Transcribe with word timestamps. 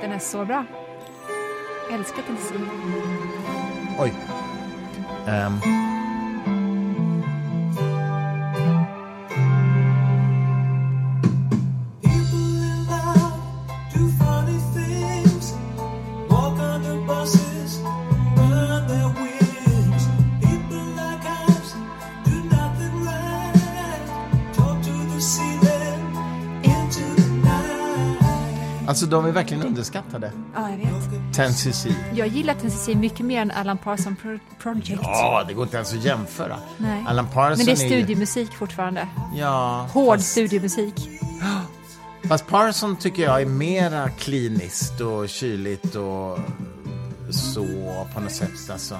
Den 0.00 0.12
är 0.12 0.18
så 0.18 0.44
bra. 0.44 0.64
Jag 1.90 1.98
älskar 1.98 2.22
Tennessee. 2.22 2.56
Oj. 3.98 4.14
Um. 5.26 5.89
Alltså 29.02 29.10
de 29.10 29.26
är 29.26 29.32
verkligen 29.32 29.62
underskattade. 29.62 30.32
Ja, 30.54 30.70
jag 30.70 30.76
vet. 30.76 31.34
Tennessee. 31.34 31.94
Jag 32.14 32.28
gillar 32.28 32.54
Tennessee 32.54 32.94
mycket 32.94 33.26
mer 33.26 33.42
än 33.42 33.50
Alan 33.50 33.78
Parsons 33.78 34.18
Pro- 34.18 34.38
Project. 34.62 35.00
Ja, 35.02 35.44
det 35.48 35.54
går 35.54 35.64
inte 35.64 35.76
ens 35.76 35.92
att 35.94 36.04
jämföra. 36.04 36.56
Nej. 36.78 37.04
Alan 37.08 37.26
Parsons 37.34 37.58
Men 37.58 37.66
det 37.66 37.72
är 37.72 37.76
studiemusik 37.76 38.52
fortfarande. 38.52 39.08
Ja, 39.34 39.88
Hård 39.92 40.16
fast, 40.16 40.30
studiemusik. 40.30 40.94
fast 42.28 42.46
Parson 42.46 42.96
tycker 42.96 43.22
jag 43.22 43.40
är 43.42 43.46
mera 43.46 44.10
kliniskt 44.10 45.00
och 45.00 45.28
kyligt 45.28 45.94
och 45.94 46.38
så 47.30 47.66
på 48.14 48.20
något 48.20 48.32
sätt. 48.32 48.70
Alltså. 48.70 48.96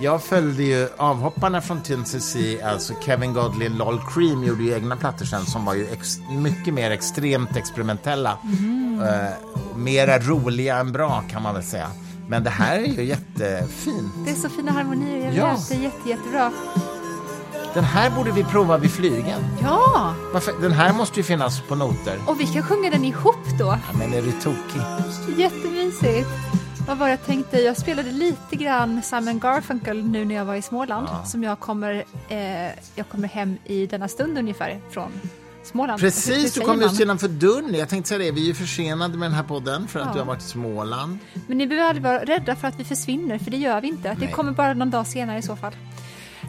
Jag 0.00 0.22
följde 0.22 0.62
ju 0.62 0.88
avhopparna 0.96 1.60
från 1.60 1.82
Tennessee, 1.82 2.62
alltså 2.62 2.92
Kevin 3.04 3.32
Godley 3.32 3.68
Lol 3.68 4.00
Cream 4.14 4.44
gjorde 4.44 4.62
ju 4.62 4.74
egna 4.74 4.96
plattor 4.96 5.24
sen 5.24 5.46
som 5.46 5.64
var 5.64 5.74
ju 5.74 5.86
mycket 6.30 6.74
mer 6.74 6.90
extremt 6.90 7.56
experimentella. 7.56 8.38
Eh, 9.02 9.76
mera 9.76 10.18
roliga 10.18 10.76
än 10.76 10.92
bra 10.92 11.22
kan 11.30 11.42
man 11.42 11.54
väl 11.54 11.62
säga. 11.62 11.90
Men 12.28 12.44
det 12.44 12.50
här 12.50 12.78
är 12.78 12.86
ju 12.86 13.04
jättefint. 13.04 14.12
Det 14.24 14.30
är 14.30 14.34
så 14.34 14.48
fina 14.48 14.72
harmonier, 14.72 15.26
jag 15.26 15.34
Ja. 15.34 15.56
Det 15.68 15.74
är 15.74 15.80
jätte, 15.80 16.08
jättebra. 16.08 16.52
Den 17.74 17.84
här 17.84 18.10
borde 18.10 18.30
vi 18.30 18.44
prova 18.44 18.78
vid 18.78 18.90
flygen. 18.90 19.40
Ja! 19.62 20.14
Varför? 20.32 20.52
Den 20.60 20.72
här 20.72 20.92
måste 20.92 21.20
ju 21.20 21.24
finnas 21.24 21.60
på 21.60 21.74
noter. 21.74 22.18
Och 22.26 22.40
vi 22.40 22.46
kan 22.46 22.62
sjunga 22.62 22.90
den 22.90 23.04
ihop 23.04 23.58
då. 23.58 23.64
Ja, 23.64 23.98
men 23.98 24.14
är 24.14 24.22
du 24.22 24.32
tokig? 24.32 24.82
Jättemysigt. 25.38 26.28
Vad 26.88 26.98
var 26.98 27.06
det 27.06 27.12
jag 27.12 27.26
tänkte? 27.26 27.58
Jag 27.60 27.76
spelade 27.76 28.10
lite 28.12 28.56
grann 28.56 29.02
Simon 29.02 29.38
Garfunkel 29.38 30.04
nu 30.04 30.24
när 30.24 30.34
jag 30.34 30.44
var 30.44 30.54
i 30.54 30.62
Småland. 30.62 31.08
Som 31.26 31.42
jag 31.42 31.60
kommer, 31.60 32.04
eh, 32.28 32.38
jag 32.94 33.08
kommer 33.08 33.28
hem 33.28 33.56
i 33.64 33.86
denna 33.86 34.08
stund 34.08 34.38
ungefär 34.38 34.80
från 34.90 35.12
Småland. 35.62 36.00
Precis, 36.00 36.54
du 36.54 36.60
kom 36.60 36.80
just 36.80 37.00
innanför 37.00 37.28
dörren. 37.28 37.74
Jag 37.74 37.88
tänkte 37.88 38.08
säga 38.08 38.18
det, 38.18 38.30
vi 38.30 38.50
är 38.50 38.54
försenade 38.54 39.18
med 39.18 39.30
den 39.30 39.34
här 39.36 39.42
podden 39.42 39.88
för 39.88 40.00
att 40.00 40.06
Ja. 40.06 40.12
du 40.12 40.18
har 40.18 40.26
varit 40.26 40.40
i 40.42 40.44
Småland. 40.44 41.18
Men 41.46 41.58
ni 41.58 41.66
behöver 41.66 41.88
aldrig 41.88 42.02
vara 42.04 42.24
rädda 42.24 42.56
för 42.56 42.68
att 42.68 42.80
vi 42.80 42.84
försvinner, 42.84 43.38
för 43.38 43.50
det 43.50 43.56
gör 43.56 43.80
vi 43.80 43.88
inte. 43.88 44.08
Det 44.08 44.16
Nej. 44.18 44.32
kommer 44.32 44.52
bara 44.52 44.74
någon 44.74 44.90
dag 44.90 45.06
senare 45.06 45.38
i 45.38 45.42
så 45.42 45.56
fall. 45.56 45.72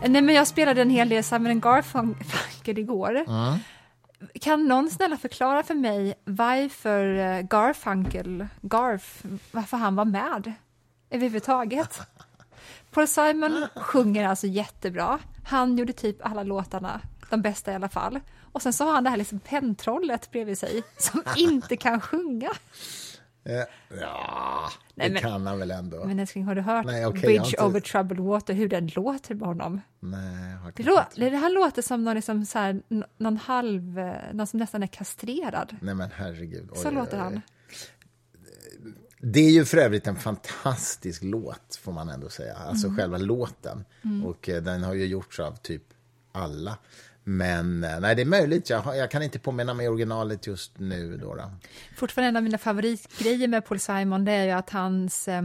Nej, 0.07 0.21
men 0.21 0.35
jag 0.35 0.47
spelade 0.47 0.81
en 0.81 0.89
hel 0.89 1.09
del 1.09 1.23
Simon 1.23 1.59
Garfunkel 1.59 2.77
igår. 2.79 3.23
Kan 4.41 4.67
någon 4.67 4.89
snälla 4.89 5.17
förklara 5.17 5.63
för 5.63 5.73
mig 5.75 6.13
varför 6.23 7.15
eh, 7.15 7.41
Garfunkel, 7.41 8.47
Garf, 8.61 9.23
varför 9.51 9.77
han 9.77 9.95
var 9.95 10.05
med 10.05 10.53
överhuvudtaget? 11.09 11.99
Paul 12.91 13.07
Simon 13.07 13.67
sjunger 13.75 14.27
alltså 14.27 14.47
jättebra. 14.47 15.19
Han 15.45 15.77
gjorde 15.77 15.93
typ 15.93 16.25
alla 16.25 16.43
låtarna, 16.43 17.01
de 17.29 17.41
bästa 17.41 17.71
i 17.71 17.75
alla 17.75 17.89
fall. 17.89 18.19
Och 18.51 18.61
sen 18.61 18.73
så 18.73 18.85
har 18.85 18.91
han 18.91 19.03
det 19.03 19.09
här 19.09 19.17
liksom 19.17 19.39
pentrollet 19.39 20.31
bredvid 20.31 20.57
sig 20.57 20.83
som 20.97 21.23
inte 21.37 21.77
kan 21.77 22.01
sjunga. 22.01 22.49
Eh, 23.43 23.53
ja, 23.99 24.69
Nej, 24.95 25.07
det 25.07 25.13
men- 25.13 25.21
kan 25.21 25.47
han 25.47 25.59
väl 25.59 25.71
ändå. 25.71 26.05
Men 26.05 26.19
älskling, 26.19 26.43
har 26.45 26.55
du 26.55 26.61
hört 26.61 26.85
Nej, 26.85 27.03
har 27.03 27.11
Bridge 27.11 27.33
inte- 27.45 27.63
over 27.63 27.79
troubled 27.79 28.19
water, 28.19 28.53
hur 28.53 28.69
den 28.69 28.87
låter 28.87 29.35
med 29.35 29.47
honom? 29.47 29.81
Nej, 29.99 30.55
Det, 30.75 30.83
lå- 30.83 31.05
det 31.15 31.29
här 31.37 31.49
låter 31.49 31.81
som 31.81 32.03
någon, 32.03 32.15
liksom 32.15 32.45
så 32.45 32.59
här, 32.59 32.81
någon 33.17 33.37
halv, 33.37 33.99
eh, 33.99 34.13
någon 34.33 34.47
som 34.47 34.59
nästan 34.59 34.83
är 34.83 34.87
kastrerad. 34.87 35.75
Nej 35.81 35.95
men 35.95 36.09
herregud. 36.15 36.69
Så 36.75 36.87
Oj, 36.89 36.95
låter 36.95 37.17
oj, 37.17 37.21
han. 37.23 37.41
Det 39.21 39.39
är 39.39 39.51
ju 39.51 39.65
för 39.65 39.77
övrigt 39.77 40.07
en 40.07 40.15
fantastisk 40.15 41.23
låt, 41.23 41.75
får 41.81 41.91
man 41.91 42.09
ändå 42.09 42.29
säga. 42.29 42.55
Alltså 42.55 42.87
Mm. 42.87 42.97
själva 42.97 43.17
låten. 43.17 43.85
Och 44.25 44.49
eh, 44.49 44.61
den 44.63 44.83
har 44.83 44.93
ju 44.93 45.05
gjorts 45.05 45.39
av 45.39 45.51
typ 45.55 45.83
alla. 46.31 46.77
Men 47.29 47.83
eh, 47.83 47.99
nej, 47.99 48.15
det 48.15 48.21
är 48.21 48.25
möjligt. 48.25 48.69
Jag, 48.69 48.97
jag 48.97 49.11
kan 49.11 49.23
inte 49.23 49.39
påminna 49.39 49.73
mig 49.73 49.89
originalet 49.89 50.47
just 50.47 50.79
nu. 50.79 51.17
Då, 51.17 51.35
då. 51.35 51.51
Fortfarande 51.97 52.29
en 52.29 52.35
av 52.37 52.43
mina 52.43 52.57
favoritgrejer 52.57 53.47
med 53.47 53.65
Paul 53.65 53.79
Simon, 53.79 54.25
det 54.25 54.31
är 54.31 54.45
ju 54.45 54.51
att 54.51 54.69
hans, 54.69 55.27
eh, 55.27 55.41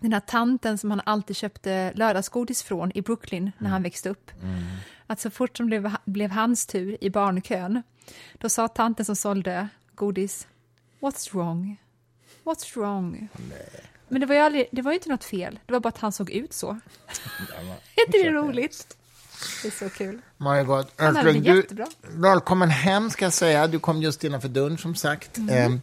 den 0.00 0.12
här 0.12 0.20
tanten 0.20 0.78
som 0.78 0.90
han 0.90 1.00
alltid 1.06 1.36
köpte 1.36 1.92
lördagsgodis 1.94 2.62
från 2.62 2.92
i 2.94 3.02
Brooklyn 3.02 3.44
när 3.44 3.66
Mm. 3.66 3.72
han 3.72 3.82
växte 3.82 4.08
upp. 4.10 4.30
Att 5.06 5.20
så 5.20 5.30
fort 5.30 5.56
som 5.56 5.66
blev, 5.66 5.94
blev 6.04 6.30
hans 6.30 6.66
tur 6.66 6.96
i 7.00 7.10
barnkön, 7.10 7.82
då 8.34 8.48
sa 8.48 8.68
tanten 8.68 9.04
som 9.04 9.16
sålde 9.16 9.68
godis, 9.94 10.46
What's 11.00 11.32
wrong? 11.34 11.76
What's 12.44 12.74
wrong? 12.74 13.28
Men 14.08 14.20
det 14.20 14.26
var, 14.26 14.34
ju 14.34 14.40
aldrig, 14.40 14.68
det 14.72 14.82
var 14.82 14.92
ju 14.92 14.96
inte 14.98 15.08
något 15.08 15.24
fel, 15.24 15.58
det 15.66 15.72
var 15.72 15.80
bara 15.80 15.88
att 15.88 15.98
han 15.98 16.12
såg 16.12 16.30
ut 16.30 16.52
så. 16.52 16.68
är 17.96 18.06
inte 18.06 18.18
det 18.22 18.30
roligt? 18.30 18.96
Det 19.62 19.68
är 19.68 19.70
så 19.88 19.88
kul. 19.90 20.20
Väl 20.36 20.84
Älskling, 20.96 21.42
du, 21.42 21.66
välkommen 22.14 22.70
hem 22.70 23.10
ska 23.10 23.24
jag 23.24 23.32
säga. 23.32 23.66
Du 23.66 23.78
kom 23.78 24.02
just 24.02 24.24
innanför 24.24 24.48
dörren 24.48 24.78
som 24.78 24.94
sagt. 24.94 25.38
Mm. 25.38 25.72
Eh, 25.74 25.78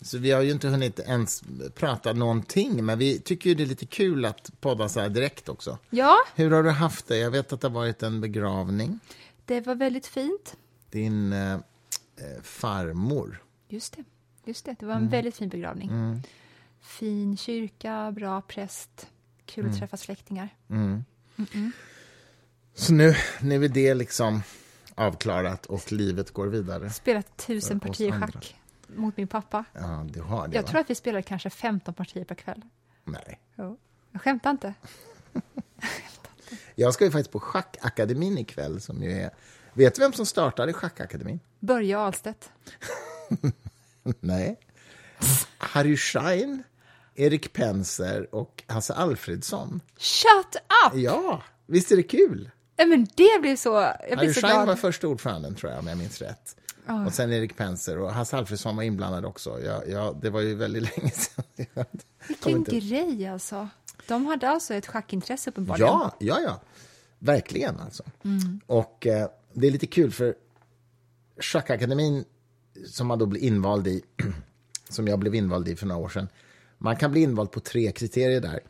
så 0.00 0.18
vi 0.18 0.30
har 0.30 0.42
ju 0.42 0.50
inte 0.50 0.68
hunnit 0.68 0.98
ens 1.00 1.42
prata 1.74 2.12
någonting, 2.12 2.84
men 2.84 2.98
vi 2.98 3.18
tycker 3.18 3.50
ju 3.50 3.54
det 3.54 3.62
är 3.62 3.66
lite 3.66 3.86
kul 3.86 4.24
att 4.24 4.50
podda 4.60 4.88
så 4.88 5.00
här 5.00 5.08
direkt 5.08 5.48
också. 5.48 5.78
Ja, 5.90 6.16
Hur 6.34 6.50
har 6.50 6.62
du 6.62 6.70
haft 6.70 7.06
det? 7.08 7.16
Jag 7.16 7.30
vet 7.30 7.52
att 7.52 7.60
det 7.60 7.68
har 7.68 7.74
varit 7.74 8.02
en 8.02 8.20
begravning. 8.20 9.00
det 9.44 9.60
var 9.60 9.74
väldigt 9.74 10.06
fint. 10.06 10.56
Din 10.90 11.32
eh, 11.32 11.52
eh, 11.54 11.60
farmor. 12.42 13.42
Just 13.68 13.96
det, 13.96 14.04
just 14.44 14.64
det. 14.64 14.70
Det 14.78 14.84
Mm. 14.84 14.94
var 14.96 15.02
en 15.04 15.08
väldigt 15.08 15.36
fin 15.36 15.48
begravning. 15.48 16.22
Fin 16.80 17.36
kyrka, 17.36 18.12
bra 18.12 18.40
präst, 18.40 19.06
kul 19.46 19.64
Mm. 19.64 19.72
att 19.74 19.78
träffa 19.80 19.96
släktingar. 19.96 20.48
Så 22.74 22.92
nu, 22.92 23.14
nu 23.40 23.64
är 23.64 23.68
det 23.68 23.94
liksom 23.94 24.42
avklarat 24.94 25.66
och 25.66 25.92
livet 25.92 26.30
går 26.30 26.46
vidare. 26.46 26.90
Spelat 26.90 27.36
tusen 27.36 27.80
partier 27.80 28.20
schack 28.20 28.56
mot 28.86 29.16
min 29.16 29.28
pappa. 29.28 29.64
Ja, 29.72 30.06
du 30.10 30.20
har 30.20 30.48
det, 30.48 30.54
Jag 30.56 30.62
va? 30.62 30.68
tror 30.68 30.80
att 30.80 30.90
vi 30.90 30.94
spelade 30.94 31.22
kanske 31.22 31.50
15 31.50 31.94
partier 31.94 32.24
per 32.24 32.34
kväll. 32.34 32.62
Nej. 33.04 33.40
Jo. 33.58 33.78
Jag 34.10 34.22
skämtar 34.22 34.50
inte. 34.50 34.74
Jag 36.74 36.94
ska 36.94 37.04
ju 37.04 37.10
faktiskt 37.10 37.30
på 37.32 37.40
Schackakademin 37.40 38.38
ikväll. 38.38 38.80
Som 38.80 39.02
ju 39.02 39.12
är... 39.12 39.30
Vet 39.72 39.94
du 39.94 40.00
vem 40.00 40.12
som 40.12 40.26
startade 40.26 40.72
Schackakademin? 40.72 41.40
Börje 41.60 41.98
Ahlstedt. 41.98 42.50
Nej. 44.20 44.58
Harry 45.58 45.96
Schein, 45.96 46.62
Erik 47.14 47.52
Penser 47.52 48.34
och 48.34 48.62
Hasse 48.66 48.94
Alfredsson. 48.94 49.80
Shut 49.96 50.56
up! 50.86 50.92
Ja, 50.94 51.42
visst 51.66 51.92
är 51.92 51.96
det 51.96 52.02
kul? 52.02 52.50
Nej, 52.76 52.86
Men 52.88 53.06
det 53.14 53.40
blev 53.40 53.56
så... 53.56 53.68
Jag 53.68 53.84
Harry 53.84 54.16
blev 54.16 54.32
så 54.32 54.40
Schein 54.40 54.56
var 54.56 54.64
glad. 54.64 54.78
första 54.78 55.08
ordföranden, 55.08 55.54
tror 55.54 55.72
jag, 55.72 55.78
om 55.80 55.86
jag 55.86 55.98
minns 55.98 56.20
rätt. 56.22 56.56
Och 57.06 57.12
sen 57.14 57.32
Erik 57.32 57.56
Penser 57.56 57.98
och 57.98 58.12
Hasse 58.12 58.36
Alfredsson 58.36 58.76
var 58.76 58.82
inblandad 58.82 59.24
också. 59.24 59.60
Ja, 59.64 59.82
ja, 59.88 60.14
det 60.22 60.30
var 60.30 60.40
ju 60.40 60.54
väldigt 60.54 60.82
länge 60.96 61.10
sedan. 61.10 61.44
Vilken 62.28 62.52
inte- 62.52 62.80
grej 62.80 63.26
alltså. 63.28 63.68
De 64.08 64.26
hade 64.26 64.48
alltså 64.48 64.74
ett 64.74 64.86
schackintresse 64.86 65.50
uppenbarligen. 65.50 65.88
Ja, 65.88 66.16
ja, 66.18 66.40
ja. 66.40 66.60
Verkligen 67.18 67.80
alltså. 67.80 68.02
Och 68.66 69.06
eh, 69.06 69.28
det 69.52 69.66
är 69.66 69.70
lite 69.70 69.86
kul 69.86 70.12
för 70.12 70.34
Schackakademin 71.40 72.24
som 72.86 73.06
man 73.06 73.18
då 73.18 73.26
blir 73.26 73.40
invald 73.40 73.86
i, 73.86 74.02
som 74.88 75.08
jag 75.08 75.18
blev 75.18 75.34
invald 75.34 75.68
i 75.68 75.76
för 75.76 75.86
några 75.86 76.00
år 76.00 76.08
sedan. 76.08 76.28
Man 76.78 76.96
kan 76.96 77.10
bli 77.12 77.20
invald 77.22 77.50
på 77.50 77.60
tre 77.60 77.92
kriterier 77.92 78.40
där. 78.40 78.60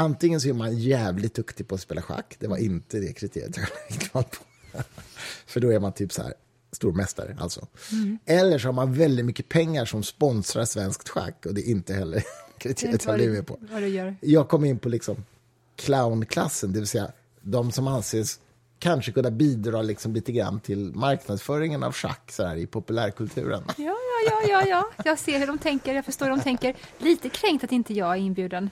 Antingen 0.00 0.40
så 0.40 0.48
är 0.48 0.52
man 0.52 0.78
jävligt 0.78 1.34
duktig 1.34 1.68
på 1.68 1.74
att 1.74 1.80
spela 1.80 2.02
schack. 2.02 2.36
Det 2.38 2.48
var 2.48 2.56
inte 2.56 3.00
det 3.00 3.12
kriteriet 3.12 3.56
jag 3.56 3.66
invald 3.96 4.26
på. 4.30 4.44
för 5.46 5.60
då 5.60 5.72
är 5.72 5.80
man 5.80 5.92
typ 5.92 6.12
så 6.12 6.22
här 6.22 6.34
stormästare 6.72 7.36
alltså. 7.40 7.66
Eller 8.24 8.58
så 8.58 8.68
har 8.68 8.72
man 8.72 8.92
väldigt 8.94 9.26
mycket 9.26 9.48
pengar 9.48 9.84
som 9.84 10.02
sponsrar 10.02 10.64
svenskt 10.64 11.08
schack 11.08 11.46
och 11.46 11.54
det 11.54 11.60
är 11.60 11.70
inte 11.70 11.94
heller 11.94 12.24
kriteriet 12.58 13.04
jag 13.04 13.14
blev 13.14 13.30
med 13.32 13.46
på 13.46 13.58
vad 13.72 13.82
du 13.82 13.88
gör. 13.88 14.16
jag 14.20 14.48
kom 14.48 14.64
in 14.64 14.78
på 14.78 14.88
liksom 14.88 15.24
clownklassen, 15.76 16.72
det 16.72 16.78
vill 16.78 16.88
säga 16.88 17.12
de 17.40 17.72
som 17.72 17.88
anses 17.88 18.40
kanske 18.80 19.12
kunna 19.12 19.30
bidra 19.30 19.82
liksom 19.82 20.14
lite 20.14 20.32
grann 20.32 20.60
till 20.60 20.92
marknadsföringen 20.94 21.82
av 21.82 21.92
schack 21.92 22.30
så 22.32 22.46
här, 22.46 22.56
i 22.56 22.66
populärkulturen. 22.66 23.62
Ja, 23.76 23.84
ja, 24.30 24.40
ja, 24.48 24.48
ja, 24.48 24.66
ja. 24.68 25.02
Jag 25.04 25.18
ser 25.18 25.38
hur 25.38 25.46
de 25.46 25.58
tänker, 25.58 25.94
jag 25.94 26.04
förstår 26.04 26.26
hur 26.26 26.36
de 26.36 26.42
tänker. 26.42 26.74
Lite 26.98 27.28
kränkt 27.28 27.64
att 27.64 27.72
inte 27.72 27.94
jag 27.94 28.10
är 28.12 28.16
inbjuden. 28.20 28.70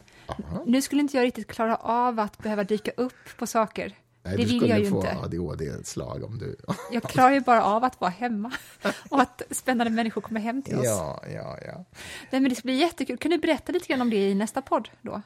Nu 0.67 0.83
skulle 0.83 1.01
inte 1.03 1.17
jag 1.17 1.25
riktigt 1.25 1.47
klara 1.47 1.77
av 1.77 2.21
att 2.21 2.39
behöva 2.39 2.65
dyka 2.65 2.91
upp 2.97 3.37
på 3.39 3.47
saker. 3.47 3.97
Nej, 4.23 4.37
Det 4.37 4.43
du 4.43 4.49
vill 4.49 4.59
skulle 4.59 4.71
jag 4.73 4.81
ju 4.81 4.91
få 4.91 4.97
inte. 4.97 5.17
ADHD-slag 5.17 6.25
om 6.25 6.39
du... 6.39 6.57
Jag 6.93 7.03
klarar 7.03 7.31
ju 7.31 7.41
bara 7.41 7.65
av 7.65 7.85
att 7.85 8.01
vara 8.01 8.11
hemma 8.11 8.53
och 9.11 9.21
att 9.21 9.43
spännande 9.51 9.91
människor 9.91 10.21
kommer 10.21 10.41
hem 10.41 10.63
till 10.63 10.79
oss. 10.79 10.85
ja, 10.85 11.23
ja, 11.35 11.59
ja. 11.67 11.85
Nej, 12.31 12.41
men 12.41 12.49
det 12.49 12.55
ska 12.55 12.63
bli 12.67 12.75
jättekul. 12.75 13.17
Kan 13.19 13.31
du 13.31 13.39
berätta 13.39 13.73
lite 13.73 13.87
grann 13.87 14.01
om 14.01 14.11
det 14.11 14.17
i 14.17 14.35
nästa 14.35 14.63
podd 14.63 14.89
då? 15.03 15.23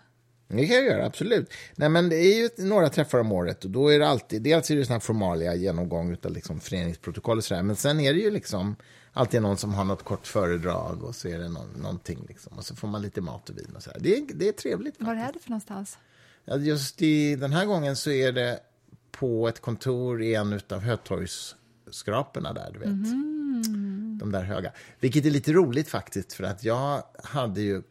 Det 0.56 0.66
kan 0.66 0.76
jag 0.76 0.84
göra, 0.84 1.06
absolut. 1.06 1.52
Nej, 1.75 1.88
men 1.88 2.08
det 2.08 2.16
är 2.16 2.37
ju 2.37 2.50
några 2.58 2.88
träffar 2.88 3.19
om 3.19 3.32
året 3.32 3.64
och 3.64 3.70
då 3.70 3.88
är 3.88 3.99
det 3.99 4.08
alltid, 4.08 4.43
dels 4.43 4.70
är 4.70 4.76
det 4.76 4.84
sån 4.84 4.93
här 4.93 5.00
formalia 5.00 5.54
genomgång 5.54 6.16
av 6.25 6.32
liksom 6.32 6.60
föreningsprotokoll 6.60 7.38
och 7.38 7.44
sådär, 7.44 7.62
men 7.62 7.76
sen 7.76 8.00
är 8.00 8.14
det 8.14 8.20
ju 8.20 8.31
liksom 8.31 8.76
alltid 9.12 9.43
någon 9.43 9.56
som 9.56 9.75
har 9.75 9.84
något 9.84 10.02
kort 10.02 10.26
föredrag 10.26 11.04
och 11.04 11.14
så 11.14 11.28
är 11.28 11.38
det 11.38 11.49
någon, 11.49 11.69
någonting 11.82 12.25
liksom 12.28 12.58
och 12.58 12.64
så 12.64 12.76
får 12.76 12.88
man 12.88 13.02
lite 13.02 13.20
mat 13.20 13.50
och 13.50 13.58
vin 13.58 13.72
och 13.76 13.82
sådär. 13.82 13.99
Det 14.00 14.16
är, 14.16 14.26
det 14.34 14.49
är 14.49 14.52
trevligt. 14.52 15.00
Var 15.00 15.06
faktiskt. 15.06 15.28
är 15.28 15.32
det 15.32 15.38
för 15.38 15.50
någonstans? 15.50 15.99
Ja, 16.44 16.56
just 16.56 17.02
i 17.02 17.37
den 17.37 17.52
här 17.52 17.66
gången 17.66 17.96
så 17.96 18.10
är 18.10 18.32
det 18.32 18.60
på 19.10 19.49
ett 19.49 19.60
kontor 19.60 20.22
i 20.22 20.34
en 20.34 20.60
av 20.70 20.81
Hötorgsskraporna 20.81 22.52
där, 22.52 22.70
du 22.72 22.78
vet. 22.78 22.88
De 24.19 24.32
där 24.32 24.43
höga. 24.43 24.72
Vilket 25.00 25.26
är 25.26 25.31
lite 25.31 25.52
roligt 25.52 25.88
faktiskt, 25.88 26.32
för 26.32 26.44
att 26.44 26.64
jag 26.64 27.02
hade 27.25 27.60
ju, 27.60 27.82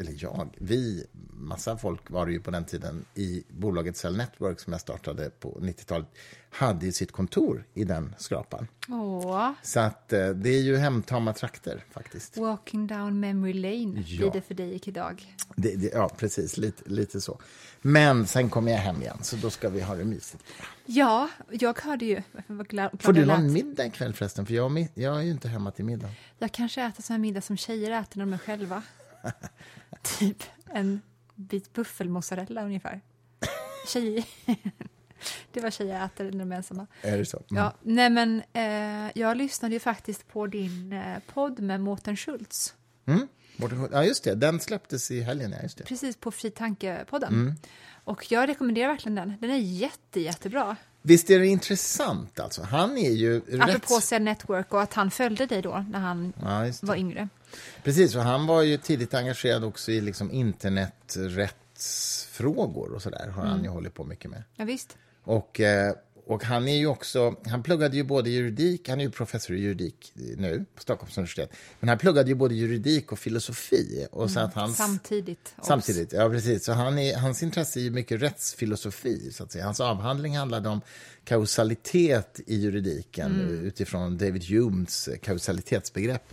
eller 0.00 0.14
jag, 0.16 0.48
vi, 0.58 1.06
massa 1.32 1.76
folk 1.78 2.10
var 2.10 2.26
det 2.26 2.32
ju 2.32 2.40
på 2.40 2.50
den 2.50 2.64
tiden 2.64 3.04
i 3.14 3.44
bolaget 3.48 3.96
Cell 3.96 4.16
Network 4.16 4.60
som 4.60 4.72
jag 4.72 4.80
startade 4.80 5.30
på 5.30 5.58
90-talet, 5.60 6.06
hade 6.50 6.86
ju 6.86 6.92
sitt 6.92 7.12
kontor 7.12 7.64
i 7.74 7.84
den 7.84 8.14
skrapan. 8.18 8.66
Åh, 8.88 9.50
Så 9.62 9.80
att 9.80 10.12
eh, 10.12 10.28
det 10.28 10.50
är 10.50 10.60
ju 10.62 10.76
hemtama 10.76 11.32
trakter 11.32 11.84
faktiskt. 11.90 12.36
walking 12.36 12.86
down 12.86 13.20
memory 13.20 13.52
lane 13.52 14.00
Ja. 14.06 14.18
blir 14.18 14.30
det 14.30 14.40
för 14.40 14.54
dig 14.54 14.80
idag. 14.84 15.36
Det, 15.56 15.76
det, 15.76 15.90
ja, 15.94 16.08
precis, 16.18 16.56
lite, 16.56 16.90
lite 16.90 17.20
så. 17.20 17.40
Men 17.82 18.26
sen 18.26 18.50
kommer 18.50 18.72
jag 18.72 18.78
hem 18.78 19.02
igen, 19.02 19.18
så 19.22 19.36
då 19.36 19.50
ska 19.50 19.68
vi 19.68 19.80
ha 19.80 19.94
det 19.94 20.04
mysigt. 20.04 20.44
Ja, 20.86 21.28
jag 21.50 21.80
hörde 21.80 22.04
ju... 22.04 22.22
Var 22.46 22.96
Får 23.02 23.12
du 23.12 23.24
någon 23.24 23.52
middag 23.52 23.86
ikväll 23.86 24.14
förresten? 24.14 24.46
För 24.46 24.54
jag, 24.54 24.88
jag 24.94 25.16
är 25.18 25.22
ju 25.22 25.30
inte 25.30 25.48
hemma 25.48 25.70
till 25.70 25.84
middag. 25.84 26.08
Jag 26.38 26.52
kanske 26.52 26.82
äter 26.82 27.02
sån 27.02 27.14
här 27.14 27.18
middag 27.20 27.40
som 27.40 27.56
tjejer 27.56 27.90
äter 28.00 28.18
när 28.18 28.24
de 28.26 28.32
är 28.32 28.38
själva. 28.38 28.82
typ 30.02 30.42
en 30.66 31.00
bit 31.34 31.72
buffelmozzarella 31.72 32.64
ungefär. 32.64 33.00
Tjejer... 33.86 34.24
det 35.52 35.60
var 35.60 35.70
tjejer 35.70 36.04
äter 36.04 36.24
när 36.24 36.38
de 36.38 36.52
är 36.52 36.56
ensamma. 36.56 36.86
Är 37.02 37.18
det 37.18 37.26
så? 37.26 37.36
Mm. 37.50 37.62
Ja, 37.62 37.74
nej 37.82 38.10
men 38.10 38.42
eh, 38.52 39.10
jag 39.14 39.36
lyssnade 39.36 39.74
ju 39.74 39.80
faktiskt 39.80 40.28
på 40.28 40.46
din 40.46 40.92
eh, 40.92 41.18
podd 41.34 41.60
med 41.60 41.80
Mårten 41.80 42.16
Schultz. 42.16 42.74
Mm. 43.06 43.28
Ja, 43.92 44.04
just 44.04 44.24
det. 44.24 44.34
Den 44.34 44.60
släpptes 44.60 45.10
i 45.10 45.20
helgen. 45.20 45.52
Ja, 45.52 45.62
just 45.62 45.78
det. 45.78 45.84
Precis 45.84 46.16
på 46.16 46.30
Fri 46.30 46.50
Tanke-podden. 46.50 47.28
Mm. 47.28 47.54
Och 48.04 48.32
jag 48.32 48.48
rekommenderar 48.48 48.88
verkligen 48.88 49.14
den. 49.14 49.34
Den 49.40 49.50
är 49.50 49.56
jätte, 49.56 50.20
jättebra. 50.20 50.76
Visst 51.02 51.30
är 51.30 51.38
det 51.38 51.46
intressant? 51.46 52.40
Alltså. 52.40 52.62
Han 52.62 52.98
är 52.98 53.10
ju 53.10 53.36
Apropå 53.36 53.94
rätt... 53.94 54.04
Cell 54.04 54.22
Network 54.22 54.72
och 54.74 54.82
att 54.82 54.94
han 54.94 55.10
följde 55.10 55.46
dig 55.46 55.62
då 55.62 55.84
när 55.90 55.98
han 55.98 56.32
Ja, 56.42 56.72
var 56.82 56.96
yngre. 56.96 57.28
Precis, 57.82 58.16
och 58.16 58.22
han 58.22 58.46
var 58.46 58.62
ju 58.62 58.76
tidigt 58.78 59.14
engagerad 59.14 59.64
också 59.64 59.90
i 59.92 60.00
liksom 60.00 60.30
interneträttsfrågor 60.32 62.92
och 62.94 63.02
sådär. 63.02 63.28
har 63.28 63.42
Mm. 63.42 63.54
han 63.54 63.62
ju 63.64 63.68
hållit 63.70 63.94
på 63.94 64.04
mycket 64.04 64.30
med. 64.30 64.42
Ja, 64.56 64.64
visst. 64.64 64.96
Och, 65.24 65.60
eh, 65.60 65.94
och 66.26 66.44
han 66.44 66.68
är 66.68 66.76
ju 66.76 66.86
också, 66.86 67.36
han 67.46 67.62
pluggade 67.62 67.96
ju 67.96 68.02
både 68.02 68.30
juridik, 68.30 68.88
han 68.88 69.00
är 69.00 69.04
ju 69.04 69.10
professor 69.10 69.56
i 69.56 69.60
juridik 69.60 70.12
nu 70.14 70.64
på 70.74 70.82
Stockholms 70.82 71.18
universitet, 71.18 71.52
men 71.80 71.88
han 71.88 71.98
pluggade 71.98 72.28
ju 72.28 72.34
både 72.34 72.54
juridik 72.54 73.12
och 73.12 73.18
filosofi. 73.18 74.06
Och 74.10 74.30
så 74.30 74.40
att 74.40 74.54
hans, 74.54 74.76
Samtidigt. 74.76 75.54
Samtidigt, 75.62 76.12
ja 76.12 76.28
precis. 76.28 76.64
Så 76.64 76.72
han 76.72 76.98
är, 76.98 77.16
hans 77.16 77.42
intresse 77.42 77.80
är 77.80 77.82
ju 77.82 77.90
mycket 77.90 78.22
rättsfilosofi, 78.22 79.32
så 79.32 79.44
att 79.44 79.52
säga. 79.52 79.64
Hans 79.64 79.80
avhandling 79.80 80.36
handlade 80.36 80.68
om 80.68 80.80
kausalitet 81.24 82.40
i 82.46 82.56
juridiken 82.56 83.60
utifrån 83.64 84.18
David 84.18 84.44
Humes 84.44 85.08
kausalitetsbegrepp. 85.22 86.32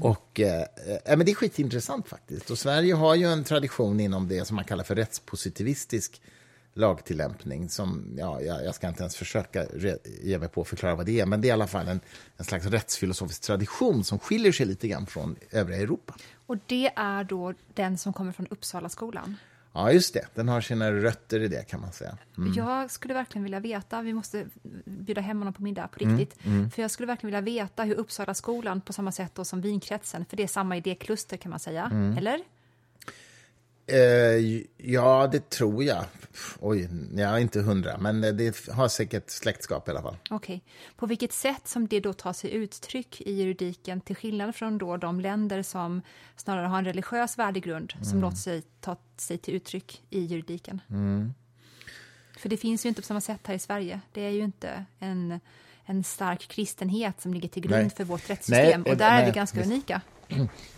Och, 0.00 0.40
eh, 0.40 0.62
eh, 1.06 1.16
men 1.16 1.26
det 1.26 1.32
är 1.32 1.34
skitintressant 1.34 2.08
faktiskt. 2.08 2.50
Och 2.50 2.58
Sverige 2.58 2.94
har 2.94 3.14
ju 3.14 3.32
en 3.32 3.44
tradition 3.44 4.00
inom 4.00 4.28
det 4.28 4.44
som 4.44 4.56
man 4.56 4.64
kallar 4.64 4.84
för 4.84 4.94
rättspositivistisk 4.94 6.20
lagtillämpning. 6.78 7.68
Som, 7.68 8.14
ja, 8.18 8.40
jag, 8.40 8.64
jag 8.64 8.74
ska 8.74 8.88
inte 8.88 9.02
ens 9.02 9.16
försöka 9.16 9.66
ge 10.22 10.38
mig 10.38 10.48
på 10.48 10.60
att 10.60 10.68
förklara 10.68 10.94
vad 10.94 11.06
det 11.06 11.20
är, 11.20 11.26
men 11.26 11.40
det 11.40 11.46
är 11.46 11.50
i 11.50 11.52
alla 11.52 11.66
fall 11.66 11.88
en, 11.88 12.00
en 12.36 12.44
slags 12.44 12.66
rättsfilosofisk 12.66 13.42
tradition 13.42 14.04
som 14.04 14.18
skiljer 14.18 14.52
sig 14.52 14.66
lite 14.66 14.88
grann 14.88 15.06
från 15.06 15.36
övriga 15.50 15.80
Europa. 15.82 16.14
Och 16.46 16.56
det 16.66 16.90
är 16.96 17.24
då 17.24 17.54
den 17.74 17.98
som 17.98 18.12
kommer 18.12 18.32
från 18.32 18.46
Uppsala 18.50 18.88
skolan. 18.88 19.36
Ja, 19.72 19.92
just 19.92 20.14
det. 20.14 20.26
Den 20.34 20.48
har 20.48 20.60
sina 20.60 20.92
rötter 20.92 21.40
i 21.40 21.48
det, 21.48 21.68
kan 21.68 21.80
man 21.80 21.92
säga. 21.92 22.18
Jag 22.56 22.90
skulle 22.90 23.14
verkligen 23.14 23.42
vilja 23.42 23.60
veta, 23.60 24.02
vi 24.02 24.12
måste 24.12 24.46
bjuda 24.84 25.20
hem 25.20 25.38
honom 25.38 25.54
på 25.54 25.62
middag 25.62 25.88
på 25.88 26.04
Mm, 26.04 26.18
riktigt, 26.18 26.42
för 26.74 26.82
jag 26.82 26.90
skulle 26.90 27.06
verkligen 27.06 27.26
vilja 27.26 27.62
veta 27.64 27.82
hur 27.82 27.94
Uppsala 27.94 28.34
skolan 28.34 28.80
på 28.80 28.92
samma 28.92 29.12
sätt 29.12 29.34
då 29.34 29.44
som 29.44 29.60
vinkretsen, 29.60 30.24
för 30.24 30.36
det 30.36 30.42
är 30.42 30.46
samma 30.46 30.76
idékluster 30.76 31.36
kan 31.36 31.50
man 31.50 31.60
säga, 31.60 31.84
Mm. 31.92 32.18
eller? 32.18 32.40
Eh, 33.88 34.62
ja, 34.76 35.28
det 35.32 35.50
tror 35.50 35.84
jag. 35.84 36.04
Oj, 36.60 36.88
jag 37.16 37.30
är 37.30 37.38
inte 37.38 37.60
hundra, 37.60 37.98
men 37.98 38.20
det 38.20 38.68
har 38.70 38.88
säkert 38.88 39.30
släktskap 39.30 39.88
i 39.88 39.90
alla 39.90 40.02
fall. 40.02 40.16
Okej. 40.30 40.62
På 40.96 41.06
vilket 41.06 41.32
sätt 41.32 41.68
som 41.68 41.88
det 41.88 42.00
då 42.00 42.12
tar 42.12 42.32
sig 42.32 42.50
uttryck 42.54 43.20
i 43.20 43.32
juridiken 43.32 44.00
till 44.00 44.16
skillnad 44.16 44.54
från 44.54 44.78
då 44.78 44.96
de 44.96 45.20
länder 45.20 45.62
som 45.62 46.02
snarare 46.36 46.66
har 46.66 46.78
en 46.78 46.84
religiös 46.84 47.38
värdegrund 47.38 47.92
Mm. 47.94 48.04
som 48.04 48.20
låter 48.20 48.36
sig 48.36 48.62
ta 48.80 48.96
sig 49.16 49.38
till 49.38 49.54
uttryck 49.54 50.02
i 50.10 50.20
juridiken? 50.20 50.80
Mm. 50.90 51.34
För 52.38 52.48
det 52.48 52.56
finns 52.56 52.84
ju 52.84 52.88
inte 52.88 53.02
på 53.02 53.06
samma 53.06 53.20
sätt 53.20 53.40
här 53.44 53.54
i 53.54 53.58
Sverige. 53.58 54.00
Det 54.12 54.20
är 54.20 54.30
ju 54.30 54.40
inte 54.44 54.84
en, 54.98 55.40
en 55.84 56.04
stark 56.04 56.48
kristenhet 56.48 57.20
som 57.20 57.34
ligger 57.34 57.48
till 57.48 57.62
grund 57.62 57.82
Nej. 57.82 57.90
för 57.90 58.04
vårt 58.04 58.30
rättssystem 58.30 58.80
Nej, 58.82 58.92
och 58.92 58.98
där 58.98 59.10
är 59.10 59.16
nej, 59.16 59.26
vi 59.26 59.32
ganska 59.32 59.62
unika. 59.62 60.00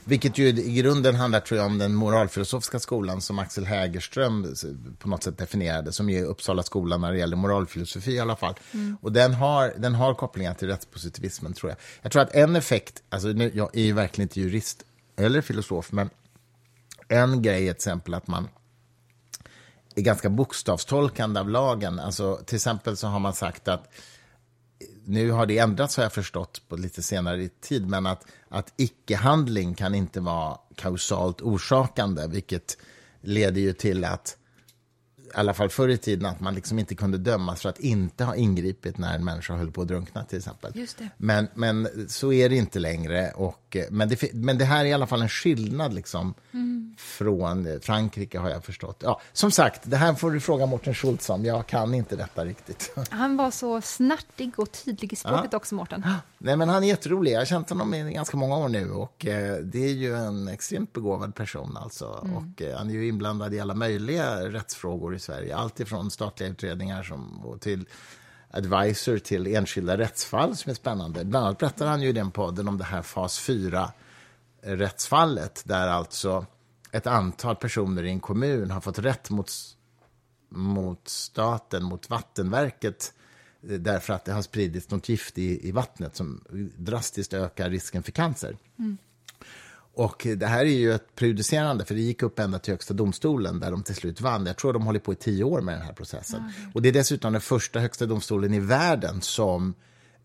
Vilket 0.04 0.38
ju 0.38 0.48
i 0.48 0.72
grunden 0.72 1.14
handlar 1.14 1.40
tror 1.40 1.58
jag, 1.58 1.66
om 1.66 1.78
den 1.78 1.94
moralfilosofiska 1.94 2.78
skolan 2.78 3.20
som 3.20 3.38
Axel 3.38 3.66
Hägerström 3.66 4.54
på 4.98 5.08
något 5.08 5.22
sätt 5.22 5.38
definierade, 5.38 5.92
som 5.92 6.08
är 6.10 6.24
Uppsala 6.24 6.62
skolan 6.62 7.00
när 7.00 7.12
det 7.12 7.18
gäller 7.18 7.36
moralfilosofi 7.36 8.12
i 8.12 8.20
alla 8.20 8.36
fall. 8.36 8.54
Och 9.00 9.12
den 9.12 9.34
har, 9.34 9.74
den 9.78 9.94
har 9.94 10.14
kopplingar 10.14 10.54
till 10.54 10.68
rättspositivismen, 10.68 11.52
tror 11.52 11.70
jag. 11.70 11.78
Jag 12.02 12.12
tror 12.12 12.22
att 12.22 12.34
en 12.34 12.56
effekt, 12.56 13.02
alltså 13.08 13.28
nu, 13.28 13.50
jag 13.54 13.76
är 13.76 13.82
ju 13.82 13.92
verkligen 13.92 14.24
inte 14.24 14.40
jurist 14.40 14.82
eller 15.16 15.40
filosof, 15.40 15.92
men 15.92 16.10
en 17.08 17.42
grej 17.42 17.68
är 17.68 17.72
till 17.72 17.76
exempel 17.76 18.14
att 18.14 18.26
man 18.26 18.48
är 19.94 20.02
ganska 20.02 20.30
bokstavstolkande 20.30 21.40
av 21.40 21.48
lagen. 21.48 21.98
Alltså, 21.98 22.36
till 22.46 22.56
exempel 22.56 22.96
så 22.96 23.06
har 23.06 23.18
man 23.18 23.32
sagt 23.32 23.68
att 23.68 23.92
nu 25.04 25.30
har 25.30 25.46
det 25.46 25.58
ändrats 25.58 25.96
har 25.96 26.04
jag 26.04 26.12
förstått 26.12 26.62
på 26.68 26.76
lite 26.76 27.02
senare 27.02 27.48
tid, 27.48 27.88
men 27.88 28.06
att, 28.06 28.26
att 28.48 28.72
icke-handling 28.76 29.74
kan 29.74 29.94
inte 29.94 30.20
vara 30.20 30.58
kausalt 30.74 31.40
orsakande, 31.40 32.26
vilket 32.26 32.78
leder 33.20 33.60
ju 33.60 33.72
till 33.72 34.04
att 34.04 34.36
i 35.34 35.36
alla 35.36 35.54
fall 35.54 35.68
förr 35.68 35.88
i 35.88 35.98
tiden 35.98 36.26
att 36.26 36.40
man 36.40 36.54
liksom 36.54 36.78
inte 36.78 36.94
kunde 36.94 37.18
dömas 37.18 37.60
för 37.60 37.68
att 37.68 37.80
inte 37.80 38.24
ha 38.24 38.34
ingripit 38.34 38.98
när 38.98 39.14
en 39.14 39.24
människa 39.24 39.54
höll 39.54 39.70
på 39.70 39.82
att 39.82 39.88
drunkna 39.88 40.24
till 40.24 40.38
exempel. 40.38 40.72
Just 40.74 40.98
det. 40.98 41.08
Men, 41.16 41.48
men 41.54 41.88
så 42.08 42.32
är 42.32 42.48
det 42.48 42.56
inte 42.56 42.78
längre. 42.78 43.30
Och, 43.30 43.76
eh, 43.76 43.84
men, 43.90 44.08
det, 44.08 44.32
men 44.34 44.58
det 44.58 44.64
här 44.64 44.84
är 44.84 44.88
i 44.88 44.92
alla 44.92 45.06
fall 45.06 45.22
en 45.22 45.28
skillnad 45.28 45.94
liksom, 45.94 46.34
från 47.00 47.66
eh, 47.66 47.80
Frankrike 47.80 48.38
har 48.38 48.50
jag 48.50 48.64
förstått. 48.64 49.00
Ja, 49.04 49.20
som 49.32 49.50
sagt, 49.50 49.80
det 49.84 49.96
här 49.96 50.14
får 50.14 50.30
du 50.30 50.40
fråga 50.40 50.66
Mårten 50.66 50.94
Schultz 50.94 51.30
om. 51.30 51.44
Jag 51.44 51.66
kan 51.66 51.94
inte 51.94 52.16
detta 52.16 52.44
riktigt. 52.44 52.92
Han 53.10 53.36
var 53.36 53.50
så 53.50 53.80
snärtig 53.80 54.58
och 54.58 54.72
tydlig 54.72 55.12
i 55.12 55.16
språket 55.16 55.54
också, 55.54 55.74
Mårten. 55.74 56.04
Nej, 56.38 56.56
men 56.56 56.68
han 56.68 56.84
är 56.84 56.88
jätterolig. 56.88 57.32
Jag 57.32 57.38
har 57.38 57.44
känt 57.44 57.70
honom 57.70 57.94
i 57.94 58.12
ganska 58.12 58.36
många 58.36 58.56
år 58.56 58.68
nu. 58.68 58.90
Och 58.90 59.26
eh, 59.26 59.56
Det 59.56 59.84
är 59.84 59.92
ju 59.92 60.16
en 60.16 60.48
extremt 60.48 60.92
begåvad 60.92 61.34
person. 61.34 61.76
Alltså. 61.76 62.04
Och, 62.06 62.62
eh, 62.62 62.78
han 62.78 62.90
är 62.90 62.94
ju 62.94 63.08
inblandad 63.08 63.54
i 63.54 63.60
alla 63.60 63.74
möjliga 63.74 64.50
rättsfrågor 64.50 65.14
Sverige. 65.20 65.56
Allt 65.56 65.80
ifrån 65.80 66.10
statliga 66.10 66.50
utredningar 66.50 67.02
som, 67.02 67.46
och 67.46 67.60
till 67.60 67.86
advisor 68.50 69.18
till 69.18 69.46
enskilda 69.46 69.98
rättsfall 69.98 70.56
som 70.56 70.70
är 70.70 70.74
spännande. 70.74 71.24
Bland 71.24 71.46
annat 71.46 71.58
berättar 71.58 71.86
han 71.86 72.02
ju 72.02 72.08
i 72.08 72.12
den 72.12 72.30
podden 72.30 72.68
om 72.68 72.78
det 72.78 72.84
här 72.84 73.02
fas 73.02 73.48
4-rättsfallet 73.48 75.62
där 75.64 75.88
alltså 75.88 76.46
ett 76.92 77.06
antal 77.06 77.56
personer 77.56 78.02
i 78.02 78.10
en 78.10 78.20
kommun 78.20 78.70
har 78.70 78.80
fått 78.80 78.98
rätt 78.98 79.30
mot 79.30 79.50
mot 80.52 81.08
staten, 81.08 81.84
mot 81.84 82.10
vattenverket 82.10 83.14
eh, 83.62 83.78
därför 83.78 84.12
att 84.12 84.24
det 84.24 84.32
har 84.32 84.42
spridits 84.42 84.90
något 84.90 85.08
gift 85.08 85.38
i, 85.38 85.68
i 85.68 85.72
vattnet 85.72 86.16
som 86.16 86.44
drastiskt 86.76 87.34
ökar 87.34 87.70
risken 87.70 88.02
för 88.02 88.12
cancer. 88.12 88.56
Mm. 88.78 88.98
Och 89.94 90.26
det 90.36 90.46
här 90.46 90.60
är 90.60 90.64
ju 90.64 90.92
ett 90.92 91.14
prejudicerande, 91.14 91.84
för 91.84 91.94
det 91.94 92.00
gick 92.00 92.22
upp 92.22 92.38
ända 92.38 92.58
till 92.58 92.72
Högsta 92.72 92.94
domstolen 92.94 93.60
där 93.60 93.70
de 93.70 93.82
till 93.82 93.94
slut 93.94 94.20
vann. 94.20 94.46
Jag 94.46 94.56
tror 94.56 94.72
de 94.72 94.86
håller 94.86 95.00
på 95.00 95.12
i 95.12 95.16
tio 95.16 95.44
år 95.44 95.60
med 95.60 95.74
den 95.74 95.82
här 95.82 95.92
processen. 95.92 96.52
Och 96.74 96.82
det 96.82 96.88
är 96.88 96.92
dessutom 96.92 97.32
den 97.32 97.42
första 97.42 97.80
Högsta 97.80 98.06
domstolen 98.06 98.54
i 98.54 98.60
världen 98.60 99.20
som 99.20 99.74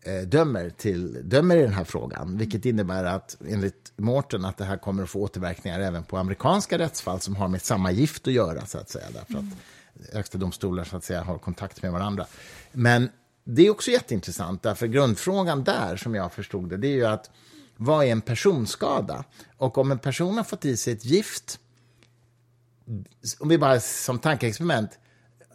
eh, 0.02 0.28
dömer, 0.28 0.70
till, 0.70 1.28
dömer 1.28 1.56
i 1.56 1.62
den 1.62 1.72
här 1.72 1.84
frågan. 1.84 2.38
Vilket 2.38 2.64
innebär 2.64 3.04
att, 3.04 3.36
enligt 3.48 3.92
Mårten, 3.96 4.44
att 4.44 4.56
det 4.56 4.64
här 4.64 4.76
kommer 4.76 5.02
att 5.02 5.10
få 5.10 5.20
återverkningar 5.20 5.80
även 5.80 6.04
på 6.04 6.16
amerikanska 6.16 6.78
rättsfall 6.78 7.20
som 7.20 7.36
har 7.36 7.48
med 7.48 7.62
samma 7.62 7.90
gift 7.90 8.26
att 8.26 8.32
göra, 8.32 8.66
så 8.66 8.78
att 8.78 8.88
säga. 8.90 9.06
Därför 9.14 9.38
att 9.38 10.14
högsta 10.14 10.38
domstolar 10.38 10.84
så 10.84 10.96
att 10.96 11.04
säga 11.04 11.22
har 11.22 11.38
kontakt 11.38 11.82
med 11.82 11.92
varandra. 11.92 12.26
Men 12.72 13.08
det 13.44 13.66
är 13.66 13.70
också 13.70 13.90
jätteintressant, 13.90 14.62
därför 14.62 14.86
grundfrågan 14.86 15.64
där, 15.64 15.96
som 15.96 16.14
jag 16.14 16.32
förstod 16.32 16.70
det, 16.70 16.76
det 16.76 16.88
är 16.88 16.94
ju 16.94 17.06
att 17.06 17.30
vad 17.76 18.04
är 18.04 18.12
en 18.12 18.20
personskada? 18.20 19.24
Och 19.56 19.78
om 19.78 19.90
en 19.90 19.98
person 19.98 20.36
har 20.36 20.44
fått 20.44 20.64
i 20.64 20.76
sig 20.76 20.92
ett 20.92 21.04
gift, 21.04 21.60
om 23.38 23.48
vi 23.48 23.58
bara 23.58 23.80
som 23.80 24.18
tankeexperiment, 24.18 24.90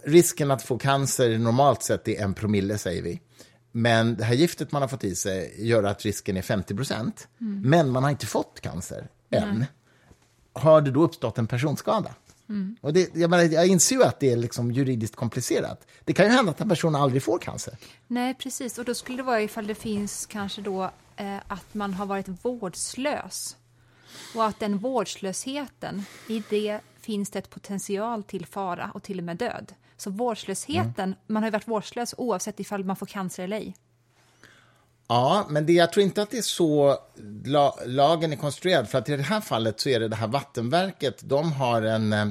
risken 0.03 0.51
att 0.51 0.63
få 0.63 0.77
cancer 0.77 1.37
normalt 1.37 1.83
sett 1.83 2.07
är 2.07 2.21
en 2.23 2.33
promille, 2.33 2.77
säger 2.77 3.01
vi. 3.01 3.21
Men 3.71 4.15
det 4.15 4.23
här 4.23 4.33
giftet 4.33 4.71
man 4.71 4.81
har 4.81 4.89
fått 4.89 5.03
i 5.03 5.15
sig 5.15 5.67
gör 5.67 5.83
att 5.83 6.05
risken 6.05 6.37
är 6.37 6.41
50 6.41 6.75
procent. 6.75 7.27
Mm. 7.41 7.61
Men 7.61 7.89
man 7.89 8.03
har 8.03 8.09
inte 8.09 8.25
fått 8.25 8.61
cancer 8.61 9.07
än. 9.29 9.57
Nej. 9.57 9.67
Har 10.53 10.81
det 10.81 10.91
då 10.91 11.03
uppstått 11.03 11.37
en 11.37 11.47
personskada? 11.47 12.15
Mm. 12.49 12.75
Och 12.81 12.93
det, 12.93 13.15
jag, 13.15 13.29
menar, 13.29 13.43
jag 13.43 13.67
inser 13.67 13.95
ju 13.95 14.03
att 14.03 14.19
det 14.19 14.31
är 14.31 14.37
liksom 14.37 14.71
juridiskt 14.71 15.15
komplicerat. 15.15 15.87
Det 16.05 16.13
kan 16.13 16.25
ju 16.25 16.31
hända 16.31 16.51
att 16.51 16.61
en 16.61 16.69
person 16.69 16.95
aldrig 16.95 17.23
får 17.23 17.39
cancer. 17.39 17.77
Nej, 18.07 18.33
precis. 18.33 18.77
Och 18.77 18.85
då 18.85 18.93
skulle 18.93 19.17
det 19.17 19.23
vara 19.23 19.41
ifall 19.41 19.67
det 19.67 19.75
finns 19.75 20.25
kanske 20.25 20.61
då 20.61 20.91
eh, 21.21 21.37
att 21.47 21.73
man 21.73 21.93
har 21.93 22.05
varit 22.05 22.27
vårdslös. 22.27 23.55
Och 24.35 24.45
att 24.45 24.59
den 24.59 24.77
vårdslösheten, 24.77 26.03
i 26.27 26.43
det 26.49 26.79
finns 27.01 27.29
det 27.29 27.39
ett 27.39 27.49
potential 27.49 28.23
till 28.23 28.45
fara 28.45 28.91
och 28.93 29.03
till 29.03 29.17
och 29.17 29.23
med 29.23 29.37
död. 29.37 29.73
Så 29.97 30.09
vårdslösheten, 30.09 31.03
mm. 31.03 31.15
man 31.27 31.43
har 31.43 31.47
ju 31.47 31.51
varit 31.51 31.67
vårdslös 31.67 32.15
oavsett 32.17 32.59
ifall 32.59 32.83
man 32.83 32.95
får 32.95 33.05
cancer 33.05 33.43
eller 33.43 33.57
ej. 33.57 33.75
Ja, 35.07 35.45
men 35.49 35.65
det, 35.65 35.73
jag 35.73 35.93
tror 35.93 36.03
inte 36.03 36.21
att 36.21 36.31
det 36.31 36.37
är 36.37 36.41
så 36.41 36.97
la, 37.45 37.79
lagen 37.85 38.33
är 38.33 38.37
konstruerad. 38.37 38.89
För 38.89 38.97
att 38.97 39.09
i 39.09 39.17
det 39.17 39.23
här 39.23 39.41
fallet 39.41 39.79
så 39.79 39.89
är 39.89 39.99
det 39.99 40.07
det 40.07 40.15
här 40.15 40.27
vattenverket, 40.27 41.21
de 41.23 41.51
har 41.51 41.81
en, 41.81 42.13
eh, 42.13 42.27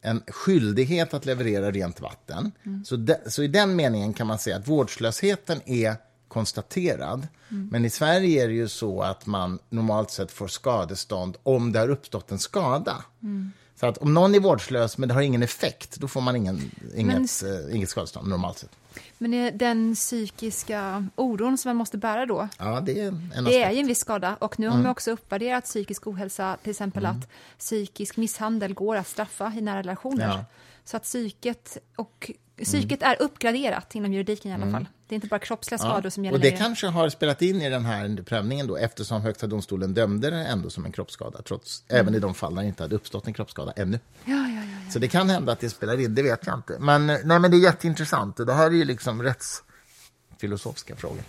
en 0.00 0.22
skyldighet 0.26 1.14
att 1.14 1.26
leverera 1.26 1.70
rent 1.70 2.00
vatten. 2.00 2.52
Mm. 2.66 2.84
Så, 2.84 2.96
de, 2.96 3.16
så 3.26 3.42
i 3.42 3.48
den 3.48 3.76
meningen 3.76 4.14
kan 4.14 4.26
man 4.26 4.38
säga 4.38 4.56
att 4.56 4.68
vårdslösheten 4.68 5.60
är 5.66 5.96
konstaterad. 6.30 7.28
Mm. 7.50 7.68
Men 7.72 7.84
i 7.84 7.90
Sverige 7.90 8.44
är 8.44 8.48
det 8.48 8.54
ju 8.54 8.68
så 8.68 9.02
att 9.02 9.26
man 9.26 9.58
normalt 9.68 10.10
sett 10.10 10.32
får 10.32 10.48
skadestånd 10.48 11.36
om 11.42 11.72
det 11.72 11.78
har 11.78 11.88
uppstått 11.88 12.30
en 12.30 12.38
skada. 12.38 13.04
Mm. 13.22 13.52
Så 13.80 13.86
att 13.86 13.98
om 13.98 14.14
någon 14.14 14.34
är 14.34 14.40
vårdslös 14.40 14.98
men 14.98 15.08
det 15.08 15.14
har 15.14 15.22
ingen 15.22 15.42
effekt, 15.42 15.96
då 15.96 16.08
får 16.08 16.20
man 16.20 16.36
ingen, 16.36 16.70
inget, 16.96 17.42
men, 17.42 17.68
eh, 17.68 17.76
inget 17.76 17.88
skadestånd 17.88 18.28
normalt 18.28 18.58
sett. 18.58 18.70
Men 19.18 19.58
den 19.58 19.94
psykiska 19.94 21.06
oron 21.16 21.58
som 21.58 21.68
man 21.68 21.76
måste 21.76 21.98
bära 21.98 22.26
då, 22.26 22.48
ja, 22.58 22.80
det 22.80 23.00
är, 23.00 23.08
en 23.34 23.44
det 23.44 23.62
är 23.62 23.70
ju 23.70 23.80
en 23.80 23.86
viss 23.86 23.98
skada. 23.98 24.36
Och 24.40 24.58
nu 24.58 24.66
har 24.66 24.74
mm. 24.74 24.82
man 24.82 24.92
också 24.92 25.10
uppvärderat 25.10 25.64
psykisk 25.64 26.06
ohälsa, 26.06 26.56
till 26.62 26.70
exempel 26.70 27.04
mm. 27.04 27.16
att 27.16 27.28
psykisk 27.58 28.16
misshandel 28.16 28.74
går 28.74 28.96
att 28.96 29.08
straffa 29.08 29.52
i 29.56 29.60
nära 29.60 29.78
relationer. 29.78 30.28
Ja. 30.28 30.44
Så 30.84 30.96
att 30.96 31.02
psyket 31.02 31.78
och 31.96 32.30
Psyket 32.64 33.02
är 33.02 33.22
uppgraderat 33.22 33.94
inom 33.94 34.12
juridiken 34.12 34.50
i 34.50 34.54
alla 34.54 34.62
mm. 34.62 34.74
fall. 34.74 34.88
Det 35.10 35.14
är 35.14 35.16
inte 35.16 35.26
bara 35.28 35.40
kroppsliga 35.40 35.78
skador 35.78 36.00
ja. 36.04 36.10
som 36.10 36.24
gäller 36.24 36.36
Och 36.36 36.40
det 36.40 36.50
längre. 36.50 36.58
kanske 36.58 36.86
har 36.86 37.08
spelat 37.08 37.42
in 37.42 37.62
i 37.62 37.70
den 37.70 37.84
här 37.84 38.22
prövningen 38.22 38.66
då, 38.66 38.76
eftersom 38.76 39.22
Högsta 39.22 39.46
domstolen 39.46 39.94
dömde 39.94 40.30
det 40.30 40.36
ändå 40.36 40.70
som 40.70 40.84
en 40.84 40.92
kroppsskada, 40.92 41.42
trots, 41.42 41.84
mm. 41.88 42.00
även 42.00 42.14
i 42.14 42.18
de 42.18 42.34
fall 42.34 42.54
där 42.54 42.62
det 42.62 42.68
inte 42.68 42.82
hade 42.82 42.94
uppstått 42.94 43.26
en 43.26 43.32
kroppsskada 43.32 43.72
ännu. 43.76 44.00
Ja, 44.24 44.34
ja, 44.34 44.48
ja, 44.48 44.62
ja. 44.84 44.90
Så 44.90 44.98
det 44.98 45.08
kan 45.08 45.30
hända 45.30 45.52
att 45.52 45.60
det 45.60 45.70
spelar 45.70 46.00
in, 46.00 46.14
det 46.14 46.22
vet 46.22 46.46
jag 46.46 46.58
inte. 46.58 46.76
Men, 46.80 47.06
nej, 47.06 47.20
men 47.24 47.50
det 47.50 47.56
är 47.56 47.60
jätteintressant. 47.60 48.36
Det 48.36 48.54
här 48.54 48.66
är 48.66 48.74
ju 48.74 48.84
liksom 48.84 49.22
rättsfilosofiska 49.22 50.96
frågor. 50.96 51.22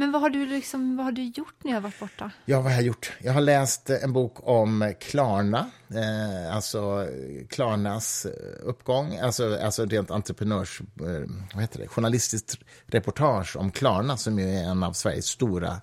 Men 0.00 0.12
vad 0.12 0.22
har 0.22 0.30
du, 0.30 0.46
liksom, 0.46 0.96
vad 0.96 1.06
har 1.06 1.12
du 1.12 1.22
gjort 1.22 1.54
när 1.62 1.70
jag 1.70 1.76
har 1.76 1.82
varit 1.82 2.00
borta? 2.00 2.30
Ja, 2.44 2.56
vad 2.56 2.64
har 2.64 2.72
jag 2.72 2.82
gjort? 2.82 3.12
Jag 3.18 3.32
har 3.32 3.40
läst 3.40 3.90
en 3.90 4.12
bok 4.12 4.36
om 4.40 4.94
Klarna, 5.00 5.70
eh, 5.88 6.56
alltså 6.56 7.08
Klarnas 7.48 8.26
uppgång, 8.62 9.16
alltså, 9.16 9.58
alltså 9.58 9.84
rent 9.84 10.10
entreprenörs... 10.10 10.80
Eh, 10.80 10.86
vad 11.54 11.62
heter 11.62 11.78
det? 11.78 11.88
Journalistiskt 11.88 12.58
reportage 12.86 13.56
om 13.56 13.70
Klarna 13.70 14.16
som 14.16 14.38
ju 14.38 14.44
är 14.44 14.64
en 14.64 14.82
av 14.82 14.92
Sveriges 14.92 15.26
stora 15.26 15.80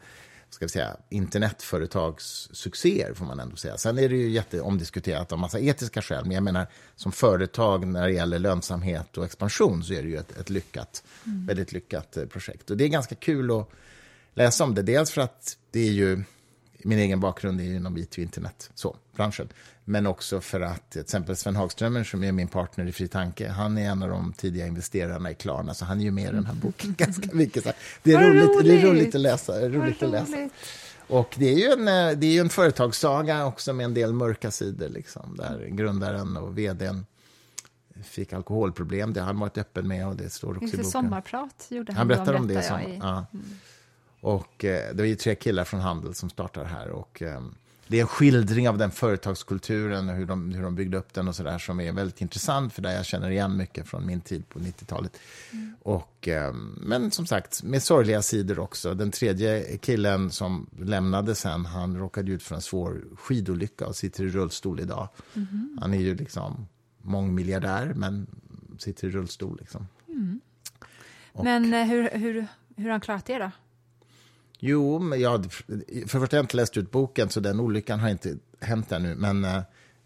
ska 0.50 0.66
vi 0.66 0.70
säga, 0.70 0.98
internetföretagssuccéer, 1.10 3.14
får 3.14 3.26
man 3.26 3.40
ändå 3.40 3.56
säga. 3.56 3.78
Sen 3.78 3.98
är 3.98 4.10
det 4.10 4.16
ju 4.16 4.30
jätteomdiskuterat 4.30 5.32
av 5.32 5.40
massa 5.40 5.60
etiska 5.60 6.02
skäl, 6.02 6.26
men 6.26 6.34
jag 6.34 6.44
menar 6.44 6.68
som 6.96 7.12
företag 7.12 7.88
när 7.88 8.08
det 8.08 8.14
gäller 8.14 8.40
lönsamhet 8.40 9.18
och 9.18 9.26
expansion 9.26 9.84
så 9.84 9.94
är 9.94 10.04
det 10.04 10.10
ju 10.10 10.18
ett, 10.18 10.40
ett 10.40 10.50
lyckat, 10.50 11.04
mm. 11.26 11.46
väldigt 11.46 11.72
lyckat 11.72 12.18
eh, 12.18 12.26
projekt. 12.26 12.70
Och 12.70 12.78
det 12.78 12.84
är 12.84 12.88
ganska 12.88 13.16
kul 13.16 13.52
att 13.52 13.70
läsa 14.38 14.64
om 14.64 14.76
det. 14.76 14.82
Dels 14.82 15.12
för 15.12 15.22
att 15.22 15.58
det 15.72 15.88
är 15.88 15.92
ju, 15.92 16.24
min 16.84 17.00
egen 17.00 17.20
bakgrund 17.20 17.60
är 17.60 17.64
ju 17.64 17.76
inom 17.76 17.98
it 17.98 18.12
och 18.12 18.20
internet, 18.20 18.72
så, 18.76 18.96
branschen. 19.16 19.50
Men 19.86 20.08
också 20.08 20.42
för 20.42 20.62
att 20.62 20.90
till 20.90 21.02
exempel 21.02 21.36
Sven 21.36 21.56
Hagströmer 21.56 22.04
som 22.04 22.24
är 22.24 22.32
min 22.32 22.48
partner 22.48 22.86
i 22.86 22.92
Fri 22.92 23.08
Tanke, 23.08 23.50
han 23.50 23.78
är 23.78 23.90
en 23.90 24.04
av 24.04 24.10
de 24.10 24.34
tidiga 24.34 24.68
investerarna 24.68 25.32
i 25.32 25.36
Klarna, 25.36 25.74
så 25.74 25.86
han 25.86 26.00
är 26.00 26.04
ju 26.04 26.12
med 26.12 26.30
i 26.30 26.34
den 26.34 26.46
här 26.46 26.54
boken 26.54 26.94
ganska 26.98 27.30
mycket. 27.34 27.64
Så 27.64 27.72
det, 28.04 28.14
är 28.14 28.20
roligt, 28.20 28.44
roligt, 28.44 28.66
det 28.66 28.82
är 28.82 28.86
roligt 28.86 29.16
att 29.16 29.22
läsa. 29.22 29.70
Roligt 29.70 30.04
att 30.04 30.10
läsa. 30.10 30.50
Och 31.08 31.36
det 31.38 31.54
är 31.54 31.58
ju 31.58 31.66
en, 31.66 31.86
det 32.20 32.28
är 32.28 32.32
ju 32.32 32.40
en 32.40 32.50
företagssaga 32.50 33.46
också 33.46 33.74
med 33.74 33.84
en 33.84 33.94
del 33.94 34.14
mörka 34.14 34.52
sidor, 34.52 34.90
liksom, 34.90 35.38
där 35.38 35.68
grundaren 35.72 36.38
och 36.38 36.58
vdn 36.58 37.06
fick 38.04 38.34
alkoholproblem. 38.34 39.14
Det 39.14 39.20
har 39.20 39.28
han 39.28 39.40
varit 39.40 39.58
öppen 39.58 39.88
med 39.88 40.08
och 40.08 40.16
det 40.16 40.30
står 40.30 40.50
också 40.50 40.64
i 40.64 40.72
boken. 40.72 40.86
Sommarprat 40.86 41.68
gjorde 41.70 41.92
han. 41.92 41.98
Han 41.98 42.08
berättar 42.08 42.34
om 42.34 42.48
det. 42.48 42.64
Som, 42.64 42.80
ja. 43.02 43.26
mm. 43.34 43.46
Och 44.28 44.66
eh, 44.66 44.96
det 44.96 45.02
var 45.02 45.08
ju 45.08 45.16
tre 45.16 45.36
killar 45.36 45.64
från 45.64 45.80
Handel 45.80 46.16
som 46.16 46.30
startade 46.30 46.66
här. 46.66 46.90
Och, 46.90 47.22
eh, 47.22 47.42
det 47.88 47.98
är 47.98 48.02
en 48.02 48.08
skildring 48.08 48.70
av 48.70 48.78
den 48.78 48.92
företagskulturen 48.92 50.10
och 50.10 50.16
hur 50.16 50.26
de, 50.26 50.52
hur 50.52 50.64
de 50.64 50.76
byggde 50.76 50.98
upp 50.98 51.14
den 51.14 51.28
och 51.28 51.36
så 51.36 51.44
där 51.44 51.58
som 51.58 51.80
är 51.80 51.92
väldigt 51.92 52.22
intressant 52.22 52.74
för 52.74 52.82
där 52.82 52.96
jag 52.96 53.06
känner 53.06 53.30
igen 53.30 53.58
mycket 53.58 53.88
från 53.88 54.06
min 54.06 54.22
tid 54.22 54.50
på 54.50 54.60
90-talet. 54.60 55.18
Mm. 55.52 55.76
Och, 55.82 56.28
eh, 56.28 56.54
men 56.78 57.12
som 57.12 57.26
sagt, 57.26 57.64
med 57.64 57.84
sorgliga 57.84 58.22
sidor 58.22 58.60
också. 58.60 58.94
Den 58.94 59.12
tredje 59.12 59.78
killen 59.78 60.32
som 60.32 60.70
lämnade 60.80 61.36
sen, 61.36 61.66
han 61.66 61.98
råkade 61.98 62.32
ut 62.32 62.44
för 62.44 62.56
en 62.56 62.62
svår 62.62 63.04
skidolycka 63.16 63.86
och 63.88 63.96
sitter 63.96 64.24
i 64.24 64.30
rullstol 64.30 64.80
idag. 64.80 65.10
Mm. 65.34 65.78
Han 65.82 65.94
är 65.94 66.00
ju 66.00 66.16
liksom 66.16 66.68
mångmiljardär 67.02 67.94
men 67.96 68.28
sitter 68.78 69.08
i 69.08 69.12
rullstol 69.12 69.58
liksom. 69.60 69.88
Mm. 70.08 70.42
Och, 71.32 71.44
men 71.44 71.74
hur, 71.74 72.10
hur, 72.10 72.48
hur 72.76 72.84
har 72.84 72.92
han 72.92 73.02
klarat 73.02 73.26
det 73.26 73.38
då? 73.38 73.52
Jo, 74.60 75.00
men 75.00 75.22
jag, 75.22 75.54
för 75.54 75.64
det 75.88 76.08
första 76.10 76.18
har 76.20 76.28
jag 76.32 76.44
inte 76.44 76.58
läst 76.58 76.78
ut 76.78 76.92
boken, 76.92 77.30
så 77.30 77.40
den 77.40 77.60
olyckan 77.60 78.00
har 78.00 78.10
inte 78.10 78.38
hänt 78.60 78.92
ännu. 78.92 79.16
Men, 79.16 79.46
eh, 79.46 79.58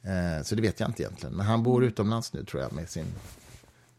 eh, 0.02 0.44
så 0.44 0.56
det 0.56 0.62
vet 0.62 0.80
jag 0.80 0.90
inte 0.90 1.04
egentligen. 1.04 1.36
Men 1.36 1.46
han 1.46 1.64
bor 1.64 1.78
mm. 1.78 1.88
utomlands 1.88 2.34
nu, 2.34 2.46
tror 2.46 2.62
jag, 2.64 2.74
med 2.74 2.90
sin 2.90 3.06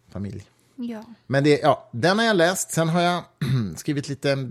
familj. 0.09 0.45
Ja. 0.77 1.05
Men 1.27 1.45
det, 1.45 1.61
ja, 1.61 1.89
den 1.93 2.19
har 2.19 2.27
jag 2.27 2.37
läst. 2.37 2.71
Sen 2.71 2.89
har 2.89 3.01
jag 3.01 3.25
skrivit 3.77 4.09
lite 4.09 4.51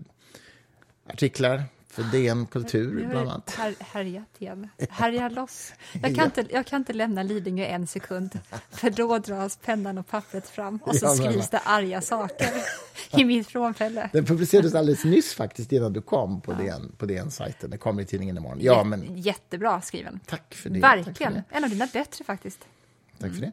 artiklar 1.07 1.63
för 1.91 2.03
DN 2.03 2.45
Kultur, 2.45 3.07
bland 3.09 3.29
annat. 3.29 3.55
Här, 3.57 3.75
härjat 3.79 4.27
igen. 4.39 4.69
Härjar 4.89 5.29
loss. 5.29 5.73
Jag 6.01 6.15
kan, 6.15 6.25
inte, 6.25 6.45
jag 6.49 6.65
kan 6.65 6.81
inte 6.81 6.93
lämna 6.93 7.23
Lidingö 7.23 7.65
en 7.65 7.87
sekund, 7.87 8.39
för 8.69 8.89
då 8.89 9.17
dras 9.17 9.57
pennan 9.57 9.97
och 9.97 10.07
pappret 10.07 10.49
fram 10.49 10.79
och 10.83 10.95
så 10.95 11.07
skrivs 11.07 11.49
det 11.49 11.59
arga 11.59 12.01
saker 12.01 12.49
i 13.17 13.25
mitt 13.25 13.47
frånfälle. 13.47 14.09
Den 14.13 14.25
publicerades 14.25 14.75
alldeles 14.75 15.03
nyss 15.03 15.33
faktiskt, 15.33 15.71
innan 15.71 15.93
du 15.93 16.01
kom 16.01 16.41
på, 16.41 16.51
ja. 16.51 16.57
DN, 16.57 16.91
på 16.97 17.05
DN-sajten. 17.05 17.69
Den 17.69 17.79
kommer 17.79 18.01
i 18.01 18.05
tidningen 18.05 18.37
imorgon. 18.37 18.57
Ja, 18.61 18.83
men... 18.83 19.17
Jättebra 19.17 19.81
skriven. 19.81 20.19
Tack 20.25 20.53
för 20.53 20.69
det. 20.69 20.79
Verkligen. 20.79 21.33
För 21.33 21.39
det. 21.39 21.43
En 21.49 21.63
av 21.63 21.69
dina 21.69 21.87
bättre 21.93 22.25
faktiskt. 22.25 22.59
Tack 23.19 23.29
mm. 23.29 23.39
för 23.39 23.41
det. 23.41 23.51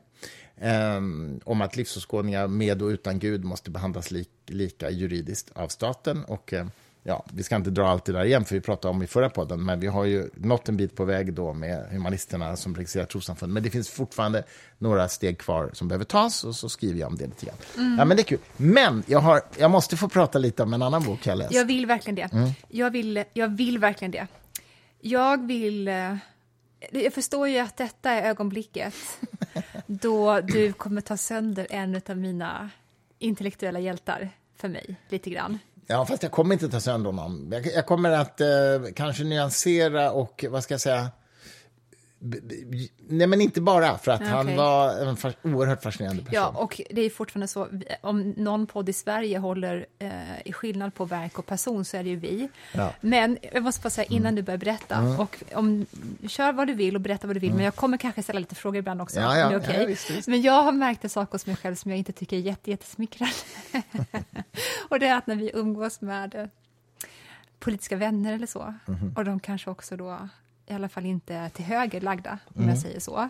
Um, 0.61 1.40
om 1.45 1.61
att 1.61 1.76
livsåskådningar 1.76 2.49
med 2.49 2.83
och 2.83 2.88
utan 2.88 3.18
Gud 3.18 3.45
måste 3.45 3.71
behandlas 3.71 4.11
li 4.11 4.26
lika 4.47 4.90
juridiskt 4.90 5.50
av 5.54 5.68
staten. 5.68 6.25
Och 6.25 6.52
um, 6.52 6.71
ja, 7.09 7.25
vi 7.33 7.43
ska 7.43 7.57
inte 7.57 7.71
dra 7.71 7.88
allt 7.88 8.05
det 8.05 8.12
där 8.12 8.25
igen, 8.25 8.45
för 8.45 8.55
vi 8.55 8.61
pratade 8.61 8.95
om 8.95 9.03
i 9.03 9.07
förra 9.07 9.31
podden, 9.31 9.65
men 9.65 9.81
vi 9.81 9.87
har 9.87 10.05
ju 10.05 10.31
nått 10.35 10.69
en 10.69 10.77
bit 10.77 10.97
på 10.97 11.05
väg 11.05 11.33
då 11.33 11.53
med 11.53 11.87
humanisterna 11.91 12.57
som 12.57 12.75
registrerar 12.75 13.07
trossamfund. 13.07 13.53
Men 13.53 13.62
det 13.62 13.71
finns 13.71 13.88
fortfarande 13.88 14.45
några 14.79 15.09
steg 15.09 15.38
kvar 15.38 15.71
som 15.73 15.88
behöver 15.88 16.05
tas 16.05 16.45
och 16.45 16.57
så 16.57 16.69
skriver 16.69 17.00
jag 17.00 17.09
om 17.09 17.17
det 17.17 17.27
lite 17.27 17.47
grann. 17.47 17.57
Mm. 17.77 17.99
Ja, 17.99 18.05
men 18.05 18.17
det 18.17 18.23
är 18.23 18.25
kul. 18.25 18.38
Men 18.57 19.03
jag, 19.07 19.19
har, 19.19 19.41
jag 19.59 19.71
måste 19.71 19.97
få 19.97 20.09
prata 20.09 20.38
lite 20.38 20.62
om 20.62 20.73
en 20.75 20.83
annan 20.83 21.05
bok 21.05 21.27
jag 21.27 21.38
läst. 21.38 21.55
Jag 21.55 21.65
vill 21.65 21.87
verkligen 21.87 22.15
det. 22.15 22.29
Mm. 22.33 22.50
Jag, 22.69 22.91
vill, 22.91 23.25
jag 23.33 23.49
vill 23.49 23.79
verkligen 23.79 24.11
det. 24.11 24.27
Jag 25.00 25.47
vill... 25.47 25.88
Eh, 25.88 26.17
jag 26.91 27.12
förstår 27.12 27.49
ju 27.49 27.59
att 27.59 27.77
detta 27.77 28.11
är 28.11 28.29
ögonblicket 28.29 28.95
då 29.87 30.41
du 30.41 30.73
kommer 30.73 31.00
ta 31.00 31.17
sönder 31.17 31.67
en 31.71 32.00
av 32.09 32.17
mina 32.17 32.71
intellektuella 33.19 33.81
hjältar 33.81 34.31
för 34.57 34.69
mig, 34.69 34.97
lite 35.09 35.31
grann. 35.31 35.59
Ja, 35.90 36.07
fast 36.07 36.23
jag 36.23 36.33
kommer 36.33 36.52
inte 36.54 36.68
ta 36.68 36.80
sönder 36.80 37.11
honom. 37.11 37.49
Jag, 37.52 37.66
jag 37.66 37.87
kommer 37.87 38.11
att 38.11 38.40
eh, 38.40 38.47
kanske 38.97 39.25
nyansera 39.25 40.12
och, 40.12 40.45
vad 40.49 40.62
ska 40.62 40.75
jag 40.75 40.80
säga, 40.80 41.11
Nej, 43.09 43.27
men 43.27 43.41
inte 43.41 43.61
bara 43.61 43.99
för 43.99 44.11
att 44.13 44.21
Ja, 44.21 44.27
han 44.27 44.57
var 44.57 44.91
en 45.07 45.17
fa- 45.17 45.35
oerhört 45.43 45.83
fascinerande 45.83 46.23
person. 46.23 46.35
Ja, 46.35 46.49
och 46.49 46.81
det 46.91 47.01
är 47.01 47.11
fortfarande 47.11 47.49
så, 47.49 47.69
om 48.01 48.31
någon 48.37 48.67
podd 48.67 48.89
i 48.89 48.93
Sverige 48.93 49.39
håller 49.39 49.87
eh, 49.99 50.11
i 50.45 50.53
skillnad 50.53 50.95
på 50.95 51.05
verk 51.05 51.39
och 51.39 51.47
person 51.47 51.85
så 51.85 51.97
är 51.97 52.03
det 52.03 52.09
ju 52.11 52.17
vi. 52.17 52.49
Ja. 52.73 52.81
Mm. 52.83 52.93
Men 53.01 53.39
jag 53.53 53.63
måste 53.63 53.83
bara 53.83 53.91
säga 53.91 54.05
innan 54.11 54.35
du 54.35 54.43
börjar 54.43 54.59
berätta, 54.59 55.03
och 55.19 55.37
om, 55.55 55.87
kör 56.29 56.53
vad 56.53 56.67
du 56.67 56.75
vill 56.75 56.95
och 56.95 57.01
berätta 57.01 57.27
vad 57.27 57.37
du 57.37 57.41
vill, 57.41 57.55
men 57.55 57.65
jag 57.65 57.75
kommer 57.75 57.97
kanske 57.97 58.23
ställa 58.23 58.41
lite 58.41 58.55
frågor 58.55 58.79
ibland 58.79 59.03
också. 59.03 59.21
Mm. 59.21 59.31
Ja, 59.39 59.51
ja, 59.53 59.57
okej. 59.59 59.77
ja, 59.81 59.87
visst, 59.87 60.11
visst. 60.11 60.29
Men 60.29 60.43
jag 60.43 60.63
har 60.63 60.73
märkt 60.73 61.05
en 61.05 61.11
sak 61.11 61.33
hos 61.33 61.47
mig 61.47 61.57
själv 61.57 61.75
som 61.75 61.91
jag 61.91 61.99
inte 61.99 62.13
tycker 62.13 62.37
är 62.37 62.41
jätte, 62.41 62.71
jättesmickrande. 62.71 63.35
och 64.89 64.99
det 64.99 65.07
är 65.07 65.17
att 65.19 65.27
när 65.27 65.37
vi 65.37 65.51
umgås 65.55 66.01
med 66.01 66.35
eh, 66.35 66.47
politiska 67.59 67.97
vänner 67.97 68.33
eller 68.33 68.47
så, 68.47 68.75
Mhm. 68.87 69.13
och 69.17 69.25
de 69.25 69.41
kanske 69.41 69.71
också 69.71 69.97
då 69.97 70.29
i 70.71 70.73
alla 70.75 70.89
fall 70.89 71.07
inte 71.07 71.35
är 71.35 71.49
till 71.49 71.65
höger 71.65 72.01
lagda, 72.01 72.39
om 72.45 72.63
Mm. 72.63 72.69
jag 72.69 72.79
säger 72.79 73.01
så, 73.01 73.29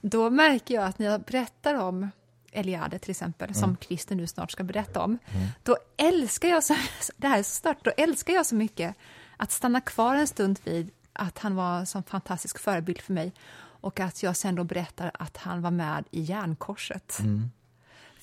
då 0.00 0.30
märker 0.30 0.74
jag 0.74 0.84
att 0.84 0.98
när 0.98 1.06
jag 1.06 1.20
berättar 1.20 1.74
om 1.74 2.10
Eliade 2.52 2.98
till 2.98 3.10
exempel, 3.10 3.48
Mm. 3.48 3.60
som 3.60 3.76
Christer 3.80 4.14
nu 4.14 4.26
snart 4.26 4.50
ska 4.52 4.64
berätta 4.64 5.00
om, 5.04 5.18
då 5.62 5.76
älskar 5.96 6.48
jag 6.48 6.64
så, 6.64 6.74
det 7.16 7.26
här 7.28 7.38
är 7.38 7.42
så 7.42 7.50
stört, 7.54 7.84
då 7.84 7.90
älskar 7.96 8.32
jag 8.32 8.46
så 8.46 8.54
mycket 8.54 8.94
att 9.36 9.52
stanna 9.52 9.80
kvar 9.80 10.14
en 10.14 10.26
stund 10.26 10.58
vid 10.64 10.90
att 11.12 11.38
han 11.38 11.54
var 11.54 11.78
en 11.78 11.86
sån 11.86 12.02
fantastisk 12.02 12.58
förebild 12.58 13.00
för 13.00 13.12
mig 13.12 13.32
och 13.56 14.00
att 14.00 14.22
jag 14.22 14.36
sen 14.36 14.54
då 14.54 14.64
berättar 14.64 15.10
att 15.14 15.36
han 15.36 15.62
var 15.62 15.70
med 15.70 16.04
i 16.10 16.20
Järnkorset. 16.22 17.18
Mm. 17.20 17.50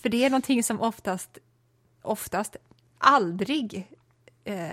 För 0.01 0.10
det 0.10 0.25
är 0.25 0.29
någonting 0.29 0.63
som 0.63 0.82
oftast, 0.82 1.38
oftast 2.01 2.56
aldrig 2.98 3.88
eh, 4.43 4.67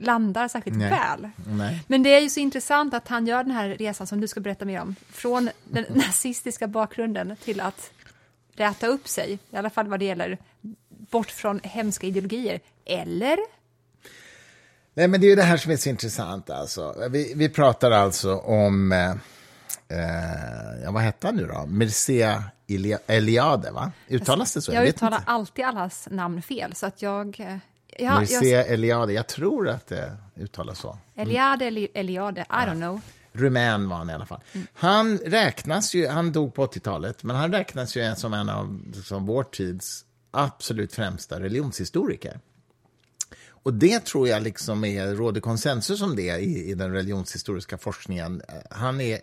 landar 0.00 0.48
särskilt 0.48 0.76
Nej. 0.76 0.90
väl. 0.90 1.30
Nej. 1.46 1.84
Men 1.86 2.02
det 2.02 2.14
är 2.14 2.20
ju 2.20 2.30
så 2.30 2.40
intressant 2.40 2.94
att 2.94 3.08
han 3.08 3.26
gör 3.26 3.44
den 3.44 3.52
här 3.52 3.68
resan 3.68 4.06
som 4.06 4.20
du 4.20 4.28
ska 4.28 4.40
berätta 4.40 4.64
mer 4.64 4.80
om. 4.80 4.94
Från 5.10 5.50
den 5.64 5.84
nazistiska 5.94 6.66
bakgrunden 6.66 7.36
till 7.36 7.60
att 7.60 7.90
räta 8.54 8.86
upp 8.86 9.08
sig, 9.08 9.38
i 9.50 9.56
alla 9.56 9.70
fall 9.70 9.88
vad 9.88 9.98
det 9.98 10.04
gäller 10.04 10.38
bort 10.88 11.30
från 11.30 11.60
hemska 11.62 12.06
ideologier. 12.06 12.60
Eller? 12.84 13.38
Nej, 14.94 15.08
men 15.08 15.20
det 15.20 15.26
är 15.26 15.28
ju 15.28 15.36
det 15.36 15.42
här 15.42 15.56
som 15.56 15.72
är 15.72 15.76
så 15.76 15.88
intressant. 15.88 16.50
Alltså. 16.50 17.08
Vi, 17.10 17.32
vi 17.36 17.48
pratar 17.48 17.90
alltså 17.90 18.36
om, 18.36 18.92
eh, 18.92 19.10
eh, 19.88 20.82
ja, 20.84 20.90
vad 20.90 21.02
hette 21.02 21.26
han 21.26 21.36
nu 21.36 21.46
då? 21.46 21.66
Mircea 21.66 22.44
Elia- 22.66 22.98
Eliade, 23.06 23.70
va? 23.70 23.92
Uttalas 24.08 24.54
det 24.54 24.62
så? 24.62 24.72
Jag 24.72 24.82
vet 24.82 24.94
uttalar 24.94 25.22
alltid 25.26 25.64
allas 25.64 26.08
namn 26.10 26.42
fel, 26.42 26.74
så 26.74 26.86
att 26.86 27.02
jag... 27.02 27.60
Ja, 27.98 28.20
Mircea 28.20 28.58
jag 28.58 28.68
Eliade, 28.68 29.12
jag 29.12 29.26
tror 29.26 29.68
att 29.68 29.86
det 29.86 30.16
uttalas 30.36 30.78
så. 30.78 30.98
Eliade 31.14 31.64
eller 31.64 31.88
Eliade, 31.94 32.40
I 32.40 32.44
don't 32.52 32.76
know. 32.76 33.00
Rumän 33.32 33.88
var 33.88 33.96
han 33.96 34.10
i 34.10 34.12
alla 34.12 34.26
fall. 34.26 34.40
Han 34.74 35.18
räknas 35.18 35.94
ju, 35.94 36.06
han 36.06 36.32
dog 36.32 36.54
på 36.54 36.66
80-talet, 36.66 37.22
men 37.22 37.36
han 37.36 37.52
räknas 37.52 37.96
ju 37.96 38.14
som 38.16 38.34
en 38.34 38.48
av 38.48 38.80
liksom, 38.94 39.26
vår 39.26 39.44
tids 39.44 40.04
absolut 40.30 40.92
främsta 40.92 41.40
religionshistoriker. 41.40 42.40
Och 43.62 43.74
det 43.74 44.04
tror 44.04 44.28
jag 44.28 44.42
liksom 44.42 44.84
är, 44.84 45.14
råder 45.14 45.40
konsensus 45.40 46.02
om 46.02 46.16
det 46.16 46.38
i, 46.38 46.70
i 46.70 46.74
den 46.74 46.92
religionshistoriska 46.92 47.78
forskningen. 47.78 48.42
Han 48.70 49.00
är 49.00 49.20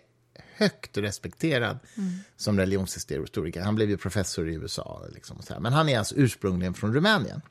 högt 0.56 0.96
respekterad 0.96 1.78
som 2.36 2.58
religionshistoriker. 2.58 3.60
Han 3.62 3.74
blev 3.74 3.90
ju 3.90 3.96
professor 3.96 4.48
i 4.48 4.54
USA. 4.54 5.02
Liksom. 5.14 5.36
Men 5.60 5.72
han 5.72 5.88
är 5.88 5.98
alltså 5.98 6.14
ursprungligen 6.14 6.74
från 6.74 6.94
Rumänien. 6.94 7.42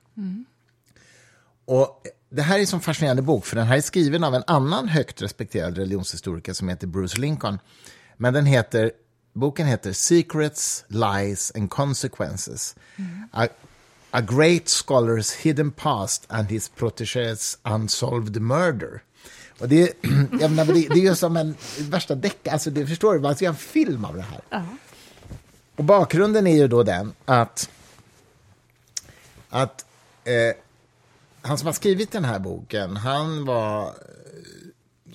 Och 1.67 2.03
det 2.29 2.41
här 2.41 2.55
är 2.55 2.59
en 2.59 2.67
sån 2.67 2.81
fascinerande 2.81 3.21
bok, 3.21 3.45
för 3.45 3.55
den 3.55 3.67
här 3.67 3.77
är 3.77 3.81
skriven 3.81 4.23
av 4.23 4.35
en 4.35 4.43
annan 4.47 4.87
högt 4.87 5.21
respekterad 5.21 5.77
religionshistoriker 5.77 6.53
som 6.53 6.69
heter 6.69 6.87
Bruce 6.87 7.17
Lincoln. 7.21 7.59
Men 8.17 8.33
den 8.33 8.45
heter, 8.45 8.91
boken 9.33 9.67
heter 9.67 9.93
Secrets, 9.93 10.85
Lies 10.87 11.51
and 11.55 11.69
Consequences. 11.69 12.75
A, 13.31 13.47
a 14.11 14.21
great 14.21 14.65
scholar's 14.67 15.37
hidden 15.41 15.71
past 15.71 16.25
and 16.29 16.47
his 16.49 16.71
protégés 16.77 17.57
unsolved 17.63 18.41
murder. 18.41 19.01
Och 19.59 19.69
det, 19.69 19.81
är- 19.81 19.93
jag 20.41 20.51
menar, 20.51 20.65
det, 20.65 20.73
det 20.73 20.99
är 20.99 21.09
ju 21.09 21.15
som 21.15 21.37
en 21.37 21.55
värsta 21.79 22.15
deck, 22.15 22.47
alltså 22.47 22.69
det 22.69 22.87
förstår 22.87 23.13
du, 23.13 23.19
man 23.19 23.35
ska 23.35 23.45
göra 23.45 23.53
en 23.53 23.57
film 23.59 24.05
av 24.05 24.15
det 24.15 24.21
här. 24.21 24.41
Och 25.75 25.83
bakgrunden 25.83 26.47
är 26.47 26.55
ju 26.55 26.67
då 26.67 26.83
den 26.83 27.13
att, 27.25 27.69
att 29.49 29.85
eh, 30.23 30.55
han 31.47 31.57
som 31.57 31.65
har 31.65 31.73
skrivit 31.73 32.11
den 32.11 32.25
här 32.25 32.39
boken, 32.39 32.97
han 32.97 33.45
var, 33.45 33.85
eh, 33.85 33.91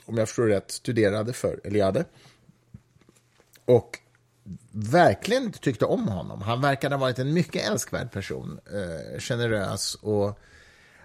om 0.07 0.19
jag 0.19 0.29
förstår 0.29 0.47
rätt, 0.47 0.71
studerade 0.71 1.33
för 1.33 1.61
Eliade. 1.65 2.05
Och 3.65 3.99
verkligen 4.73 5.53
tyckte 5.53 5.85
om 5.85 6.09
honom. 6.09 6.43
Han 6.43 6.61
verkade 6.61 6.95
ha 6.95 7.01
varit 7.01 7.19
en 7.19 7.33
mycket 7.35 7.69
älskvärd 7.69 8.13
person, 8.13 8.61
eh, 8.67 9.21
generös 9.21 9.95
och 9.95 10.39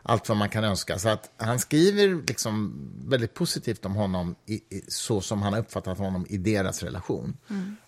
allt 0.04 0.30
vad 0.30 0.38
man 0.38 0.50
kan 0.50 0.64
önska. 0.64 1.00
Så 1.00 1.10
att 1.10 1.32
han 1.38 1.60
skriver 1.60 2.24
liksom 2.28 2.74
väldigt 3.06 3.34
positivt 3.34 3.86
om 3.86 3.96
honom 3.96 4.36
i, 4.46 4.54
i, 4.54 4.84
så 4.88 5.22
som 5.22 5.42
han 5.42 5.54
har 5.54 5.60
uppfattat 5.60 5.98
honom 5.98 6.26
i 6.30 6.38
deras 6.38 6.84
relation. 6.84 7.38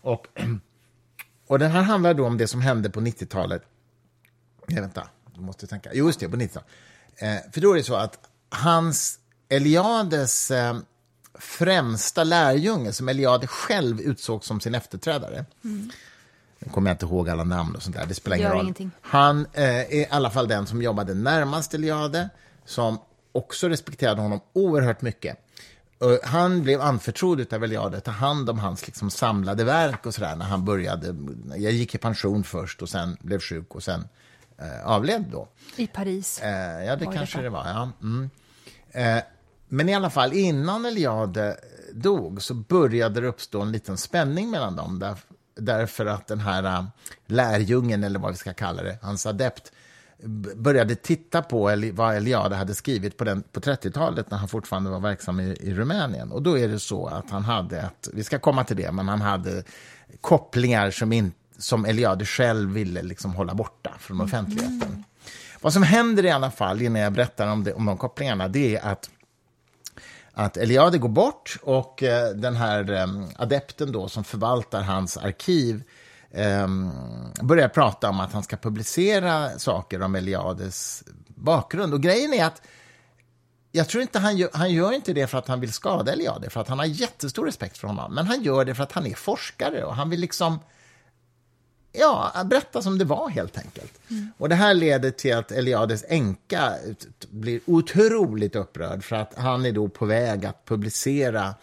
Och, 0.01 0.27
och 1.47 1.59
den 1.59 1.71
här 1.71 1.81
handlar 1.81 2.13
då 2.13 2.25
om 2.25 2.37
det 2.37 2.47
som 2.47 2.61
hände 2.61 2.89
på 2.89 2.99
90-talet. 2.99 3.61
Nej, 4.67 4.81
vänta, 4.81 5.07
du 5.35 5.41
måste 5.41 5.67
tänka. 5.67 5.89
Jo, 5.93 6.05
just 6.05 6.19
det, 6.19 6.29
på 6.29 6.37
90-talet. 6.37 6.69
Eh, 7.19 7.37
för 7.51 7.61
då 7.61 7.71
är 7.71 7.77
det 7.77 7.83
så 7.83 7.95
att 7.95 8.19
hans, 8.49 9.19
Eliades 9.49 10.51
eh, 10.51 10.77
främsta 11.39 12.23
lärjunge, 12.23 12.93
som 12.93 13.09
Eliade 13.09 13.47
själv 13.47 14.01
utsåg 14.01 14.45
som 14.45 14.59
sin 14.59 14.75
efterträdare, 14.75 15.45
nu 16.59 16.69
kommer 16.71 16.89
jag 16.89 16.95
inte 16.95 17.05
ihåg 17.05 17.29
alla 17.29 17.43
namn 17.43 17.75
och 17.75 17.83
sånt 17.83 17.95
där, 17.95 18.05
det 18.05 18.13
spelar 18.13 18.37
ingen 18.37 18.51
roll. 18.51 18.61
ingenting. 18.61 18.91
Han 19.01 19.47
eh, 19.53 19.63
är 19.63 19.93
i 19.93 20.07
alla 20.09 20.29
fall 20.29 20.47
den 20.47 20.67
som 20.67 20.81
jobbade 20.81 21.13
närmast 21.13 21.73
Eliade, 21.73 22.29
som 22.65 22.99
också 23.31 23.69
respekterade 23.69 24.21
honom 24.21 24.39
oerhört 24.53 25.01
mycket. 25.01 25.45
Och 25.99 26.19
han 26.23 26.63
blev 26.63 26.81
anförtrodd 26.81 27.53
av 27.53 27.63
Eliade 27.63 27.97
att 27.97 28.03
ta 28.03 28.11
hand 28.11 28.49
om 28.49 28.59
hans 28.59 28.87
liksom, 28.87 29.11
samlade 29.11 29.63
verk 29.63 30.05
och 30.05 30.13
sådär 30.13 30.35
när 30.35 30.45
han 30.45 30.65
började. 30.65 31.15
Jag 31.57 31.71
gick 31.71 31.95
i 31.95 31.97
pension 31.97 32.43
först 32.43 32.81
och 32.81 32.89
sen 32.89 33.17
blev 33.21 33.39
sjuk 33.39 33.75
och 33.75 33.83
sen 33.83 34.07
avled 34.83 35.25
då. 35.31 35.47
I 35.75 35.87
Paris. 35.87 36.41
Eh, 36.41 36.85
ja, 36.85 36.95
det 36.95 37.05
kanske 37.05 37.37
detta. 37.37 37.41
det 37.41 37.49
var. 37.49 37.67
Ja. 37.67 37.91
Mm. 38.01 38.29
Eh, 38.91 39.23
men 39.67 39.89
i 39.89 39.95
alla 39.95 40.09
fall, 40.09 40.33
innan 40.33 40.85
Eliade 40.85 41.57
dog 41.93 42.41
så 42.41 42.53
började 42.53 43.21
det 43.21 43.27
uppstå 43.27 43.61
en 43.61 43.71
liten 43.71 43.97
spänning 43.97 44.49
mellan 44.49 44.75
dem. 44.75 44.99
Där, 44.99 45.15
därför 45.55 46.05
att 46.05 46.27
den 46.27 46.39
här 46.39 46.85
lärjungen, 47.25 48.03
eller 48.03 48.19
vad 48.19 48.31
vi 48.31 48.37
ska 48.37 48.53
kalla 48.53 48.83
det, 48.83 48.97
hans 49.01 49.25
adept, 49.25 49.71
började 50.55 50.95
titta 50.95 51.41
på 51.41 51.91
vad 51.93 52.15
Eliade 52.15 52.55
hade 52.55 52.75
skrivit 52.75 53.17
på, 53.17 53.23
den, 53.23 53.43
på 53.51 53.59
30-talet 53.59 54.31
när 54.31 54.37
han 54.37 54.47
fortfarande 54.47 54.89
var 54.89 54.99
verksam 54.99 55.39
i, 55.39 55.43
i 55.43 55.73
Rumänien. 55.73 56.31
Och 56.31 56.41
då 56.41 56.57
är 56.57 56.67
det 56.67 56.79
så 56.79 57.07
att 57.07 57.29
han 57.29 57.43
hade 57.43 57.77
ett, 57.77 58.09
vi 58.13 58.23
ska 58.23 58.39
komma 58.39 58.63
till 58.63 58.77
det, 58.77 58.91
men 58.91 59.07
han 59.07 59.21
hade 59.21 59.63
kopplingar 60.21 60.91
som, 60.91 61.13
in, 61.13 61.31
som 61.59 61.85
Eliade 61.85 62.25
själv 62.25 62.69
ville 62.69 63.01
liksom 63.01 63.33
hålla 63.33 63.53
borta 63.53 63.93
från 63.99 64.21
offentligheten. 64.21 65.03
Vad 65.61 65.73
som 65.73 65.83
händer 65.83 66.25
i 66.25 66.31
alla 66.31 66.51
fall, 66.51 66.81
innan 66.81 67.01
jag 67.01 67.13
berättar 67.13 67.47
om, 67.47 67.63
det, 67.63 67.73
om 67.73 67.85
de 67.85 67.97
kopplingarna, 67.97 68.47
det 68.47 68.75
är 68.75 68.91
att 68.91 69.09
att 70.33 70.57
Eliade 70.57 70.97
går 70.97 71.09
bort 71.09 71.57
och 71.63 72.03
eh, 72.03 72.29
den 72.29 72.55
här 72.55 72.91
eh, 72.91 73.07
adepten 73.35 73.91
då 73.91 74.07
som 74.07 74.23
förvaltar 74.23 74.81
hans 74.81 75.17
arkiv 75.17 75.83
eh, 76.31 76.67
börjar 77.41 77.69
prata 77.69 78.09
om 78.09 78.19
att 78.19 78.33
han 78.33 78.43
ska 78.43 78.57
publicera 78.57 79.59
saker 79.59 80.01
om 80.01 80.15
Eliades 80.15 81.03
bakgrund. 81.27 81.93
Och 81.93 82.01
grejen 82.01 82.33
är 82.33 82.45
att 82.45 82.61
jag 83.71 83.89
tror 83.89 84.01
inte 84.01 84.19
han 84.19 84.37
gör, 84.37 84.49
han 84.53 84.71
gör 84.73 84.91
inte 84.91 85.13
det 85.13 85.27
för 85.27 85.37
att 85.37 85.47
han 85.47 85.59
vill 85.59 85.73
skada 85.73 86.13
Eliade, 86.13 86.49
för 86.49 86.61
att 86.61 86.67
han 86.67 86.79
har 86.79 86.85
jättestor 86.85 87.45
respekt 87.45 87.77
för 87.77 87.87
honom. 87.87 88.13
Men 88.13 88.27
han 88.27 88.43
gör 88.43 88.65
det 88.65 88.75
för 88.75 88.83
att 88.83 88.91
han 88.91 89.05
är 89.05 89.15
forskare 89.15 89.83
och 89.83 89.95
han 89.95 90.09
vill 90.09 90.19
liksom 90.19 90.59
ja, 91.91 92.43
berätta 92.45 92.81
som 92.81 92.97
det 92.97 93.05
var 93.05 93.29
helt 93.29 93.57
enkelt. 93.57 93.99
Och 94.37 94.49
det 94.49 94.55
här 94.55 94.73
leder 94.73 95.11
till 95.11 95.35
att 95.35 95.51
Eliades 95.51 96.05
änka 96.07 96.73
blir 97.29 97.59
otroligt 97.65 98.55
upprörd 98.55 99.03
för 99.03 99.15
att 99.15 99.33
han 99.37 99.65
är 99.65 99.71
då 99.71 99.89
på 99.89 100.05
väg 100.05 100.45
att 100.45 100.65
publicera 100.65 101.55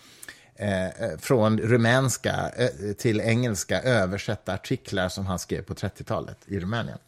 eh, 0.55 1.19
från 1.19 1.59
rumänska 1.59 2.51
eh, 2.57 2.93
till 2.93 3.21
engelska 3.21 3.83
översätta 3.83 4.53
artiklar 4.53 5.09
som 5.09 5.27
han 5.27 5.39
skrev 5.39 5.63
på 5.63 5.75
30-talet 5.75 6.39
i 6.47 6.61
Rumänien. 6.61 6.99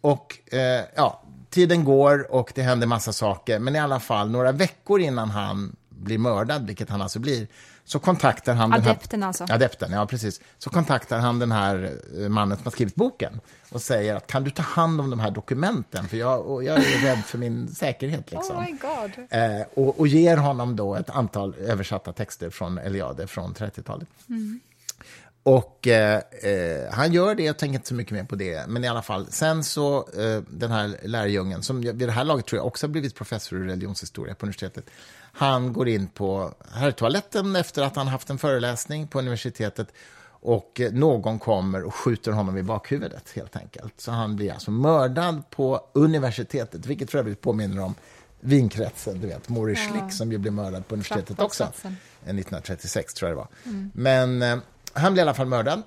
Och 0.00 0.38
eh, 0.52 0.84
ja, 0.94 1.22
tiden 1.50 1.84
går 1.84 2.32
och 2.32 2.52
det 2.54 2.62
händer 2.62 2.86
massa 2.86 3.12
saker, 3.12 3.58
men 3.58 3.76
i 3.76 3.78
alla 3.78 4.00
fall 4.00 4.30
några 4.30 4.52
veckor 4.52 5.00
innan 5.00 5.30
han 5.30 5.76
blir 5.88 6.18
mördad, 6.18 6.66
vilket 6.66 6.90
han 6.90 7.02
alltså 7.02 7.18
blir, 7.18 7.46
så 7.90 7.98
kontaktar 7.98 8.54
han... 8.54 8.72
Adepten 8.72 9.08
den 9.10 9.22
här, 9.22 9.26
alltså? 9.26 9.44
Adepten, 9.50 9.92
ja 9.92 10.06
precis. 10.06 10.40
Så 10.58 10.70
kontaktar 10.70 11.18
han 11.18 11.38
den 11.38 11.52
här 11.52 11.92
eh, 12.18 12.28
mannen 12.28 12.56
som 12.56 12.64
har 12.64 12.70
skrivit 12.70 12.94
boken 12.94 13.40
och 13.70 13.82
säger 13.82 14.14
att 14.14 14.26
kan 14.26 14.44
du 14.44 14.50
ta 14.50 14.62
hand 14.62 15.00
om 15.00 15.10
de 15.10 15.20
här 15.20 15.30
dokumenten, 15.30 16.08
för 16.08 16.16
jag, 16.16 16.64
jag 16.64 16.76
är 16.76 17.02
rädd 17.02 17.24
för 17.24 17.38
min 17.38 17.68
säkerhet. 17.68 18.30
Liksom. 18.32 18.56
Oh 18.56 18.62
my 18.62 18.70
God. 18.70 19.26
Eh, 19.30 19.66
och, 19.74 20.00
och 20.00 20.06
ger 20.06 20.36
honom 20.36 20.76
då 20.76 20.94
ett 20.94 21.10
antal 21.10 21.54
översatta 21.54 22.12
texter 22.12 22.50
från 22.50 22.78
Eliade 22.78 23.26
från 23.26 23.54
30-talet. 23.54 24.08
Mm. 24.28 24.60
Och 25.42 25.86
eh, 25.86 26.22
eh, 26.42 26.92
han 26.92 27.12
gör 27.12 27.34
det, 27.34 27.42
jag 27.42 27.58
tänker 27.58 27.74
inte 27.74 27.88
så 27.88 27.94
mycket 27.94 28.12
mer 28.12 28.24
på 28.24 28.36
det. 28.36 28.68
Men 28.68 28.84
i 28.84 28.88
alla 28.88 29.02
fall, 29.02 29.26
sen 29.30 29.64
så 29.64 29.98
eh, 29.98 30.42
den 30.48 30.70
här 30.70 30.96
lärjungen, 31.02 31.62
som 31.62 31.80
vid 31.80 31.94
det 31.94 32.10
här 32.10 32.24
laget 32.24 32.46
tror 32.46 32.58
jag 32.58 32.66
också 32.66 32.86
har 32.86 32.90
blivit 32.90 33.14
professor 33.14 33.64
i 33.64 33.68
religionshistoria 33.68 34.34
på 34.34 34.46
universitetet. 34.46 34.84
Han 35.32 35.72
går 35.72 35.88
in 35.88 36.08
på 36.08 36.54
herrtoaletten 36.72 37.56
efter 37.56 37.82
att 37.82 37.96
han 37.96 38.08
haft 38.08 38.30
en 38.30 38.38
föreläsning 38.38 39.08
på 39.08 39.18
universitetet 39.18 39.88
och 40.42 40.80
någon 40.92 41.38
kommer 41.38 41.84
och 41.84 41.94
skjuter 41.94 42.32
honom 42.32 42.58
i 42.58 42.62
bakhuvudet 42.62 43.30
helt 43.34 43.56
enkelt. 43.56 43.94
Så 43.96 44.10
han 44.10 44.36
blir 44.36 44.52
alltså 44.52 44.70
mördad 44.70 45.42
på 45.50 45.80
universitetet, 45.92 46.86
vilket 46.86 47.10
för 47.10 47.18
övrigt 47.18 47.40
påminner 47.40 47.82
om 47.82 47.94
vinkretsen, 48.40 49.20
du 49.20 49.26
vet, 49.26 49.42
ja. 49.46 49.74
Schlick 49.74 50.12
som 50.12 50.32
ju 50.32 50.38
blev 50.38 50.52
mördad 50.52 50.88
på 50.88 50.94
universitetet 50.94 51.40
också. 51.40 51.64
1936 51.64 53.14
tror 53.14 53.28
jag 53.28 53.36
det 53.36 53.40
var. 53.40 53.48
Mm. 53.64 53.90
Men 53.94 54.42
eh, 54.42 54.58
han 54.92 55.12
blev 55.12 55.22
i 55.22 55.22
alla 55.22 55.34
fall 55.34 55.46
mördad. 55.46 55.82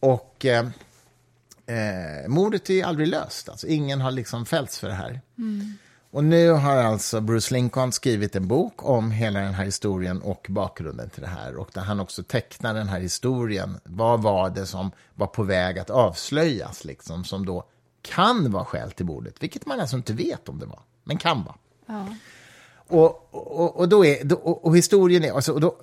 Och 0.00 0.44
eh, 0.44 0.66
eh, 1.66 2.28
mordet 2.28 2.70
är 2.70 2.84
aldrig 2.84 3.08
löst. 3.08 3.48
Alltså, 3.48 3.66
ingen 3.66 4.00
har 4.00 4.10
liksom 4.10 4.46
fällts 4.46 4.78
för 4.78 4.88
det 4.88 4.94
här. 4.94 5.20
Mm. 5.38 5.78
Och 6.10 6.24
nu 6.24 6.50
har 6.50 6.76
alltså 6.76 7.20
Bruce 7.20 7.54
Lincoln 7.54 7.92
skrivit 7.92 8.36
en 8.36 8.48
bok 8.48 8.84
om 8.84 9.10
hela 9.10 9.40
den 9.40 9.54
här 9.54 9.64
historien 9.64 10.22
och 10.22 10.46
bakgrunden 10.48 11.10
till 11.10 11.22
det 11.22 11.28
här. 11.28 11.56
Och 11.56 11.70
där 11.74 11.80
han 11.80 12.00
också 12.00 12.22
tecknar 12.22 12.74
den 12.74 12.88
här 12.88 13.00
historien. 13.00 13.80
Vad 13.84 14.22
var 14.22 14.50
det 14.50 14.66
som 14.66 14.90
var 15.14 15.26
på 15.26 15.42
väg 15.42 15.78
att 15.78 15.90
avslöjas, 15.90 16.84
liksom, 16.84 17.24
som 17.24 17.46
då 17.46 17.64
kan 18.02 18.50
vara 18.50 18.64
skäl 18.64 18.90
till 18.90 19.06
mordet? 19.06 19.34
Vilket 19.40 19.66
man 19.66 19.80
alltså 19.80 19.96
inte 19.96 20.12
vet 20.12 20.48
om 20.48 20.58
det 20.58 20.66
var, 20.66 20.80
men 21.04 21.18
kan 21.18 21.44
vara. 21.44 21.56
Ja. 21.86 22.16
Och, 22.76 23.34
och, 23.34 23.76
och, 23.76 23.88
då 23.88 24.04
är, 24.04 24.32
och, 24.46 24.64
och 24.64 24.76
historien 24.76 25.24
är... 25.24 25.32
Alltså, 25.32 25.52
och 25.52 25.60
då, 25.60 25.76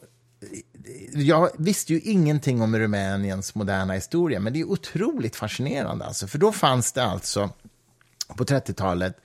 jag 1.13 1.49
visste 1.57 1.93
ju 1.93 1.99
ingenting 1.99 2.61
om 2.61 2.77
Rumäniens 2.77 3.55
moderna 3.55 3.93
historia, 3.93 4.39
men 4.39 4.53
det 4.53 4.59
är 4.59 4.69
otroligt 4.69 5.35
fascinerande. 5.35 6.05
Alltså, 6.05 6.27
för 6.27 6.37
då 6.37 6.51
fanns 6.51 6.91
det 6.91 7.03
alltså 7.03 7.49
på 8.27 8.43
30-talet 8.43 9.17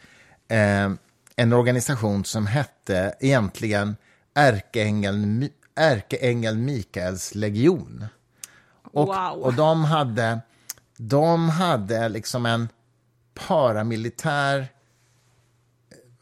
eh, 0.48 0.90
en 1.36 1.52
organisation 1.52 2.24
som 2.24 2.46
hette 2.46 3.14
egentligen 3.20 3.96
Ärkeängeln, 4.34 5.48
Ärkeängel 5.74 6.58
Mikaels 6.58 7.34
legion. 7.34 8.04
Och, 8.82 9.06
wow. 9.06 9.42
och 9.42 9.54
de 9.54 9.84
hade, 9.84 10.40
de 10.96 11.48
hade 11.48 12.08
liksom 12.08 12.46
en 12.46 12.68
paramilitär 13.34 14.68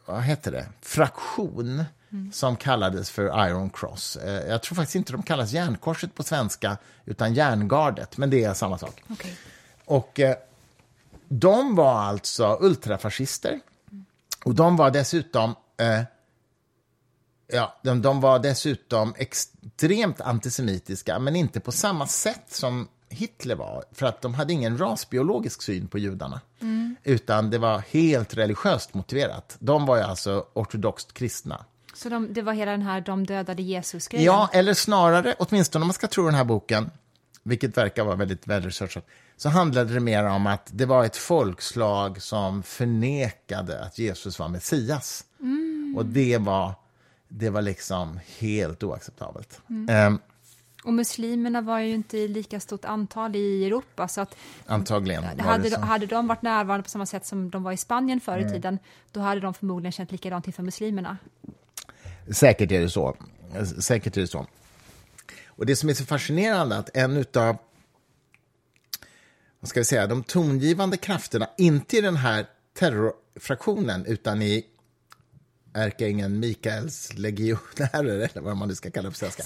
vad 0.06 0.22
heter 0.22 0.52
det, 0.52 0.66
fraktion 0.80 1.84
mm. 2.14 2.32
som 2.32 2.56
kallades 2.56 3.10
för 3.10 3.46
Iron 3.48 3.70
Cross. 3.70 4.16
Eh, 4.16 4.48
jag 4.48 4.62
tror 4.62 4.76
faktiskt 4.76 4.96
inte 4.96 5.12
de 5.12 5.22
kallas 5.22 5.52
Järnkorset 5.52 6.14
på 6.14 6.22
svenska, 6.22 6.76
utan 7.04 7.34
Järngardet, 7.34 8.16
men 8.16 8.30
det 8.30 8.44
är 8.44 8.54
samma 8.54 8.78
sak. 8.78 9.02
Okay. 9.10 9.32
Och 9.84 10.20
eh, 10.20 10.36
de 11.28 11.74
var 11.74 11.94
alltså 11.94 12.58
ultrafascister. 12.60 13.60
Och 14.44 14.54
de 14.54 14.76
var 14.76 14.90
dessutom 14.90 15.54
eh, 15.76 16.02
Ja, 17.46 17.76
de, 17.82 18.02
de, 18.02 18.20
var 18.20 18.38
dessutom 18.38 19.14
extremt 19.16 20.20
antisemitiska, 20.20 21.18
men 21.18 21.36
inte 21.36 21.60
på 21.60 21.72
samma 21.72 22.06
sätt 22.06 22.44
som 22.48 22.88
Hitler 23.08 23.54
var. 23.54 23.84
För 23.92 24.06
att 24.06 24.22
de 24.22 24.34
hade 24.34 24.52
ingen 24.52 24.78
rasbiologisk 24.78 25.62
syn 25.62 25.88
på 25.88 25.98
judarna. 25.98 26.40
Mm. 26.60 26.96
Utan 27.02 27.50
det 27.50 27.58
var 27.58 27.78
helt 27.78 28.34
religiöst 28.34 28.94
motiverat. 28.94 29.56
De 29.58 29.86
var 29.86 29.96
ju 29.96 30.02
alltså 30.02 30.46
ortodoxt 30.52 31.12
kristna. 31.12 31.64
Så 31.94 32.08
de, 32.08 32.32
det 32.32 32.42
var 32.42 32.52
hela 32.52 32.70
den 32.70 32.82
här 32.82 33.00
de 33.00 33.26
dödade 33.26 33.62
Jesus-grejen? 33.62 34.26
Ja, 34.26 34.50
eller 34.52 34.74
snarare, 34.74 35.34
åtminstone 35.38 35.82
om 35.82 35.86
man 35.86 35.94
ska 35.94 36.06
tro 36.06 36.24
den 36.24 36.34
här 36.34 36.44
boken, 36.44 36.90
vilket 37.42 37.76
verkar 37.76 38.04
vara 38.04 38.16
väldigt 38.16 38.46
välresearchat, 38.46 39.06
så 39.36 39.48
handlade 39.48 39.94
det 39.94 40.00
mer 40.00 40.24
om 40.24 40.46
att 40.46 40.70
det 40.72 40.86
var 40.86 41.04
ett 41.04 41.16
folkslag 41.16 42.22
som 42.22 42.62
förnekade 42.62 43.84
att 43.84 43.98
Jesus 43.98 44.38
var 44.38 44.48
Messias. 44.48 45.24
Mm. 45.40 45.94
Och 45.96 46.06
det 46.06 46.38
var, 46.38 46.72
det 47.28 47.50
var 47.50 47.62
liksom 47.62 48.20
helt 48.38 48.82
oacceptabelt. 48.82 49.60
Mm. 49.68 50.06
Um, 50.06 50.18
och 50.84 50.94
muslimerna 50.94 51.60
var 51.60 51.78
ju 51.78 51.94
inte 51.94 52.18
i 52.18 52.28
lika 52.28 52.60
stort 52.60 52.84
antal 52.84 53.36
i 53.36 53.64
Europa. 53.64 54.08
Så 54.08 54.20
att 54.20 54.36
Antagligen. 54.66 55.24
Hade, 55.40 55.70
de, 55.70 55.76
hade 55.76 56.06
de 56.06 56.26
varit 56.26 56.42
närvarande 56.42 56.82
på 56.82 56.90
samma 56.90 57.06
sätt 57.06 57.26
som 57.26 57.50
de 57.50 57.62
var 57.62 57.72
i 57.72 57.76
Spanien 57.76 58.20
förr 58.20 58.38
i 58.38 58.40
mm. 58.40 58.52
tiden, 58.52 58.78
då 59.12 59.20
hade 59.20 59.40
de 59.40 59.54
förmodligen 59.54 59.92
känt 59.92 60.12
likadant 60.12 60.46
inför 60.46 60.62
muslimerna. 60.62 61.16
Säkert 62.30 62.72
är 62.72 62.80
det 62.80 62.90
så. 62.90 63.16
Säkert 63.78 64.16
är 64.16 64.20
det 64.20 64.26
så. 64.26 64.46
Och 65.46 65.66
det 65.66 65.76
som 65.76 65.88
är 65.88 65.94
så 65.94 66.04
fascinerande 66.04 66.74
är 66.74 66.78
att 66.78 66.96
en 66.96 67.24
av 67.34 67.56
vad 69.64 69.68
ska 69.68 69.80
vi 69.80 69.84
säga, 69.84 70.06
de 70.06 70.22
tongivande 70.22 70.96
krafterna, 70.96 71.48
inte 71.58 71.96
i 71.96 72.00
den 72.00 72.16
här 72.16 72.46
terrorfraktionen, 72.78 74.06
utan 74.06 74.42
i 74.42 74.66
ärkeängeln 75.74 76.40
Mikaels 76.40 77.12
legionärer, 77.14 78.28
eller 78.32 78.40
vad 78.40 78.56
man 78.56 78.68
nu 78.68 78.74
ska 78.74 78.90
kalla 78.90 79.08
det 79.08 79.12
på 79.12 79.18
svenska, 79.18 79.42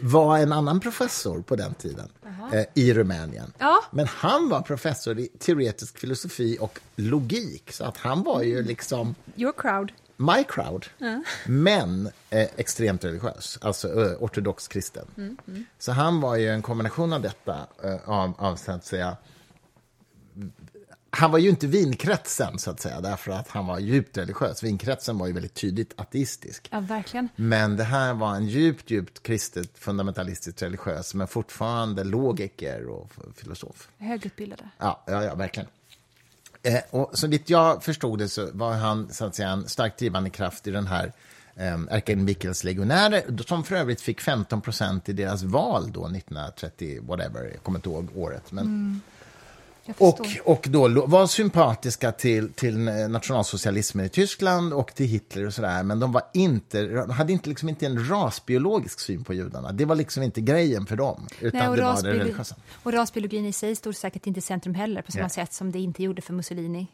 var 0.00 0.38
en 0.38 0.52
annan 0.52 0.80
professor 0.80 1.42
på 1.42 1.56
den 1.56 1.74
tiden 1.74 2.08
eh, 2.52 2.64
i 2.74 2.94
Rumänien. 2.94 3.52
Ja. 3.58 3.84
Men 3.90 4.06
han 4.06 4.48
var 4.48 4.60
professor 4.60 5.18
i 5.18 5.28
teoretisk 5.38 5.98
filosofi 5.98 6.56
och 6.60 6.80
logik, 6.96 7.72
så 7.72 7.84
att 7.84 7.96
han 7.96 8.22
var 8.22 8.42
ju 8.42 8.62
liksom... 8.62 9.14
Your 9.36 9.52
crowd. 9.56 9.92
My 10.16 10.44
crowd. 10.48 10.86
Ja. 10.98 11.22
Men 11.46 12.06
eh, 12.30 12.48
extremt 12.56 13.04
religiös, 13.04 13.58
alltså 13.62 14.02
eh, 14.02 14.22
ortodox 14.22 14.68
kristen. 14.68 15.06
Mm, 15.16 15.36
mm. 15.48 15.64
Så 15.78 15.92
han 15.92 16.20
var 16.20 16.36
ju 16.36 16.48
en 16.48 16.62
kombination 16.62 17.12
av 17.12 17.22
detta, 17.22 17.66
eh, 17.84 18.08
av, 18.08 18.34
av 18.38 18.56
så 18.56 18.72
att 18.72 18.84
säga 18.84 19.16
han 21.16 21.30
var 21.30 21.38
ju 21.38 21.48
inte 21.48 21.66
vinkretsen, 21.66 22.58
så 22.58 22.70
att 22.70 22.80
säga, 22.80 23.00
därför 23.00 23.32
att 23.32 23.48
han 23.48 23.66
var 23.66 23.78
djupt 23.78 24.18
religiös. 24.18 24.62
Vinkretsen 24.62 25.18
var 25.18 25.26
ju 25.26 25.32
väldigt 25.32 25.54
tydligt 25.54 25.92
ateistisk. 25.96 26.68
Ja, 26.72 26.80
verkligen. 26.80 27.28
Men 27.36 27.76
det 27.76 27.84
här 27.84 28.14
var 28.14 28.34
en 28.34 28.46
djupt, 28.46 28.90
djupt 28.90 29.22
kristet, 29.22 29.78
fundamentalistiskt 29.78 30.62
religiös, 30.62 31.14
men 31.14 31.28
fortfarande 31.28 32.04
logiker 32.04 32.88
och 32.88 33.12
filosof. 33.36 33.88
Högutbildade. 33.98 34.68
Ja, 34.78 35.02
ja, 35.06 35.24
ja 35.24 35.34
verkligen. 35.34 35.68
Eh, 36.64 36.80
och 36.90 37.18
så 37.18 37.26
vitt 37.26 37.50
jag 37.50 37.84
förstod 37.84 38.18
det 38.18 38.28
så 38.28 38.50
var 38.52 38.72
han 38.72 39.12
så 39.12 39.24
att 39.24 39.34
säga, 39.34 39.48
en 39.48 39.68
starkt 39.68 39.98
drivande 39.98 40.30
kraft 40.30 40.66
i 40.66 40.70
den 40.70 40.86
här 40.86 41.12
eh, 41.56 42.64
legionärer, 42.64 43.44
som 43.46 43.64
för 43.64 43.76
övrigt 43.76 44.00
fick 44.00 44.20
15 44.20 44.60
procent 44.60 45.08
i 45.08 45.12
deras 45.12 45.42
val 45.42 45.92
då, 45.92 46.06
1930, 46.06 47.00
whatever, 47.02 47.50
jag 47.52 47.62
kommer 47.62 47.78
inte 47.78 47.88
ihåg 47.88 48.08
året. 48.14 48.52
Men, 48.52 48.64
mm. 48.64 49.00
Och, 49.98 50.26
och 50.44 50.66
då 50.68 51.06
var 51.06 51.26
sympatiska 51.26 52.12
till, 52.12 52.52
till 52.52 52.78
nationalsocialismen 52.78 54.06
i 54.06 54.08
Tyskland 54.08 54.72
och 54.72 54.94
till 54.94 55.06
Hitler 55.06 55.46
och 55.46 55.54
sådär, 55.54 55.82
men 55.82 56.00
de 56.00 56.12
var 56.12 56.22
inte, 56.34 57.06
hade 57.10 57.32
inte, 57.32 57.48
liksom 57.48 57.68
inte 57.68 57.86
en 57.86 58.08
rasbiologisk 58.08 59.00
syn 59.00 59.24
på 59.24 59.34
judarna. 59.34 59.72
Det 59.72 59.84
var 59.84 59.96
liksom 59.96 60.22
inte 60.22 60.40
grejen 60.40 60.86
för 60.86 60.96
dem, 60.96 61.26
utan 61.40 61.60
Nej, 61.60 61.76
det 61.76 61.82
var 61.82 62.02
det 62.02 62.12
religiösa. 62.12 62.56
Och 62.82 62.92
rasbiologin 62.92 63.46
i 63.46 63.52
sig 63.52 63.76
stod 63.76 63.96
säkert 63.96 64.26
inte 64.26 64.38
i 64.38 64.42
centrum 64.42 64.74
heller, 64.74 65.02
på 65.02 65.12
samma 65.12 65.24
ja. 65.24 65.28
sätt 65.28 65.52
som 65.52 65.72
det 65.72 65.78
inte 65.78 66.02
gjorde 66.02 66.22
för 66.22 66.32
Mussolini. 66.32 66.86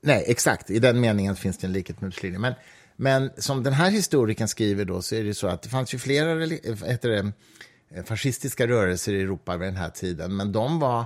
Nej, 0.00 0.24
exakt. 0.26 0.70
I 0.70 0.78
den 0.78 1.00
meningen 1.00 1.36
finns 1.36 1.58
det 1.58 1.66
en 1.66 1.72
likhet 1.72 2.00
med 2.00 2.08
Mussolini. 2.08 2.38
Men, 2.38 2.54
men 2.96 3.30
som 3.38 3.62
den 3.62 3.72
här 3.72 3.90
historikern 3.90 4.48
skriver 4.48 4.84
då, 4.84 5.02
så 5.02 5.14
är 5.14 5.24
det 5.24 5.34
så 5.34 5.46
att 5.46 5.62
det 5.62 5.68
fanns 5.68 5.94
ju 5.94 5.98
flera 5.98 6.46
heter 6.86 7.08
det, 7.08 7.32
fascistiska 8.04 8.66
rörelser 8.66 9.12
i 9.12 9.20
Europa 9.20 9.56
vid 9.56 9.68
den 9.68 9.76
här 9.76 9.90
tiden, 9.90 10.36
men 10.36 10.52
de 10.52 10.78
var 10.78 11.04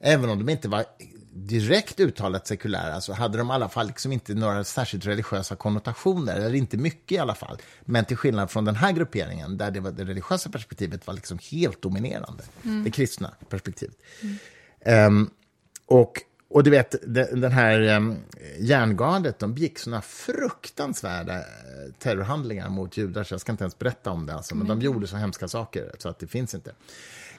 även 0.00 0.30
om 0.30 0.38
de 0.38 0.52
inte 0.52 0.68
var 0.68 0.84
direkt 1.32 2.00
uttalat 2.00 2.46
sekulära 2.46 3.00
så 3.00 3.12
hade 3.12 3.38
de 3.38 3.50
i 3.50 3.52
alla 3.52 3.68
fall 3.68 3.86
liksom 3.86 4.12
inte 4.12 4.34
några 4.34 4.64
särskilt 4.64 5.06
religiösa 5.06 5.56
konnotationer, 5.56 6.36
eller 6.36 6.54
inte 6.54 6.76
mycket 6.76 7.12
i 7.12 7.18
alla 7.18 7.34
fall. 7.34 7.58
Men 7.80 8.04
till 8.04 8.16
skillnad 8.16 8.50
från 8.50 8.64
den 8.64 8.76
här 8.76 8.92
grupperingen, 8.92 9.56
där 9.56 9.70
det, 9.70 9.80
var, 9.80 9.90
det 9.90 10.04
religiösa 10.04 10.50
perspektivet 10.50 11.06
var 11.06 11.14
liksom 11.14 11.38
helt 11.50 11.82
dominerande, 11.82 12.42
mm. 12.64 12.84
det 12.84 12.90
kristna 12.90 13.34
perspektivet. 13.48 13.96
Mm. 14.84 15.06
Um, 15.06 15.30
och, 15.86 16.12
och 16.50 16.62
du 16.62 16.70
vet, 16.70 16.94
den 17.40 17.52
här 17.52 17.96
um, 17.96 18.16
järngardet, 18.58 19.38
de 19.38 19.54
begick 19.54 19.78
såna 19.78 20.02
fruktansvärda 20.02 21.34
eh, 21.34 21.42
terrorhandlingar 21.98 22.68
mot 22.68 22.96
judar, 22.96 23.24
så 23.24 23.34
jag 23.34 23.40
ska 23.40 23.52
inte 23.52 23.64
ens 23.64 23.78
berätta 23.78 24.10
om 24.10 24.26
det, 24.26 24.34
alltså, 24.34 24.54
men 24.54 24.66
de 24.66 24.80
gjorde 24.80 25.06
så 25.06 25.16
hemska 25.16 25.48
saker 25.48 25.90
så 25.98 26.08
att 26.08 26.18
det 26.18 26.26
finns 26.26 26.54
inte. 26.54 26.72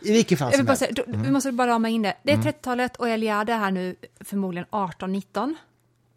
I 0.02 0.12
vilket 0.12 0.40
fall 0.40 0.54
som 0.54 0.68
helst. 0.68 0.84
Mm. 1.08 1.22
Vi 1.22 1.32
måste 1.32 1.52
bara 1.52 1.72
rama 1.72 1.90
in 1.90 2.02
det. 2.02 2.16
Det 2.24 2.32
är 2.32 2.38
30-talet 2.38 3.00
mm. 3.00 3.08
och 3.08 3.14
Eliade 3.14 3.54
är 3.54 3.58
här 3.58 3.72
nu 3.72 3.96
förmodligen 4.20 4.68
18-19. 4.72 5.56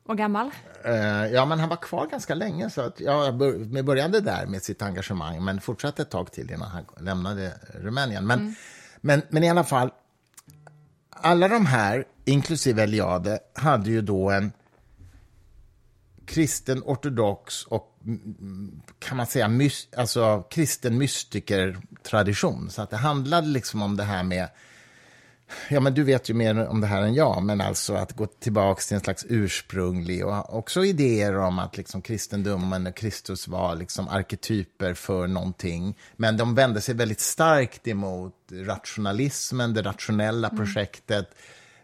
Och 0.06 0.18
gammal? 0.18 0.50
Eh, 0.84 1.26
ja, 1.26 1.44
men 1.46 1.60
han 1.60 1.68
var 1.68 1.76
kvar 1.76 2.06
ganska 2.06 2.34
länge. 2.34 2.70
Så 2.70 2.80
att, 2.80 3.00
ja, 3.00 3.32
med 3.56 3.84
började 3.84 4.20
där 4.20 4.46
med 4.46 4.62
sitt 4.62 4.82
engagemang, 4.82 5.44
men 5.44 5.60
fortsatte 5.60 6.02
ett 6.02 6.10
tag 6.10 6.32
till 6.32 6.50
innan 6.50 6.68
han 6.68 6.84
lämnade 7.00 7.52
Rumänien. 7.74 8.26
Men, 8.26 8.40
mm. 8.40 8.54
men, 9.00 9.22
men 9.28 9.44
i 9.44 9.50
alla 9.50 9.64
fall, 9.64 9.90
alla 11.22 11.48
de 11.48 11.66
här, 11.66 12.04
inklusive 12.24 12.82
Eliade, 12.82 13.38
hade 13.54 13.90
ju 13.90 14.02
då 14.02 14.30
en 14.30 14.52
kristen 16.26 16.82
ortodox 16.82 17.64
och 17.64 17.98
mm, 18.04 18.36
mm, 18.40 18.82
kan 18.98 19.16
man 19.16 19.26
säga 19.26 19.48
mys, 19.48 19.88
alltså, 19.96 20.42
kristen 20.50 20.98
mystikertradition. 20.98 22.70
Så 22.70 22.82
att 22.82 22.90
det 22.90 22.96
handlade 22.96 23.46
liksom 23.46 23.82
om 23.82 23.96
det 23.96 24.04
här 24.04 24.22
med 24.22 24.48
Ja, 25.68 25.80
men 25.80 25.94
du 25.94 26.02
vet 26.02 26.30
ju 26.30 26.34
mer 26.34 26.68
om 26.68 26.80
det 26.80 26.86
här 26.86 27.02
än 27.02 27.14
jag, 27.14 27.42
men 27.42 27.60
alltså 27.60 27.94
att 27.94 28.12
gå 28.12 28.26
tillbaka 28.26 28.80
till 28.80 28.94
en 28.94 29.00
slags 29.00 29.26
ursprunglig 29.28 30.26
och 30.26 30.58
också 30.58 30.84
idéer 30.84 31.38
om 31.38 31.58
att 31.58 31.76
liksom 31.76 32.02
kristendomen 32.02 32.86
och 32.86 32.96
Kristus 32.96 33.48
var 33.48 33.76
liksom 33.76 34.08
arketyper 34.08 34.94
för 34.94 35.26
någonting. 35.26 35.98
Men 36.16 36.36
de 36.36 36.54
vände 36.54 36.80
sig 36.80 36.94
väldigt 36.94 37.20
starkt 37.20 37.88
emot 37.88 38.34
rationalismen, 38.52 39.74
det 39.74 39.82
rationella 39.82 40.48
mm. 40.48 40.58
projektet, 40.58 41.34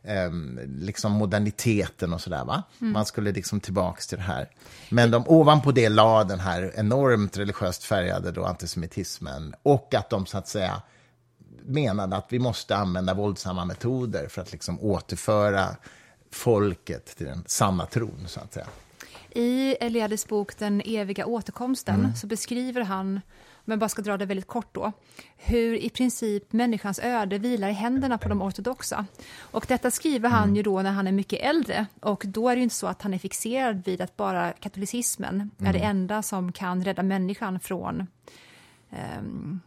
eh, 0.02 0.32
liksom 0.78 1.12
moderniteten 1.12 2.12
och 2.12 2.20
sådär. 2.20 2.44
Va? 2.44 2.62
Mm. 2.80 2.92
Man 2.92 3.06
skulle 3.06 3.32
liksom 3.32 3.60
tillbaka 3.60 4.00
till 4.00 4.18
det 4.18 4.24
här. 4.24 4.48
Men 4.90 5.10
de 5.10 5.28
ovanpå 5.28 5.72
det 5.72 5.88
la 5.88 6.24
den 6.24 6.40
här 6.40 6.72
enormt 6.76 7.36
religiöst 7.36 7.84
färgade 7.84 8.30
då 8.32 8.44
antisemitismen 8.44 9.54
och 9.62 9.94
att 9.94 10.10
de 10.10 10.26
så 10.26 10.38
att 10.38 10.48
säga 10.48 10.82
menade 11.68 12.16
att 12.16 12.26
vi 12.28 12.38
måste 12.38 12.76
använda 12.76 13.14
våldsamma 13.14 13.64
metoder 13.64 14.28
för 14.28 14.42
att 14.42 14.52
liksom 14.52 14.80
återföra 14.80 15.76
folket 16.30 17.16
till 17.16 17.26
den 17.26 17.44
sanna 17.46 17.86
tron, 17.86 18.24
så 18.26 18.40
att 18.40 18.52
säga. 18.52 18.66
I 19.30 19.76
Eliades 19.80 20.28
bok 20.28 20.58
Den 20.58 20.82
eviga 20.84 21.26
återkomsten 21.26 22.00
mm. 22.00 22.14
så 22.14 22.26
beskriver 22.26 22.82
han, 22.82 23.20
om 23.54 23.70
jag 23.70 23.78
bara 23.78 23.88
ska 23.88 24.02
dra 24.02 24.16
det 24.16 24.26
väldigt 24.26 24.46
kort 24.46 24.74
då, 24.74 24.92
hur 25.36 25.74
i 25.74 25.90
princip 25.90 26.52
människans 26.52 26.98
öde 26.98 27.38
vilar 27.38 27.68
i 27.68 27.72
händerna 27.72 28.18
på 28.18 28.28
de 28.28 28.42
ortodoxa. 28.42 29.06
Och 29.40 29.64
detta 29.68 29.90
skriver 29.90 30.28
han 30.28 30.42
mm. 30.42 30.56
ju 30.56 30.62
då 30.62 30.82
när 30.82 30.92
han 30.92 31.06
är 31.06 31.12
mycket 31.12 31.40
äldre 31.40 31.86
och 32.00 32.22
då 32.26 32.48
är 32.48 32.56
det 32.56 32.62
inte 32.62 32.74
så 32.74 32.86
att 32.86 33.02
han 33.02 33.14
är 33.14 33.18
fixerad 33.18 33.84
vid 33.84 34.00
att 34.00 34.16
bara 34.16 34.52
katolicismen 34.52 35.34
mm. 35.34 35.50
är 35.68 35.72
det 35.72 35.84
mm. 35.84 35.90
enda 35.90 36.22
som 36.22 36.52
kan 36.52 36.84
rädda 36.84 37.02
människan 37.02 37.60
från 37.60 38.06
um, 39.18 39.60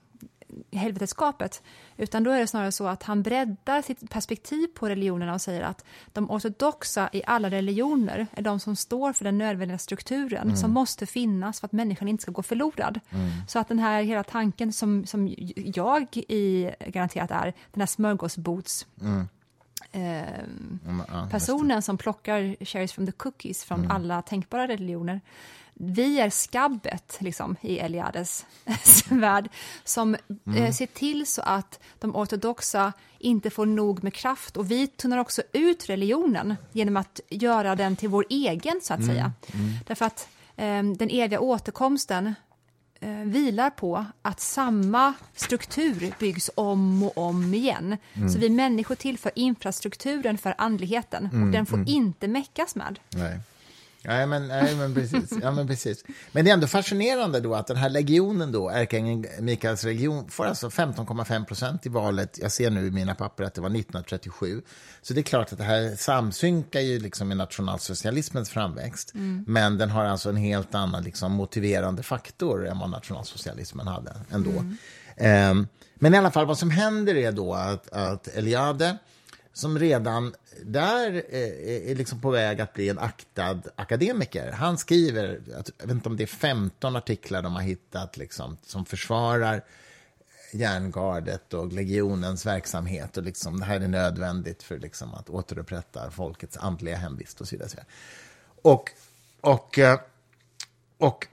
helveteskapet, 0.71 1.63
utan 1.97 2.23
då 2.23 2.31
är 2.31 2.39
det 2.39 2.47
snarare 2.47 2.71
så 2.71 2.87
att 2.87 3.03
han 3.03 3.23
breddar 3.23 3.81
sitt 3.81 4.09
perspektiv 4.09 4.67
på 4.67 4.89
religionerna 4.89 5.33
och 5.33 5.41
säger 5.41 5.61
att 5.61 5.85
de 6.13 6.31
ortodoxa 6.31 7.09
i 7.13 7.21
alla 7.25 7.49
religioner 7.49 8.27
är 8.31 8.41
de 8.41 8.59
som 8.59 8.75
står 8.75 9.13
för 9.13 9.23
den 9.23 9.37
nödvändiga 9.37 9.77
strukturen 9.77 10.43
mm. 10.43 10.55
som 10.55 10.71
måste 10.71 11.05
finnas 11.05 11.59
för 11.59 11.67
att 11.67 11.71
människan 11.71 12.07
inte 12.07 12.21
ska 12.21 12.31
gå 12.31 12.43
förlorad. 12.43 12.99
Mm. 13.09 13.29
Så 13.47 13.59
att 13.59 13.67
den 13.67 13.79
här 13.79 14.03
hela 14.03 14.23
tanken 14.23 14.73
som, 14.73 15.05
som 15.05 15.35
jag 15.55 16.07
i 16.13 16.71
garanterat 16.87 17.31
är, 17.31 17.53
den 17.71 17.81
här 17.81 17.87
smörgåsbots 17.87 18.87
mm. 19.01 19.27
Eh, 19.93 21.27
personen 21.31 21.81
som 21.81 21.97
plockar 21.97 22.65
cherries 22.65 22.93
from 22.93 23.05
the 23.05 23.11
cookies 23.11 23.63
från 23.63 23.79
mm. 23.79 23.91
alla 23.91 24.21
tänkbara 24.21 24.67
religioner 24.67 25.21
vi 25.83 26.19
är 26.19 26.29
skabbet 26.29 27.17
liksom, 27.19 27.55
i 27.61 27.79
Eliades 27.79 28.45
värld 29.09 29.49
som 29.83 30.15
mm. 30.45 30.63
eh, 30.63 30.71
ser 30.71 30.85
till 30.85 31.25
så 31.27 31.41
att 31.41 31.79
de 31.99 32.15
ortodoxa 32.15 32.93
inte 33.19 33.49
får 33.49 33.65
nog 33.65 34.03
med 34.03 34.13
kraft. 34.13 34.57
Och 34.57 34.71
vi 34.71 34.87
tunnar 34.87 35.17
också 35.17 35.41
ut 35.53 35.89
religionen 35.89 36.55
genom 36.71 36.97
att 36.97 37.19
göra 37.29 37.75
den 37.75 37.95
till 37.95 38.09
vår 38.09 38.25
egen, 38.29 38.79
så 38.81 38.93
att 38.93 38.99
mm. 38.99 39.11
säga. 39.11 39.31
Mm. 39.53 39.69
Därför 39.87 40.05
att 40.05 40.27
eh, 40.55 40.83
den 40.83 41.09
eviga 41.09 41.39
återkomsten 41.39 42.33
eh, 42.99 43.09
vilar 43.09 43.69
på 43.69 44.05
att 44.21 44.39
samma 44.39 45.13
struktur 45.35 46.13
byggs 46.19 46.49
om 46.55 47.03
och 47.03 47.17
om 47.17 47.53
igen. 47.53 47.97
Mm. 48.13 48.29
Så 48.29 48.39
vi 48.39 48.49
människor 48.49 48.95
tillför 48.95 49.31
infrastrukturen 49.35 50.37
för 50.37 50.55
andligheten 50.57 51.25
och 51.25 51.33
mm, 51.33 51.51
den 51.51 51.65
får 51.65 51.77
mm. 51.77 51.87
inte 51.87 52.27
mäckas 52.27 52.75
med. 52.75 52.99
Nej. 53.09 53.39
Nej, 54.03 54.27
men, 54.27 54.47
nej, 54.47 54.75
men, 54.75 54.93
precis. 54.93 55.33
Ja, 55.41 55.51
men 55.51 55.67
precis. 55.67 56.03
Men 56.31 56.45
det 56.45 56.51
är 56.51 56.53
ändå 56.53 56.67
fascinerande 56.67 57.39
då 57.39 57.55
att 57.55 57.67
den 57.67 57.77
här 57.77 57.89
legionen, 57.89 58.51
då, 58.51 58.69
ärkeängeln 58.69 59.25
region, 59.83 60.29
får 60.29 60.45
alltså 60.45 60.67
15,5 60.67 61.45
procent 61.45 61.85
i 61.85 61.89
valet. 61.89 62.39
Jag 62.41 62.51
ser 62.51 62.69
nu 62.69 62.87
i 62.87 62.91
mina 62.91 63.15
papper 63.15 63.43
att 63.43 63.53
det 63.53 63.61
var 63.61 63.69
1937. 63.69 64.61
Så 65.01 65.13
det 65.13 65.19
är 65.19 65.23
klart 65.23 65.51
att 65.51 65.57
det 65.57 65.63
här 65.63 65.95
samsynkar 65.95 66.79
ju 66.79 66.99
liksom 66.99 67.27
med 67.27 67.37
nationalsocialismens 67.37 68.49
framväxt. 68.49 69.13
Mm. 69.13 69.45
Men 69.47 69.77
den 69.77 69.89
har 69.89 70.05
alltså 70.05 70.29
en 70.29 70.37
helt 70.37 70.75
annan 70.75 71.03
liksom, 71.03 71.31
motiverande 71.31 72.03
faktor 72.03 72.67
än 72.67 72.79
vad 72.79 72.89
nationalsocialismen 72.89 73.87
hade 73.87 74.13
ändå. 74.31 74.51
Mm. 75.17 75.51
Um, 75.51 75.67
men 75.95 76.13
i 76.13 76.17
alla 76.17 76.31
fall, 76.31 76.45
vad 76.45 76.57
som 76.57 76.71
händer 76.71 77.15
är 77.15 77.31
då 77.31 77.53
att, 77.53 77.93
att 77.93 78.27
Eliade 78.27 78.97
som 79.53 79.79
redan 79.79 80.35
där 80.63 81.13
eh, 81.29 81.91
är 81.91 81.95
liksom 81.95 82.21
på 82.21 82.29
väg 82.29 82.61
att 82.61 82.73
bli 82.73 82.89
en 82.89 82.99
aktad 82.99 83.61
akademiker. 83.75 84.51
Han 84.51 84.77
skriver, 84.77 85.41
jag 85.47 85.87
vet 85.87 85.91
inte 85.91 86.09
om 86.09 86.17
det 86.17 86.23
är 86.23 86.27
15 86.27 86.95
artiklar 86.95 87.41
de 87.41 87.55
har 87.55 87.61
hittat 87.61 88.17
liksom, 88.17 88.57
som 88.65 88.85
försvarar 88.85 89.63
järngardet 90.53 91.53
och 91.53 91.73
legionens 91.73 92.45
verksamhet. 92.45 93.17
Och 93.17 93.23
liksom, 93.23 93.59
det 93.59 93.65
här 93.65 93.79
är 93.79 93.87
nödvändigt 93.87 94.63
för 94.63 94.79
liksom, 94.79 95.13
att 95.13 95.29
återupprätta 95.29 96.11
folkets 96.11 96.57
andliga 96.57 96.97
hemvist 96.97 97.41
och 97.41 97.47
så 97.47 97.55
vidare. 97.55 97.85
Och, 98.61 98.91
och, 99.41 99.79
eh, 99.79 99.99
och 100.97 101.27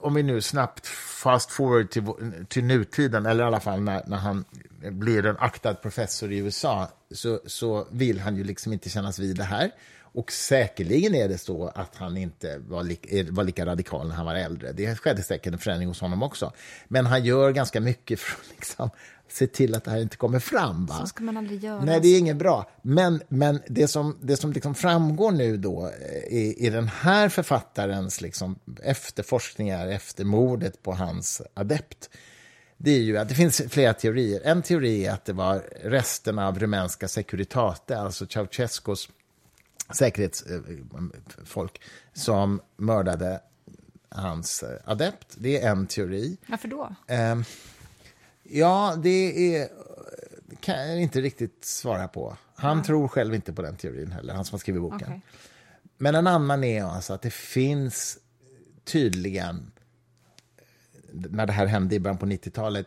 om 0.00 0.14
vi 0.14 0.22
nu 0.22 0.40
snabbt 0.40 0.86
fast 0.86 1.50
forward 1.50 1.90
till, 1.90 2.04
till 2.48 2.64
nutiden, 2.64 3.26
eller 3.26 3.44
i 3.44 3.46
alla 3.46 3.60
fall 3.60 3.80
när, 3.80 4.02
när 4.06 4.16
han 4.16 4.44
blir 4.80 5.26
en 5.26 5.36
aktad 5.38 5.74
professor 5.74 6.32
i 6.32 6.38
USA, 6.38 6.88
så, 7.10 7.40
så 7.46 7.86
vill 7.90 8.20
han 8.20 8.36
ju 8.36 8.44
liksom 8.44 8.72
inte 8.72 8.90
kännas 8.90 9.18
vid 9.18 9.36
det 9.36 9.44
här. 9.44 9.70
Och 10.12 10.32
säkerligen 10.32 11.14
är 11.14 11.28
det 11.28 11.38
så 11.38 11.68
att 11.68 11.96
han 11.96 12.16
inte 12.16 12.58
var, 12.58 12.82
li 12.82 13.26
var 13.30 13.44
lika 13.44 13.66
radikal 13.66 14.08
när 14.08 14.14
han 14.14 14.26
var 14.26 14.34
äldre. 14.34 14.72
Det 14.72 14.96
skedde 14.96 15.22
säkert 15.22 15.52
en 15.52 15.58
förändring 15.58 15.88
hos 15.88 16.00
honom 16.00 16.22
också. 16.22 16.52
Men 16.88 17.06
han 17.06 17.24
gör 17.24 17.50
ganska 17.50 17.80
mycket 17.80 18.20
för 18.20 18.40
att 18.40 18.50
liksom 18.50 18.90
se 19.28 19.46
till 19.46 19.74
att 19.74 19.84
det 19.84 19.90
här 19.90 20.00
inte 20.00 20.16
kommer 20.16 20.38
fram. 20.38 20.86
Va? 20.86 20.94
Så 21.00 21.06
ska 21.06 21.22
man 21.22 21.36
aldrig 21.36 21.64
göra. 21.64 21.84
Nej, 21.84 22.00
det 22.00 22.08
är 22.08 22.18
inget 22.18 22.36
bra. 22.36 22.70
Men, 22.82 23.22
men 23.28 23.60
det 23.68 23.88
som, 23.88 24.18
det 24.20 24.36
som 24.36 24.52
liksom 24.52 24.74
framgår 24.74 25.32
nu 25.32 25.56
då 25.56 25.86
eh, 25.86 26.36
i, 26.36 26.54
i 26.58 26.70
den 26.70 26.88
här 26.88 27.28
författarens 27.28 28.20
liksom 28.20 28.58
efterforskningar 28.82 29.88
efter 29.88 30.24
mordet 30.24 30.82
på 30.82 30.92
hans 30.92 31.42
adept, 31.54 32.10
det 32.82 32.90
är 32.90 33.00
ju 33.00 33.18
att 33.18 33.28
det 33.28 33.34
finns 33.34 33.62
flera 33.68 33.94
teorier. 33.94 34.40
En 34.44 34.62
teori 34.62 35.06
är 35.06 35.12
att 35.12 35.24
det 35.24 35.32
var 35.32 35.64
resterna 35.82 36.48
av 36.48 36.58
rumänska 36.58 37.08
Securitate, 37.08 37.98
alltså 37.98 38.26
Ceausescus 38.26 39.08
säkerhetsfolk, 39.94 41.80
som 42.12 42.60
mördade 42.76 43.40
hans 44.08 44.64
adept. 44.84 45.34
Det 45.38 45.60
är 45.60 45.70
en 45.70 45.86
teori. 45.86 46.36
Varför 46.46 46.68
då? 46.68 46.94
Um, 47.08 47.44
Ja, 48.52 48.94
det 49.02 49.56
är, 49.56 49.68
kan 50.60 50.88
jag 50.88 51.02
inte 51.02 51.20
riktigt 51.20 51.64
svara 51.64 52.08
på. 52.08 52.36
Han 52.54 52.78
ja. 52.78 52.84
tror 52.84 53.08
själv 53.08 53.34
inte 53.34 53.52
på 53.52 53.62
den 53.62 53.76
teorin 53.76 54.12
heller, 54.12 54.34
han 54.34 54.44
som 54.44 54.54
har 54.54 54.58
skrivit 54.58 54.82
boken. 54.82 55.08
Okay. 55.08 55.20
Men 55.98 56.14
en 56.14 56.26
annan 56.26 56.64
är 56.64 56.84
alltså 56.84 57.12
att 57.12 57.22
det 57.22 57.32
finns 57.32 58.18
tydligen, 58.84 59.72
när 61.12 61.46
det 61.46 61.52
här 61.52 61.66
hände 61.66 61.94
i 61.94 62.00
början 62.00 62.18
på 62.18 62.26
90-talet, 62.26 62.86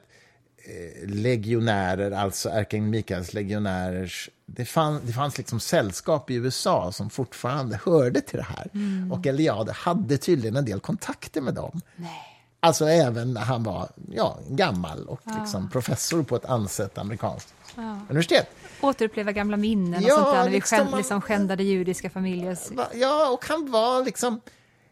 eh, 0.58 1.10
legionärer, 1.10 2.12
alltså 2.12 2.50
ärkeängeln 2.50 2.90
Mikaels 2.90 3.34
legionärers... 3.34 4.30
Det, 4.46 4.66
fann, 4.66 5.00
det 5.04 5.14
fanns 5.14 5.38
liksom 5.38 5.60
sällskap 5.60 6.30
i 6.30 6.36
USA 6.36 6.92
som 6.92 7.10
fortfarande 7.10 7.80
hörde 7.86 8.22
till 8.22 8.38
det 8.38 8.44
här. 8.44 8.68
Mm. 8.74 9.12
Och 9.12 9.28
Eliade 9.28 9.72
hade 9.72 10.18
tydligen 10.18 10.56
en 10.56 10.66
del 10.66 10.80
kontakter 10.80 11.42
med 11.42 11.54
dem. 11.54 11.82
Nej. 11.96 12.34
Alltså 12.60 12.86
även 12.86 13.34
när 13.34 13.42
han 13.42 13.64
var 13.64 13.90
ja, 14.12 14.40
gammal 14.50 15.08
och 15.08 15.22
ja. 15.24 15.38
liksom 15.40 15.70
professor 15.70 16.24
på 16.24 16.36
ett 16.36 16.46
ansett 16.46 16.98
amerikanskt 16.98 17.54
ja. 17.76 18.00
universitet. 18.10 18.50
Återuppleva 18.82 19.32
gamla 19.32 19.58
minnen 19.58 20.04
och 20.04 20.10
ja, 20.10 20.16
sånt 20.16 20.28
där, 20.28 20.44
när 20.44 20.50
liksom, 20.50 20.78
vi 20.78 20.84
skänd, 20.84 20.98
liksom 20.98 21.22
skändade 21.22 21.64
judiska 21.64 22.10
familjer. 22.10 22.58
Ja, 22.94 23.30
och 23.30 23.46
han 23.46 23.72
var 23.72 24.06
liksom... 24.06 24.42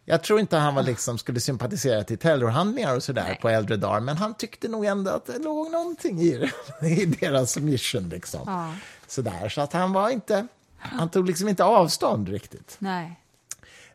Jag 0.06 0.24
tror 0.24 0.40
inte 0.40 0.58
han 0.58 0.76
var 0.76 0.84
liksom, 0.84 1.18
skulle 1.18 1.40
sympatisera 1.40 2.04
till 2.04 2.18
terrorhandlingar 2.18 2.96
och 2.96 3.04
sådär 3.04 3.38
på 3.42 3.50
äldre 3.50 3.78
dagar, 3.78 4.00
men 4.00 4.18
han 4.18 4.34
tyckte 4.34 4.68
nog 4.68 4.86
ändå 4.86 5.12
att 5.12 5.26
det 5.26 5.38
låg 5.38 5.72
någonting 5.72 6.22
i, 6.22 6.38
det, 6.82 6.88
i 6.88 7.06
deras 7.06 7.58
mission. 7.58 8.10
Liksom. 8.10 8.42
Ja. 8.46 8.74
Sådär, 9.08 9.50
så 9.50 9.62
att 9.62 9.74
han 9.74 9.94
var 9.94 10.10
inte... 10.10 10.48
Han 10.78 11.10
tog 11.10 11.28
liksom 11.28 11.48
inte 11.48 11.64
avstånd 11.64 12.30
riktigt. 12.30 12.76
Nej. 12.80 13.20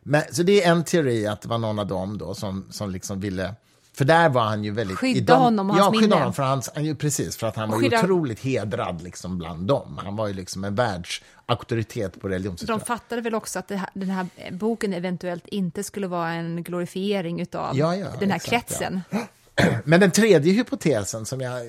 Men, 0.01 0.23
så 0.31 0.43
det 0.43 0.63
är 0.63 0.71
en 0.71 0.83
teori 0.83 1.27
att 1.27 1.41
det 1.41 1.49
var 1.49 1.57
någon 1.57 1.79
av 1.79 1.87
dem 1.87 2.17
då 2.17 2.35
som, 2.35 2.65
som 2.71 2.91
liksom 2.91 3.19
ville 3.19 3.55
För 3.97 4.05
där 4.05 4.29
var 4.29 4.41
han 4.43 4.63
ju 4.63 4.71
väldigt... 4.71 4.97
Skydda 4.97 5.33
de- 5.33 5.41
honom 5.43 5.69
och 5.69 5.75
hans 5.75 5.85
ja, 5.85 5.91
skydda 5.91 6.01
minne. 6.01 6.15
honom 6.15 6.33
för 6.33 6.43
hans, 6.43 6.69
han, 6.75 6.95
precis, 6.95 7.37
för 7.37 7.47
att 7.47 7.55
han 7.55 7.69
var 7.69 7.77
Skydda- 7.79 8.03
otroligt 8.03 8.39
hedrad 8.39 9.01
liksom 9.01 9.37
bland 9.37 9.67
dem. 9.67 9.99
Han 10.03 10.15
var 10.15 10.27
ju 10.27 10.33
liksom 10.33 10.63
en 10.63 10.75
världsauktoritet 10.75 12.21
på 12.21 12.27
De 12.27 12.33
religionshistoria. 12.33 12.85
fattade 12.85 13.21
väl 13.21 13.35
också 13.35 13.59
att 13.59 13.69
här, 13.69 13.89
den 13.93 14.09
här 14.09 14.27
boken 14.51 14.93
eventuellt 14.93 15.47
inte 15.47 15.83
skulle 15.83 16.07
vara 16.07 16.29
en 16.31 16.63
glorifiering 16.63 17.41
utav 17.41 17.77
Ja, 17.77 17.95
ja, 17.95 18.07
den 18.19 18.29
här 18.29 18.35
exakt, 18.35 18.49
kretsen. 18.69 19.01
Men 19.83 19.99
den 19.99 20.11
tredje 20.11 20.53
hypotesen, 20.53 21.25
som 21.25 21.41
jag, 21.41 21.61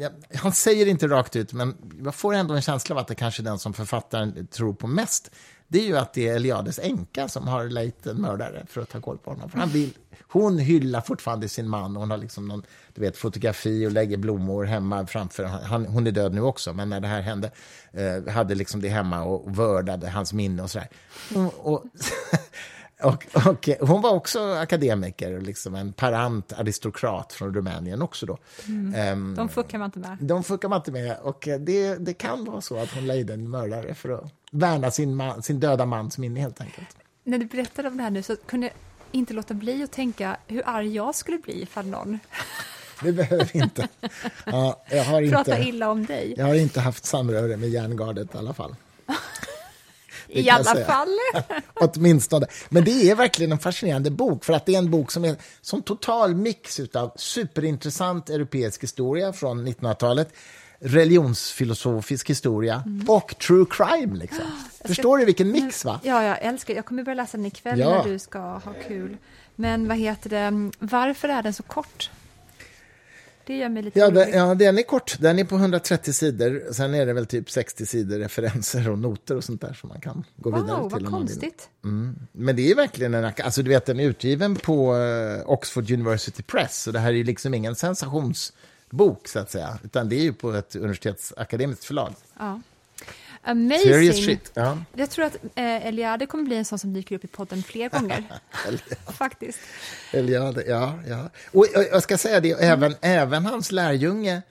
jag... 0.00 0.10
Han 0.38 0.52
säger 0.52 0.86
inte 0.86 1.08
rakt 1.08 1.36
ut, 1.36 1.52
men 1.52 1.74
jag 2.04 2.14
får 2.14 2.34
ändå 2.34 2.54
en 2.54 2.62
känsla 2.62 2.94
av 2.94 2.98
att 2.98 3.08
det 3.08 3.14
kanske 3.14 3.42
är 3.42 3.44
den 3.44 3.58
som 3.58 3.72
författaren 3.72 4.46
tror 4.46 4.72
på 4.74 4.86
mest. 4.86 5.30
Det 5.68 5.78
är 5.78 5.86
ju 5.86 5.96
att 5.96 6.12
det 6.12 6.28
är 6.28 6.36
Eliades 6.36 6.78
änka 6.78 7.28
som 7.28 7.48
har 7.48 7.64
lejt 7.64 8.06
en 8.06 8.20
mördare 8.20 8.66
för 8.68 8.80
att 8.80 8.88
ta 8.88 9.00
koll 9.00 9.18
på 9.18 9.30
honom. 9.30 9.50
För 9.50 9.58
han 9.58 9.68
vill, 9.68 9.90
hon 10.28 10.58
hyllar 10.58 11.00
fortfarande 11.00 11.48
sin 11.48 11.68
man 11.68 11.96
och 11.96 12.00
hon 12.00 12.10
har 12.10 12.18
liksom 12.18 12.48
någon 12.48 12.62
du 12.94 13.00
vet, 13.00 13.16
fotografi 13.16 13.86
och 13.86 13.92
lägger 13.92 14.16
blommor 14.16 14.64
hemma 14.64 15.06
framför. 15.06 15.44
Han, 15.44 15.86
hon 15.86 16.06
är 16.06 16.10
död 16.10 16.34
nu 16.34 16.40
också, 16.40 16.72
men 16.72 16.88
när 16.88 17.00
det 17.00 17.08
här 17.08 17.20
hände 17.20 17.50
eh, 17.92 18.32
hade 18.32 18.54
liksom 18.54 18.80
det 18.80 18.88
hemma 18.88 19.22
och 19.22 19.58
vördade 19.58 20.10
hans 20.10 20.32
minne 20.32 20.62
och 20.62 20.70
sådär. 20.70 20.88
Och, 21.34 21.72
och, 21.72 21.84
och, 23.02 23.26
och 23.46 23.88
hon 23.88 24.02
var 24.02 24.10
också 24.10 24.52
akademiker 24.54 25.40
liksom 25.40 25.74
en 25.74 25.92
parant 25.92 26.52
aristokrat 26.52 27.32
från 27.32 27.54
Rumänien 27.54 28.02
också 28.02 28.26
då. 28.26 28.38
Ehm, 28.96 29.34
De 29.36 29.48
fuckar 29.48 29.78
man 29.78 29.86
inte 29.86 29.98
med. 29.98 30.16
de 30.20 30.44
fuckar 30.44 30.68
man 30.68 30.78
inte 30.78 30.92
med. 30.92 31.16
Och 31.22 31.48
det, 31.60 31.94
det 31.96 32.14
kan 32.14 32.44
vara 32.44 32.60
så 32.60 32.78
att 32.78 32.90
hon 32.94 33.06
lejde 33.06 33.32
en 33.34 33.50
mördare 33.50 33.94
för 33.94 34.08
att 34.10 34.32
värna 34.50 34.90
sin, 34.90 35.14
man, 35.16 35.42
sin 35.42 35.60
döda 35.60 35.86
mans 35.86 36.18
minne 36.18 36.40
helt 36.40 36.60
enkelt. 36.60 36.96
När 37.24 37.38
du 37.38 37.44
berättade 37.44 37.88
om 37.88 37.96
det 37.96 38.02
här 38.02 38.10
nu 38.10 38.22
så 38.22 38.36
kunde 38.36 38.66
jag 38.66 38.74
inte 39.12 39.34
låta 39.34 39.54
bli 39.54 39.82
att 39.82 39.92
tänka 39.92 40.36
hur 40.46 40.62
arg 40.66 40.94
jag 40.94 41.14
skulle 41.14 41.38
bli 41.38 41.62
ifall 41.62 41.86
någon 41.86 42.18
Det 43.02 43.12
behöver 43.12 43.50
vi 43.52 43.58
inte. 43.58 43.88
Ja, 44.44 44.82
jag, 44.90 45.04
har 45.04 45.30
pratar 45.30 45.56
inte 45.58 45.68
illa 45.68 45.90
om 45.90 46.06
dig. 46.06 46.34
jag 46.36 46.46
har 46.46 46.54
inte 46.54 46.80
haft 46.80 47.04
samröre 47.04 47.56
med 47.56 47.68
järngardet 47.68 48.34
i 48.34 48.38
alla 48.38 48.54
fall. 48.54 48.76
Det 50.26 50.40
I 50.40 50.50
alla 50.50 50.64
säga. 50.64 50.86
fall. 50.86 51.08
Åtminstone. 51.74 52.46
Men 52.68 52.84
det 52.84 53.10
är 53.10 53.14
verkligen 53.14 53.52
en 53.52 53.58
fascinerande 53.58 54.10
bok, 54.10 54.44
för 54.44 54.52
att 54.52 54.66
det 54.66 54.74
är 54.74 54.78
en 54.78 54.90
bok 54.90 55.10
som 55.10 55.24
är 55.24 55.36
som 55.60 55.82
total 55.82 56.34
mix 56.34 56.80
av 56.94 57.12
superintressant 57.16 58.30
europeisk 58.30 58.82
historia 58.82 59.32
från 59.32 59.68
1900-talet, 59.68 60.32
religionsfilosofisk 60.78 62.30
historia 62.30 62.82
och 63.08 63.38
true 63.38 63.66
crime. 63.70 64.16
Liksom. 64.18 64.44
Förstår 64.84 65.18
du 65.18 65.24
vilken 65.24 65.50
mix? 65.50 65.84
va? 65.84 66.00
Ja, 66.02 66.22
jag 66.24 66.38
älskar 66.42 66.74
Jag 66.74 66.84
kommer 66.86 67.02
börja 67.02 67.14
läsa 67.16 67.36
den 67.36 67.46
ikväll 67.46 67.78
Ja. 67.78 67.90
när 67.90 68.04
du 68.12 68.18
ska 68.18 68.38
ha 68.38 68.72
kul. 68.88 69.16
Men 69.54 69.88
vad 69.88 69.96
heter 69.96 70.30
det, 70.30 70.70
varför 70.78 71.28
är 71.28 71.42
den 71.42 71.54
så 71.54 71.62
kort? 71.62 72.10
Det 73.46 73.56
gör 73.56 73.68
mig 73.68 73.82
lite 73.82 73.98
Ja, 73.98 74.10
den, 74.10 74.30
ja, 74.32 74.54
den 74.54 74.78
är 74.78 74.82
kort. 74.82 75.16
Den 75.20 75.38
är 75.38 75.44
på 75.44 75.56
130 75.56 76.12
sidor. 76.12 76.72
Sen 76.72 76.94
är 76.94 77.06
det 77.06 77.12
väl 77.12 77.26
typ 77.26 77.50
60 77.50 77.86
sidor 77.86 78.18
referenser 78.18 78.90
och 78.90 78.98
noter 78.98 79.36
och 79.36 79.44
sånt 79.44 79.60
där 79.60 79.72
som 79.72 79.88
man 79.88 80.00
kan 80.00 80.24
gå 80.36 80.50
vidare 80.50 80.80
Wow, 80.80 80.90
till. 80.90 80.92
vad 80.92 81.06
om 81.06 81.12
man 81.12 81.20
vill. 81.26 81.28
konstigt. 81.28 81.68
Men 82.32 82.56
det 82.56 82.70
är 82.70 82.74
verkligen 82.74 83.14
en... 83.14 83.24
Alltså, 83.24 83.62
du 83.62 83.68
vet, 83.70 83.86
den 83.86 84.00
är 84.00 84.04
utgiven 84.04 84.56
på 84.56 84.96
eh, 84.96 85.50
Oxford 85.50 85.90
University 85.90 86.42
Press, 86.42 86.82
så 86.82 86.90
det 86.90 86.98
här 86.98 87.08
är 87.08 87.12
ju 87.12 87.24
liksom 87.24 87.54
ingen 87.54 87.74
sensationsbok, 87.74 89.28
så 89.28 89.38
att 89.38 89.50
säga. 89.50 89.78
Utan 89.84 90.08
det 90.08 90.16
är 90.16 90.22
ju 90.22 90.32
på 90.32 90.52
ett 90.52 90.76
universitetsakademiskt 90.76 91.84
förlag. 91.84 92.14
Ja. 92.38 92.60
Serious 93.46 94.16
Amazing. 94.16 94.24
shit. 94.24 94.50
Ja. 94.54 94.78
Jag 94.94 95.10
tror 95.10 95.24
att 95.24 95.34
eh, 95.34 95.86
Eliade 95.86 96.26
kommer 96.26 96.44
bli 96.44 96.56
en 96.56 96.64
sån 96.64 96.78
som 96.78 96.92
dyker 96.92 97.16
upp 97.16 97.24
i 97.24 97.28
podden 97.28 97.62
fler 97.62 97.88
gånger. 97.88 98.24
Faktiskt. 99.12 99.58
Eller 100.12 100.32
ja, 100.68 100.94
ja. 101.08 101.30
Och, 101.52 101.60
och 101.60 101.84
jag 101.92 102.02
ska 102.02 102.18
säga 102.18 102.40
det, 102.40 102.50
även, 102.50 102.94
även 103.00 103.46
hans 103.46 103.72
lärjunge 103.72 104.42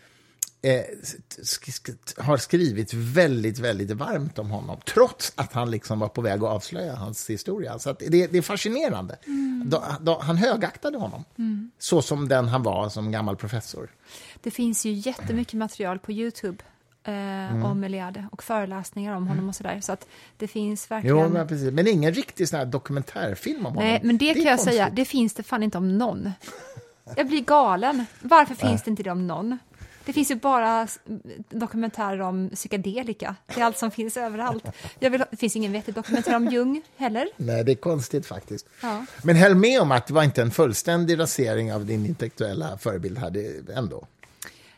eh, 0.62 0.82
sk 1.44 1.72
sk 1.72 1.90
har 2.18 2.38
skrivit 2.38 2.94
väldigt, 2.94 3.60
väldigt 3.60 3.92
varmt 3.92 4.40
om 4.40 4.50
honom, 4.50 4.80
trots 4.86 5.34
att 5.36 5.54
han 5.54 5.72
liksom 5.72 6.00
var 6.00 6.08
på 6.08 6.22
väg 6.22 6.44
att 6.44 6.50
avslöja 6.50 6.96
hans 6.96 7.30
historia. 7.30 7.80
Så 7.80 7.94
det, 8.00 8.28
det 8.28 8.38
är 8.38 8.42
fascinerande. 8.42 9.18
Då, 9.66 9.84
då, 10.02 10.20
han 10.20 10.38
högaktade 10.38 10.98
honom, 10.98 11.24
så 11.80 12.02
som 12.02 12.28
den 12.28 12.48
han 12.48 12.64
var 12.64 12.90
som 12.90 13.12
gammal 13.12 13.36
professor. 13.36 13.90
Det 14.42 14.52
finns 14.52 14.86
ju 14.86 14.92
jättemycket 14.92 15.54
material 15.54 16.00
på 16.00 16.12
Youtube 16.12 16.64
eh, 17.06 17.36
Mm. 17.52 17.66
om 17.66 17.84
Eliade 17.84 18.26
och 18.32 18.44
föreläsningar 18.44 19.16
om 19.16 19.28
honom 19.28 19.50
och 19.50 19.56
sådär. 19.56 19.80
Så 19.82 19.92
att 19.92 20.08
det 20.38 20.48
finns 20.48 20.92
verkligen... 20.92 21.18
Jo, 21.18 21.30
men, 21.30 21.48
precis. 21.48 21.72
men 21.72 21.88
ingen 21.88 22.14
riktig 22.14 22.48
sån 22.50 22.72
dokumentärfilm 22.72 23.66
om 23.66 23.74
Nej, 23.74 23.86
honom. 23.88 24.08
men 24.08 24.18
det, 24.18 24.30
är 24.30 24.34
kan 24.34 24.44
jag 24.44 24.52
konstigt. 24.58 24.74
säga, 24.74 24.90
det 24.94 25.06
finns 25.06 25.34
det 25.34 25.44
fan 25.44 25.64
inte 25.64 25.78
om 25.78 25.98
någon. 25.98 26.32
Jag 27.16 27.28
blir 27.28 27.42
galen. 27.42 28.06
Varför 28.22 28.56
finns 28.56 28.84
det 28.84 28.90
inte 28.90 29.04
det 29.04 29.12
om 29.12 29.28
någon? 29.28 29.58
Det 30.06 30.14
finns 30.14 30.32
ju 30.32 30.36
bara 30.36 30.88
dokumentärer 31.50 32.22
om 32.22 32.50
psykedelika. 32.54 33.36
Det 33.48 33.62
är 33.62 33.66
allt 33.66 33.78
som 33.78 33.92
finns 33.92 34.18
överallt. 34.18 34.66
Vill, 35.00 35.24
det 35.32 35.38
finns 35.38 35.56
ingen 35.56 35.72
vettig 35.72 35.94
dokumentär 35.96 36.36
om 36.36 36.48
Jung 36.48 36.82
heller. 36.98 37.30
Nej, 37.38 37.64
det 37.64 37.72
är 37.72 37.76
konstigt 37.76 38.26
faktiskt. 38.26 38.66
Ja. 38.82 39.06
Men 39.24 39.36
höll 39.36 39.56
med 39.56 39.82
om 39.82 39.92
att 39.92 40.08
det 40.08 40.14
var 40.14 40.24
inte 40.24 40.42
en 40.42 40.52
fullständig 40.52 41.20
rasering 41.20 41.74
av 41.74 41.86
din 41.86 42.06
intellektuella 42.06 42.78
förebild 42.78 43.18
här, 43.18 43.30
det, 43.30 43.74
ändå. 43.76 44.08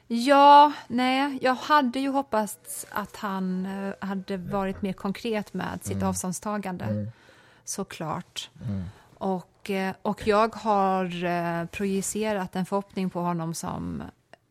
Ja, 0.08 0.74
nej, 0.88 1.40
jag 1.42 1.56
hade 1.56 2.00
ju 2.00 2.10
hoppats 2.10 2.86
att 2.90 3.16
han 3.16 3.66
eh, 3.66 3.94
hade 4.08 4.38
varit 4.38 4.82
mer 4.82 4.94
konkret 4.94 5.54
med 5.54 5.80
sitt 5.82 6.04
avståndstagande. 6.04 7.12
Såklart. 7.64 8.50
Och, 9.18 9.70
eh, 9.70 9.96
och 10.02 10.28
jag 10.28 10.56
har 10.56 11.24
eh, 11.24 11.66
projicerat 11.66 12.56
en 12.56 12.66
förhoppning 12.66 13.10
på 13.10 13.20
honom 13.20 13.54
som 13.54 14.04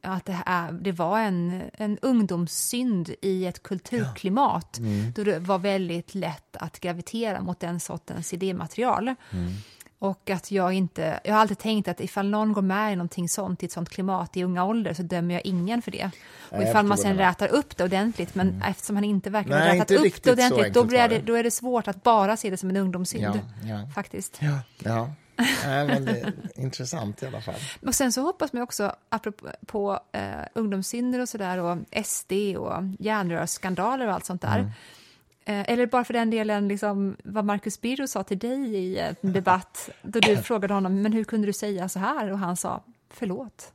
att 0.03 0.25
det, 0.25 0.43
är, 0.47 0.73
det 0.73 0.93
var 0.93 1.21
en, 1.21 1.63
en 1.73 1.99
ungdomssynd 1.99 3.15
i 3.23 3.47
ett 3.47 3.63
kulturklimat 3.63 4.79
då 5.15 5.25
det 5.25 5.39
var 5.39 5.59
väldigt 5.59 6.15
lätt 6.15 6.57
att 6.57 6.81
gravitera 6.81 7.41
mot 7.41 7.61
den 7.61 7.81
sortens 7.81 8.33
idématerial. 8.33 9.15
Och 9.99 10.31
att 10.31 10.51
jag 10.51 10.73
inte, 10.73 11.21
jag 11.25 11.33
har 11.33 11.41
alltid 11.41 11.59
tänkt 11.59 11.89
att 11.89 12.01
ifall 12.01 12.31
någon 12.31 12.53
går 12.53 12.63
med 12.63 12.93
i 12.93 12.97
någonting 12.97 13.29
sånt, 13.29 13.63
i 13.63 13.67
ett 13.67 13.73
sånt 13.73 13.89
klimat 13.89 14.37
i 14.37 14.45
unga 14.45 14.65
ålder, 14.65 14.95
så 14.95 15.03
dömer 15.03 15.35
jag 15.35 15.47
ingen 15.47 15.83
för 15.83 15.91
det. 15.91 16.11
Och 16.51 16.63
jag 16.63 16.69
ifall 16.69 16.87
man 16.87 16.99
sen 16.99 17.17
rätar 17.17 17.49
upp 17.49 17.77
det 17.77 17.85
ordentligt, 17.85 18.35
men 18.35 18.63
eftersom 18.63 18.97
han 18.97 19.05
inte 19.05 19.31
verkar 19.31 19.51
ha 19.51 19.59
Nej, 19.59 19.79
rätat 19.79 19.91
upp 19.91 20.23
det 20.23 20.33
ordentligt, 20.33 20.75
då, 20.75 20.85
blir 20.85 21.09
det, 21.09 21.19
då 21.19 21.35
är 21.35 21.43
det 21.43 21.51
svårt 21.51 21.89
att 21.89 22.03
bara 22.03 22.37
se 22.37 22.51
det 22.51 22.57
som 22.57 22.71
en 22.71 22.77
ungdomssynd. 22.77 23.25
Ja, 23.25 23.69
ja. 23.69 23.89
Faktiskt. 23.95 24.39
Ja, 24.43 24.59
ja. 24.79 25.11
Nej, 25.65 25.87
men 25.87 26.05
det 26.05 26.21
är 26.21 26.33
intressant 26.55 27.23
i 27.23 27.27
alla 27.27 27.41
fall. 27.41 27.55
Och 27.87 27.95
sen 27.95 28.13
så 28.13 28.23
hoppas 28.23 28.53
man 28.53 28.63
också, 28.63 28.93
apropå 29.09 29.49
på, 29.67 30.01
eh, 30.13 30.21
ungdomssynder 30.55 31.21
och 31.21 31.29
sådär, 31.29 31.59
och 31.59 31.79
SD 32.05 32.33
och 32.59 32.83
järnrörsskandaler 32.99 34.07
och 34.07 34.15
allt 34.15 34.25
sånt 34.25 34.43
där. 34.43 34.59
Eh, 34.59 34.67
eller 35.47 35.87
bara 35.87 36.05
för 36.05 36.15
den 36.15 36.31
delen, 36.31 36.69
liksom, 36.69 37.17
vad 37.25 37.45
Marcus 37.45 37.81
Birro 37.81 38.07
sa 38.07 38.23
till 38.23 38.39
dig 38.39 38.75
i 38.75 38.99
en 38.99 39.33
debatt, 39.33 39.91
då 40.03 40.21
du 40.21 40.37
frågade 40.43 40.75
honom, 40.75 41.03
men 41.03 41.13
hur 41.13 41.25
kunde 41.25 41.47
du 41.47 41.53
säga 41.53 41.89
så 41.89 41.99
här? 41.99 42.33
Och 42.33 42.39
han 42.39 42.57
sa, 42.57 42.83
förlåt. 43.11 43.73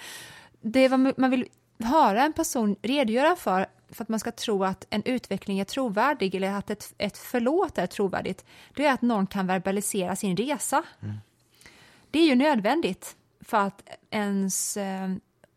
det 0.60 0.80
är 0.80 0.88
vad 0.88 1.18
man 1.18 1.30
vill 1.30 1.48
höra 1.78 2.22
en 2.24 2.32
person 2.32 2.76
redogöra 2.82 3.36
för, 3.36 3.66
för 3.90 4.02
att 4.02 4.08
man 4.08 4.20
ska 4.20 4.32
tro 4.32 4.64
att 4.64 4.86
en 4.90 5.02
utveckling 5.04 5.60
är 5.60 5.64
trovärdig, 5.64 6.34
eller 6.34 6.52
att 6.52 6.70
ett, 6.70 6.94
ett 6.98 7.18
förlåt 7.18 7.78
är 7.78 7.86
trovärdigt, 7.86 8.44
det 8.74 8.86
är 8.86 8.92
att 8.92 9.02
någon 9.02 9.26
kan 9.26 9.46
verbalisera 9.46 10.16
sin 10.16 10.36
resa. 10.36 10.82
Det 12.10 12.18
är 12.18 12.26
ju 12.26 12.34
nödvändigt 12.34 13.16
för 13.40 13.56
att 13.56 13.82
ens 14.10 14.76
eh, 14.76 15.08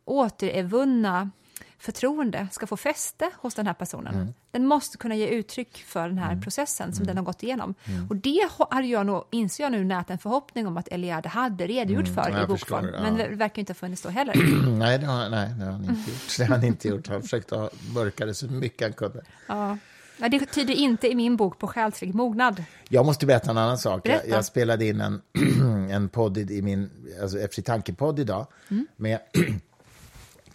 återvunna 0.06 1.32
förtroende 1.79 2.47
ska 2.51 2.67
få 2.67 2.77
fäste 2.77 3.29
hos 3.41 3.55
den 3.55 3.67
här 3.67 3.73
personen. 3.73 4.33
Den 4.51 4.65
måste 4.65 4.97
kunna 4.97 5.15
ge 5.15 5.27
uttryck 5.27 5.77
för 5.87 6.07
den 6.07 6.17
här 6.17 6.41
processen 6.41 6.93
som 6.95 7.05
den 7.05 7.17
har 7.17 7.23
gått 7.23 7.43
igenom. 7.43 7.73
Och 8.09 8.15
det 8.15 8.47
har- 8.51 8.67
hade 8.75 8.87
jag 8.87 9.05
nog, 9.05 9.23
inser 9.31 9.63
jag 9.63 9.71
nu, 9.71 9.83
nät 9.83 10.09
en 10.09 10.17
förhoppning 10.17 10.67
om 10.67 10.77
att 10.77 10.87
Eliade 10.87 11.29
hade 11.29 11.67
redogjort 11.67 12.07
för 12.07 12.29
jag 12.29 12.43
i 12.43 12.47
bokform. 12.47 12.83
förstår, 12.83 12.93
ja. 12.93 13.01
Men 13.01 13.15
det 13.17 13.27
verkar 13.35 13.59
inte 13.59 13.69
ha 13.73 13.75
funnits 13.75 14.01
då 14.01 14.09
heller. 14.09 14.35
Nej, 14.79 14.97
det 14.99 15.05
har, 15.05 15.29
nej, 15.29 15.49
det 15.59 15.65
har 15.65 15.71
han 15.71 15.81
inte 15.83 16.11
gjort. 16.11 16.37
Det 16.37 16.43
har 16.45 16.55
han 16.55 16.63
inte 16.63 16.87
gjort. 16.87 17.07
Han 17.07 17.21
försökte 17.21 17.69
mörka 17.93 18.25
det 18.25 18.33
så 18.33 18.47
mycket 18.47 18.81
han 18.81 18.93
kunde. 18.93 19.23
Ja. 19.47 19.77
Ja, 20.19 20.29
det 20.29 20.45
tyder 20.45 20.73
inte 20.73 21.07
i 21.11 21.15
min 21.15 21.35
bok 21.37 21.59
på 21.59 21.67
själslig 21.67 22.15
mognad. 22.15 22.63
Jag 22.89 23.05
måste 23.05 23.25
berätta 23.25 23.51
en 23.51 23.57
annan 23.57 23.77
sak. 23.77 24.07
Jag, 24.07 24.27
jag 24.27 24.45
spelade 24.45 24.85
in 24.85 25.01
en, 25.01 25.21
en 25.91 26.09
podd 26.09 26.37
i 26.37 26.61
min 26.61 26.89
alltså 27.21 27.39
Efter 27.39 27.61
tanke-podd 27.61 28.19
idag 28.19 28.47
med 28.95 29.19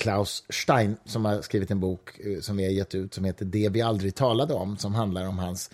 Klaus 0.03 0.45
Stein 0.49 0.97
som 1.05 1.25
har 1.25 1.43
skrivit 1.43 1.71
en 1.71 1.81
bok 1.81 2.19
eh, 2.19 2.41
som 2.41 2.57
vi 2.57 2.65
har 2.65 2.71
gett 2.71 2.95
ut 2.95 3.15
som 3.15 3.25
heter 3.25 3.45
Det 3.45 3.69
vi 3.69 3.83
aldrig 3.83 4.15
talade 4.15 4.55
om 4.55 4.77
som 4.77 4.95
handlar 4.95 5.29
om 5.29 5.39
hans 5.39 5.71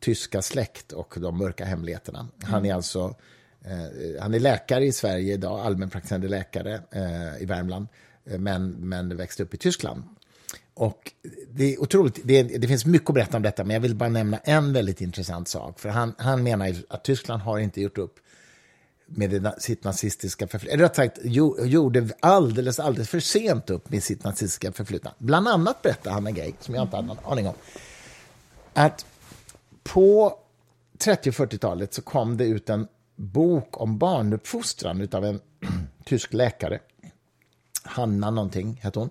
tyska 0.00 0.42
släkt 0.42 0.92
och 0.92 1.14
de 1.18 1.38
mörka 1.38 1.64
hemligheterna. 1.64 2.28
Han 2.42 2.66
är 2.66 2.74
alltså 2.74 3.14
eh, 3.64 4.20
han 4.22 4.34
är 4.34 4.40
läkare 4.40 4.84
i 4.84 4.92
Sverige 4.92 5.34
idag, 5.34 5.60
allmänpraktiserande 5.60 6.28
läkare 6.28 6.82
eh, 6.90 7.42
i 7.42 7.46
Värmland 7.46 7.86
men, 8.24 8.70
men 8.70 9.16
växte 9.16 9.42
upp 9.42 9.54
i 9.54 9.56
Tyskland. 9.56 10.02
Och 10.74 11.12
det 11.52 11.74
är 11.74 11.82
otroligt, 11.82 12.20
det, 12.24 12.42
det 12.42 12.68
finns 12.68 12.86
mycket 12.86 13.10
att 13.10 13.14
berätta 13.14 13.36
om 13.36 13.42
detta, 13.42 13.64
men 13.64 13.74
jag 13.74 13.80
vill 13.80 13.94
bara 13.94 14.08
nämna 14.08 14.38
en 14.38 14.72
väldigt 14.72 15.00
intressant 15.00 15.48
sak. 15.48 15.80
För 15.80 15.88
han, 15.88 16.14
han 16.18 16.42
menar 16.42 16.74
att 16.88 17.04
Tyskland 17.04 17.42
har 17.42 17.58
inte 17.58 17.80
gjort 17.80 17.98
upp 17.98 18.14
med 19.16 19.30
det, 19.30 19.54
sitt 19.58 19.84
nazistiska 19.84 20.48
förflutna. 20.48 20.74
Eller 20.74 20.84
rätt 20.84 20.96
sagt, 20.96 21.18
jo, 21.22 21.64
gjorde 21.64 22.08
alldeles, 22.20 22.80
alldeles 22.80 23.08
för 23.08 23.20
sent 23.20 23.70
upp 23.70 23.90
med 23.90 24.02
sitt 24.02 24.24
nazistiska 24.24 24.72
förflutna. 24.72 25.14
Bland 25.18 25.48
annat 25.48 25.82
berättade 25.82 26.14
han 26.14 26.26
en 26.26 26.34
grej 26.34 26.54
som 26.60 26.74
jag 26.74 26.84
inte 26.84 26.96
hade 26.96 27.08
någon 27.08 27.24
aning 27.24 27.48
om. 27.48 27.54
Att 28.72 29.06
på 29.82 30.38
30 30.98 31.30
och 31.30 31.34
40-talet 31.34 31.94
så 31.94 32.02
kom 32.02 32.36
det 32.36 32.44
ut 32.44 32.70
en 32.70 32.88
bok 33.16 33.80
om 33.80 33.98
barnuppfostran 33.98 35.08
av 35.12 35.24
en 35.24 35.40
tysk 36.04 36.32
läkare. 36.32 36.78
Hanna 37.84 38.30
någonting 38.30 38.80
hette 38.82 38.98
hon. 38.98 39.10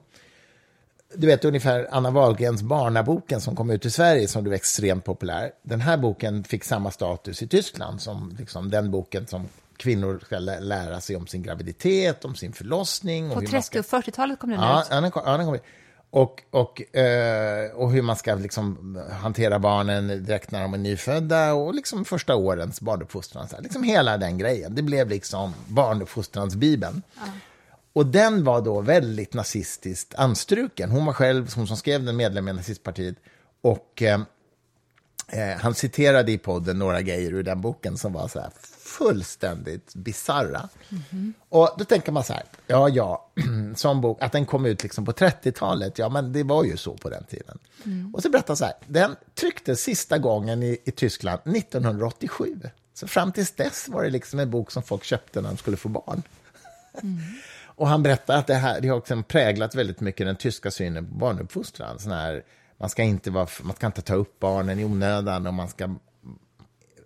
Du 1.16 1.28
vet 1.28 1.46
ungefär 1.46 1.88
Anna 1.92 2.12
Wahlgrens 2.12 2.62
Barnaboken 2.62 3.42
som 3.42 3.56
kom 3.56 3.70
ut 3.70 3.86
i 3.86 3.92
Sverige 3.92 4.28
som 4.28 4.44
blev 4.44 4.54
extremt 4.54 5.06
populär. 5.06 5.52
Den 5.64 5.82
här 5.82 5.98
boken 5.98 6.44
fick 6.44 6.64
samma 6.64 6.92
status 6.92 7.42
i 7.42 7.48
Tyskland 7.48 8.02
som 8.02 8.36
liksom 8.40 8.70
den 8.70 8.92
boken 8.92 9.28
som 9.28 9.48
kvinnor 9.82 10.22
ska 10.26 10.40
lära 10.40 11.02
sig 11.02 11.16
om 11.16 11.28
sin 11.28 11.44
graviditet, 11.44 12.26
om 12.26 12.36
sin 12.36 12.54
förlossning. 12.54 13.30
På 13.30 13.42
30 13.42 13.80
och 13.80 13.86
40-talet 13.86 14.40
kom 14.40 14.50
den 14.50 14.60
ja, 14.60 14.82
ut? 14.82 14.88
Ja, 14.90 15.02
den 15.02 15.12
kom, 15.12 15.24
ja, 15.26 15.38
den 15.38 15.46
kom 15.46 15.56
ut. 15.56 15.64
Och, 16.10 16.44
och, 16.52 16.96
eh, 16.96 17.72
och 17.72 17.92
hur 17.92 18.02
man 18.02 18.16
ska 18.16 18.36
liksom 18.36 18.98
hantera 19.12 19.60
barnen 19.60 20.08
direkt 20.08 20.52
när 20.52 20.62
de 20.62 20.74
är 20.74 20.78
nyfödda 20.78 21.54
och 21.54 21.74
liksom 21.74 22.06
första 22.06 22.36
årens 22.36 22.82
barnuppfostran. 22.82 23.48
Liksom 23.60 23.84
hela 23.84 24.18
den 24.18 24.38
grejen. 24.38 24.76
Det 24.76 24.82
blev 24.82 25.10
liksom 25.10 25.54
barnuppfostrans 25.68 26.56
bibeln. 26.56 27.02
Ja. 27.16 27.22
Och 27.94 28.06
den 28.06 28.44
var 28.44 28.62
då 28.62 28.82
väldigt 28.82 29.34
nazistiskt 29.34 30.16
anstruken. 30.16 30.92
Hon 30.92 31.06
var 31.06 31.14
själv, 31.14 31.54
hon 31.56 31.68
som 31.68 31.78
skrev 31.78 32.04
den, 32.04 32.16
medlem 32.16 32.48
i 32.48 32.54
nazistpartiet. 32.54 33.16
Och 33.62 34.02
eh, 34.02 34.22
eh, 35.28 35.58
han 35.58 35.74
citerade 35.74 36.32
i 36.32 36.38
podden 36.38 36.80
några 36.80 37.02
grejer 37.02 37.34
ur 37.34 37.44
den 37.44 37.62
boken 37.62 37.98
som 37.98 38.14
var 38.14 38.28
så 38.28 38.40
här 38.40 38.52
fullständigt 38.92 39.96
bizarra. 39.96 40.70
Mm 40.90 41.04
-hmm. 41.10 41.34
Och 41.50 41.70
då 41.78 41.86
tänker 41.86 42.12
man 42.12 42.24
så 42.24 42.34
här, 42.34 42.44
ja, 42.68 42.90
ja, 42.90 43.32
som 43.76 44.02
bok, 44.02 44.22
att 44.22 44.32
den 44.32 44.46
kom 44.46 44.66
ut 44.66 44.84
liksom 44.84 45.06
på 45.06 45.12
30-talet, 45.12 46.00
ja, 46.00 46.10
men 46.10 46.34
det 46.34 46.44
var 46.44 46.64
ju 46.64 46.78
så 46.78 46.98
på 46.98 47.10
den 47.10 47.24
tiden. 47.24 47.60
Mm. 47.86 48.16
Och 48.16 48.22
så 48.22 48.30
berättar 48.30 48.56
så 48.56 48.66
här, 48.66 48.74
den 48.88 49.16
trycktes 49.36 49.82
sista 49.82 50.18
gången 50.18 50.64
i, 50.64 50.78
i 50.86 50.92
Tyskland 50.92 51.40
1987. 51.56 52.60
Så 52.94 53.08
fram 53.08 53.32
tills 53.32 53.52
dess 53.52 53.88
var 53.88 54.04
det 54.04 54.10
liksom 54.10 54.40
en 54.40 54.50
bok 54.50 54.72
som 54.72 54.84
folk 54.84 55.04
köpte 55.04 55.42
när 55.42 55.50
de 55.50 55.58
skulle 55.58 55.78
få 55.78 55.90
barn. 55.90 56.24
Mm. 57.04 57.20
Och 57.76 57.88
han 57.88 58.04
berättar 58.04 58.38
att 58.38 58.48
det 58.48 58.56
här 58.56 58.82
det 58.82 58.88
har 58.88 58.98
också 58.98 59.24
präglat 59.28 59.76
väldigt 59.76 60.00
mycket 60.00 60.28
den 60.28 60.36
tyska 60.36 60.72
synen 60.72 61.08
på 61.08 61.16
barnuppfostran. 61.16 62.00
Sån 62.00 62.12
här, 62.12 62.44
man, 62.78 62.90
ska 62.90 63.04
inte 63.04 63.32
vara, 63.32 63.48
man 63.62 63.76
ska 63.76 63.86
inte 63.86 64.02
ta 64.02 64.16
upp 64.16 64.40
barnen 64.40 64.80
i 64.80 64.86
onödan 64.86 65.48
och 65.48 65.54
man 65.54 65.68
ska 65.68 65.96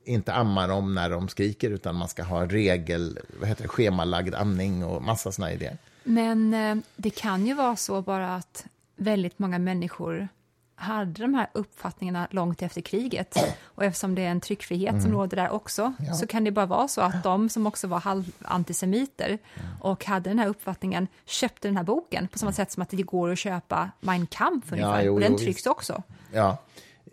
inte 0.06 0.34
amma 0.34 0.68
dem 0.68 0.96
när 0.96 1.10
de 1.10 1.28
skriker 1.28 1.70
utan 1.70 1.96
man 1.96 2.08
ska 2.08 2.24
ha 2.24 2.46
regel, 2.46 3.20
vad 3.40 3.50
heter 3.50 3.64
det, 3.64 3.70
schemalagd 3.70 4.36
amning 4.36 4.86
och 4.86 5.02
massa 5.04 5.32
såna 5.32 5.54
idéer. 5.54 5.78
Men 6.04 6.54
eh, 6.54 6.76
det 6.96 7.10
kan 7.10 7.48
ju 7.48 7.54
vara 7.54 7.76
så 7.76 8.02
bara 8.02 8.36
att 8.36 8.66
väldigt 8.96 9.40
många 9.40 9.60
människor 9.60 10.28
hade 10.76 11.22
de 11.22 11.34
här 11.34 11.48
uppfattningarna 11.54 12.28
långt 12.32 12.62
efter 12.62 12.82
kriget. 12.82 13.38
Och 13.64 13.84
eftersom 13.84 14.16
det 14.16 14.22
är 14.22 14.30
en 14.30 14.42
tryckfrihet 14.42 14.90
mm. 14.90 15.02
som 15.02 15.12
råder 15.12 15.38
där 15.38 15.50
också, 15.50 15.94
ja. 16.08 16.14
så 16.14 16.28
kan 16.28 16.44
det 16.44 16.52
bara 16.52 16.66
vara 16.66 16.88
så 16.88 17.02
att 17.02 17.24
de 17.24 17.50
som 17.50 17.68
också 17.68 17.88
var 17.88 18.00
halvantisemiter 18.00 19.28
mm. 19.28 19.72
och 19.82 20.06
hade 20.06 20.30
den 20.30 20.40
här 20.40 20.48
uppfattningen 20.48 21.08
köpte 21.26 21.68
den 21.68 21.78
här 21.78 21.84
boken 21.84 22.28
på 22.28 22.40
samma 22.40 22.54
sätt 22.54 22.72
som 22.72 22.84
att 22.84 22.90
det 22.90 23.04
går 23.04 23.32
att 23.32 23.40
köpa 23.40 23.92
Mein 24.00 24.28
Kampf 24.28 24.72
ungefär. 24.72 25.00
Ja, 25.00 25.04
jo, 25.04 25.14
och 25.14 25.20
den 25.20 25.32
jo, 25.32 25.38
trycks 25.38 25.58
visst. 25.58 25.68
också. 25.68 26.04
Ja, 26.34 26.58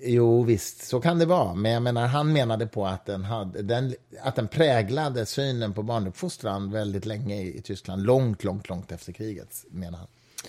jo 0.05 0.43
visst, 0.43 0.83
så 0.83 1.01
kan 1.01 1.19
det 1.19 1.27
vara. 1.27 1.55
Men 1.55 1.73
jag 1.73 1.83
menar, 1.83 2.07
han 2.07 2.33
menade 2.33 2.67
på 2.67 2.87
att 2.87 3.07
den, 3.07 3.25
hade, 3.25 3.63
den, 3.63 3.95
att 4.23 4.37
den 4.37 4.49
präglade 4.49 5.27
synen 5.27 5.73
på 5.73 5.83
barnuppfostran 5.83 6.71
väldigt 6.71 7.07
länge 7.07 7.37
i, 7.37 7.59
i 7.59 7.63
Tyskland. 7.63 8.03
Långt, 8.03 8.45
långt, 8.45 8.69
långt 8.69 8.93
efter 8.93 9.13
kriget, 9.13 9.65
menar 9.71 9.99
han. 9.99 10.09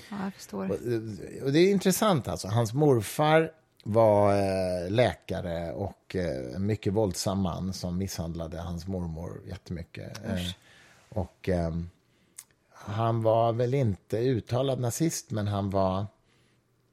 Ja, 0.10 0.24
jag 0.24 0.34
förstår. 0.34 0.66
Och, 0.66 0.78
och 1.44 1.52
det 1.52 1.60
är 1.60 1.72
intressant 1.72 2.28
alltså. 2.28 2.48
Hans 2.48 2.74
morfar 2.74 3.52
var 3.84 4.34
eh, 4.34 4.92
läkare 4.92 5.72
och 5.72 6.16
eh, 6.16 6.56
en 6.56 6.66
mycket 6.66 6.94
våldsam 6.94 7.40
man 7.40 7.74
som 7.74 7.98
misshandlade 7.98 8.58
hans 8.58 8.88
mormor 8.88 9.42
jättemycket. 9.48 10.26
Eh, 10.26 10.50
och 11.10 11.50
eh, 11.50 11.72
han 12.70 13.22
var 13.22 13.54
väl 13.54 13.74
inte 13.74 14.18
uttalad 14.18 14.80
nazist, 14.80 15.32
men 15.32 15.48
han 15.48 15.70
var 15.70 16.06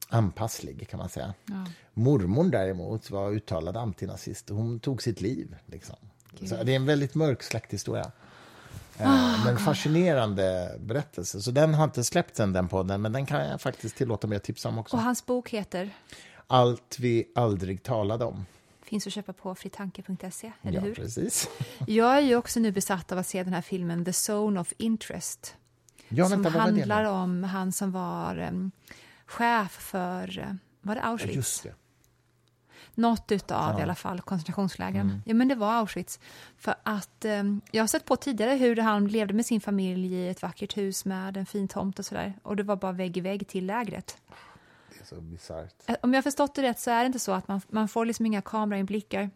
anpasslig 0.09 0.89
kan 0.89 0.99
man 0.99 1.09
säga. 1.09 1.35
Ja. 1.45 1.67
Mormor 1.95 2.45
däremot 2.45 3.11
var 3.11 3.31
uttalad 3.31 3.77
antinazist. 3.77 4.49
Hon 4.49 4.81
tog 4.81 5.03
sitt 5.03 5.21
liv. 5.21 5.57
Liksom. 5.67 5.97
Så 6.49 6.65
det 6.65 6.73
är 6.73 6.77
en 6.77 6.87
väldigt 6.87 7.15
mörk 7.15 7.43
släkthistoria. 7.43 8.13
Oh, 8.99 9.45
men 9.45 9.59
fascinerande 9.59 10.77
berättelse. 10.81 11.41
Så 11.41 11.51
den 11.51 11.75
har 11.75 11.85
inte 11.85 12.05
släppts 12.05 12.41
än, 12.41 12.53
den 12.53 12.69
podden, 12.69 13.03
men 13.03 13.13
den 13.13 13.27
kan 13.27 13.49
jag 13.49 13.61
faktiskt 13.61 13.97
tillåta 13.97 14.27
mig 14.27 14.37
att 14.37 14.43
tipsa 14.43 14.69
om 14.69 14.79
också. 14.79 14.97
Och 14.97 15.03
hans 15.03 15.27
bok 15.27 15.51
heter? 15.51 15.91
Allt 16.47 16.97
vi 16.99 17.33
aldrig 17.35 17.83
talade 17.83 18.25
om. 18.25 18.47
Finns 18.83 19.07
att 19.07 19.13
köpa 19.13 19.33
på 19.33 19.55
fritanke.se, 19.55 20.53
eller 20.63 20.79
ja, 20.79 20.81
hur? 20.81 20.95
precis. 20.95 21.49
Jag 21.87 22.17
är 22.17 22.21
ju 22.21 22.37
också 22.37 22.61
nu 22.61 22.73
besatt 22.73 23.13
av 23.13 23.19
att 23.19 23.27
se 23.27 23.43
den 23.43 23.53
här 23.53 23.63
filmen 23.63 24.05
The 24.05 24.33
Zone 24.33 24.61
of 24.61 24.73
Interest. 24.77 25.57
Ja, 26.09 26.29
som 26.29 26.43
vänta, 26.43 26.59
handlar 26.59 27.05
om 27.05 27.45
han 27.45 27.73
som 27.73 27.93
var 27.93 28.39
um, 28.39 28.71
chef 29.27 29.71
för, 29.71 30.39
uh, 30.39 30.55
var 30.81 30.95
det 30.95 31.03
Auschwitz? 31.03 31.65
Ja. 31.65 31.73
Något 33.01 33.33
utav 33.33 33.73
ja. 33.73 33.81
i 33.81 33.83
alla 33.83 33.95
fall 33.95 34.21
koncentrationslägren. 34.21 35.07
Mm. 35.07 35.23
Ja, 35.25 35.35
men 35.35 35.49
det 35.49 35.55
var 35.55 35.73
Auschwitz. 35.73 36.21
För 36.59 36.75
att 36.83 37.25
eh, 37.25 37.43
jag 37.71 37.83
har 37.83 37.87
sett 37.87 38.05
på 38.05 38.17
tidigare 38.17 38.55
hur 38.55 38.77
han 38.77 39.09
levde 39.09 39.35
med 39.35 39.47
sin 39.47 39.61
familj 39.61 40.15
i 40.15 40.29
ett 40.29 40.43
vackert 40.43 40.77
hus 40.77 41.05
med 41.05 41.37
en 41.37 41.47
fin 41.47 41.69
tomt 41.69 41.99
och 41.99 42.07
sådär. 42.07 42.35
Och 42.43 42.57
det 42.57 42.63
var 42.63 42.77
bara 42.77 42.93
vägg 42.93 43.17
i 43.17 43.21
vägg 43.21 43.49
till 43.49 43.67
lägret. 43.67 44.17
Det 44.93 45.01
är 45.01 45.07
så 45.07 45.21
bisarrt. 45.21 45.75
Eh, 45.87 45.97
om 46.03 46.15
jag 46.15 46.25
förstått 46.25 46.55
det 46.55 46.63
rätt 46.63 46.79
så 46.81 46.91
är 46.91 47.01
det 47.01 47.07
inte 47.07 47.19
så 47.19 47.33
att 47.33 47.49
man, 47.49 47.61
man 47.69 47.89
får 47.89 48.05
liksom 48.05 48.27
inga 48.27 48.43
kamerainblickar 48.43 49.31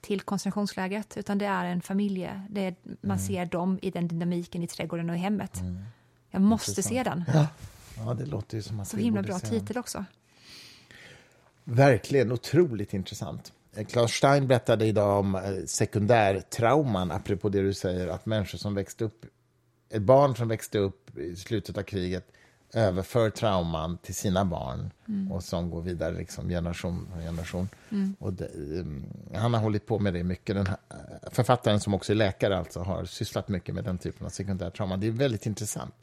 till 0.00 0.20
koncentrationslägret, 0.20 1.16
utan 1.16 1.38
det 1.38 1.46
är 1.46 1.64
en 1.64 1.82
familj. 1.82 2.30
Det 2.50 2.60
är, 2.60 2.74
man 2.82 3.16
mm. 3.16 3.18
ser 3.18 3.46
dem 3.46 3.78
i 3.82 3.90
den 3.90 4.08
dynamiken 4.08 4.62
i 4.62 4.66
trädgården 4.66 5.10
och 5.10 5.16
i 5.16 5.18
hemmet. 5.18 5.60
Mm. 5.60 5.78
Jag 6.30 6.42
måste 6.42 6.70
Intressant. 6.70 6.94
se 6.94 7.02
den. 7.02 7.24
Ja. 7.34 7.46
ja, 7.96 8.14
det 8.14 8.26
låter 8.26 8.56
ju 8.56 8.62
som 8.62 8.80
att 8.80 8.88
Så 8.88 8.96
himla 8.96 9.22
bra 9.22 9.38
titel 9.38 9.78
också. 9.78 10.04
Verkligen 11.68 12.32
otroligt 12.32 12.94
intressant. 12.94 13.52
Claes 13.88 14.12
Stein 14.12 14.46
berättade 14.46 14.86
idag 14.86 15.18
om 15.18 15.34
eh, 15.34 15.42
sekundärtrauman, 15.66 17.10
apropå 17.10 17.48
det 17.48 17.62
du 17.62 17.74
säger, 17.74 18.08
att 18.08 18.26
människor 18.26 18.58
som 18.58 18.74
växte 18.74 19.04
upp, 19.04 19.26
ett 19.90 20.02
barn 20.02 20.36
som 20.36 20.48
växte 20.48 20.78
upp 20.78 21.18
i 21.18 21.36
slutet 21.36 21.78
av 21.78 21.82
kriget 21.82 22.32
överför 22.74 23.30
trauman 23.30 23.98
till 23.98 24.14
sina 24.14 24.44
barn 24.44 24.90
mm. 25.08 25.32
och 25.32 25.44
som 25.44 25.70
går 25.70 25.82
vidare 25.82 26.14
liksom 26.14 26.48
generation 26.48 27.08
för 27.14 27.20
generation. 27.20 27.68
Mm. 27.90 28.16
Och 28.18 28.32
det, 28.32 28.48
um, 28.54 29.04
han 29.34 29.54
har 29.54 29.60
hållit 29.60 29.86
på 29.86 29.98
med 29.98 30.14
det 30.14 30.24
mycket. 30.24 30.56
Den 30.56 30.66
här, 30.66 30.76
eh, 30.90 31.30
författaren 31.32 31.80
som 31.80 31.94
också 31.94 32.12
är 32.12 32.16
läkare 32.16 32.58
alltså 32.58 32.80
har 32.80 33.04
sysslat 33.04 33.48
mycket 33.48 33.74
med 33.74 33.84
den 33.84 33.98
typen 33.98 34.26
av 34.26 34.30
sekundärtrauma. 34.30 34.96
Det 34.96 35.06
är 35.06 35.10
väldigt 35.10 35.46
intressant. 35.46 35.94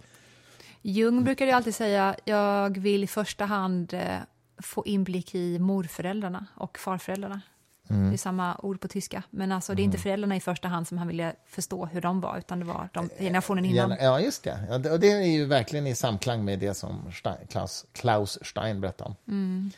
Jung 0.81 1.23
brukar 1.23 1.45
ju 1.45 1.51
alltid 1.51 1.75
säga, 1.75 2.15
jag 2.25 2.77
vill 2.77 3.03
i 3.03 3.07
första 3.07 3.45
hand 3.45 3.93
eh, 3.93 4.17
få 4.65 4.85
inblick 4.85 5.35
i 5.35 5.59
morföräldrarna 5.59 6.45
och 6.55 6.77
farföräldrarna. 6.77 7.41
Mm. 7.89 8.09
Det 8.09 8.15
är 8.15 8.17
samma 8.17 8.57
ord 8.63 8.81
på 8.81 8.87
tyska, 8.87 9.23
men 9.29 9.51
alltså 9.51 9.75
det 9.75 9.81
är 9.81 9.83
inte 9.83 9.97
mm. 9.97 10.03
föräldrarna 10.03 10.35
i 10.35 10.39
första 10.39 10.67
hand 10.67 10.87
som 10.87 10.97
han 10.97 11.07
ville 11.07 11.35
förstå 11.45 11.85
hur 11.85 12.01
de 12.01 12.21
var, 12.21 12.37
utan 12.37 12.59
det 12.59 12.65
var 12.65 12.89
de, 12.93 13.09
generationen 13.19 13.65
innan. 13.65 13.97
Ja, 14.01 14.19
just 14.19 14.43
det. 14.43 14.59
Ja, 14.69 14.91
och 14.91 14.99
det 14.99 15.11
är 15.11 15.23
ju 15.23 15.45
verkligen 15.45 15.87
i 15.87 15.95
samklang 15.95 16.45
med 16.45 16.59
det 16.59 16.73
som 16.73 17.11
Stein, 17.13 17.47
Klaus, 17.49 17.85
Klaus 17.93 18.39
Stein 18.41 18.81
berättade 18.81 19.09
om. 19.09 19.15
Mm. 19.27 19.71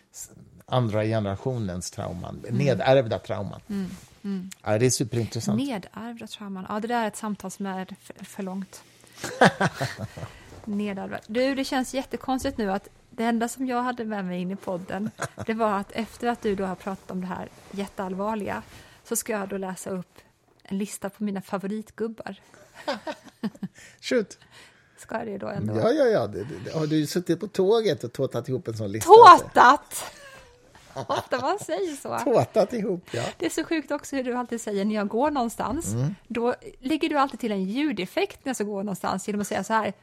Andra 0.65 1.03
generationens 1.03 1.91
trauman, 1.91 2.39
mm. 2.47 2.57
nedärvda 2.57 3.19
trauman. 3.19 3.61
Mm. 3.69 3.89
Mm. 4.23 4.49
Ja, 4.63 4.77
det 4.77 4.86
är 4.86 4.89
superintressant. 4.89 5.57
Nedärvda 5.57 6.27
trauman, 6.27 6.65
ja 6.69 6.79
det 6.79 6.88
där 6.88 7.03
är 7.03 7.07
ett 7.07 7.15
samtal 7.15 7.51
som 7.51 7.65
är 7.65 7.95
för, 8.01 8.25
för 8.25 8.43
långt. 8.43 8.83
Nedärvda. 10.65 11.19
Du, 11.27 11.55
det 11.55 11.65
känns 11.65 11.93
jättekonstigt 11.93 12.57
nu 12.57 12.71
att 12.71 12.88
det 13.18 13.24
enda 13.24 13.47
som 13.47 13.68
jag 13.68 13.82
hade 13.82 14.05
med 14.05 14.26
mig 14.26 14.41
in 14.41 14.51
i 14.51 14.55
podden, 14.55 15.11
det 15.45 15.53
var 15.53 15.80
att 15.80 15.91
efter 15.91 16.28
att 16.28 16.41
du 16.41 16.55
då 16.55 16.66
har 16.66 16.76
pratat 16.76 17.11
om 17.11 17.22
det 17.22 17.28
här 17.28 17.49
jätteallvarliga, 17.72 18.63
så 19.03 19.16
ska 19.16 19.34
jag 19.34 19.49
då 19.49 19.57
läsa 19.57 19.89
upp 19.89 20.20
en 20.63 20.78
lista 20.78 21.09
på 21.09 21.24
mina 21.24 21.41
favoritgubbar. 21.41 22.36
Shoot! 24.01 24.38
Ska 24.97 25.18
jag 25.18 25.28
det 25.28 25.38
då 25.38 25.47
ändå? 25.47 25.74
Ja, 25.74 25.91
ja, 25.91 26.05
ja. 26.05 26.22
Har 26.74 26.88
du 26.88 27.07
suttit 27.07 27.39
på 27.39 27.47
tåget 27.47 28.03
och 28.03 28.13
tåtat 28.13 28.49
ihop 28.49 28.68
en 28.68 28.78
sån 28.78 28.91
lista? 28.91 29.09
Tåtat! 29.09 30.05
Ofta 31.07 31.41
man 31.41 31.59
säger 31.59 31.95
så. 31.95 32.20
Tåtat 32.20 32.74
ihop, 32.74 33.03
ja. 33.11 33.24
Det 33.38 33.45
är 33.45 33.49
så 33.49 33.63
sjukt 33.63 33.91
också 33.91 34.16
hur 34.16 34.24
du 34.24 34.34
alltid 34.34 34.61
säger 34.61 34.86
när 34.86 34.95
jag 34.95 35.07
går 35.07 35.32
någonstans. 35.32 35.93
Mm. 35.93 36.16
Då 36.28 36.55
lägger 36.80 37.09
du 37.09 37.18
alltid 37.18 37.39
till 37.39 37.51
en 37.51 37.63
ljudeffekt 37.63 38.45
när 38.45 38.49
jag 38.49 38.55
ska 38.55 38.63
gå 38.63 38.78
någonstans 38.78 39.28
genom 39.28 39.41
att 39.41 39.47
säga 39.47 39.63
så 39.63 39.74
här. 39.74 39.93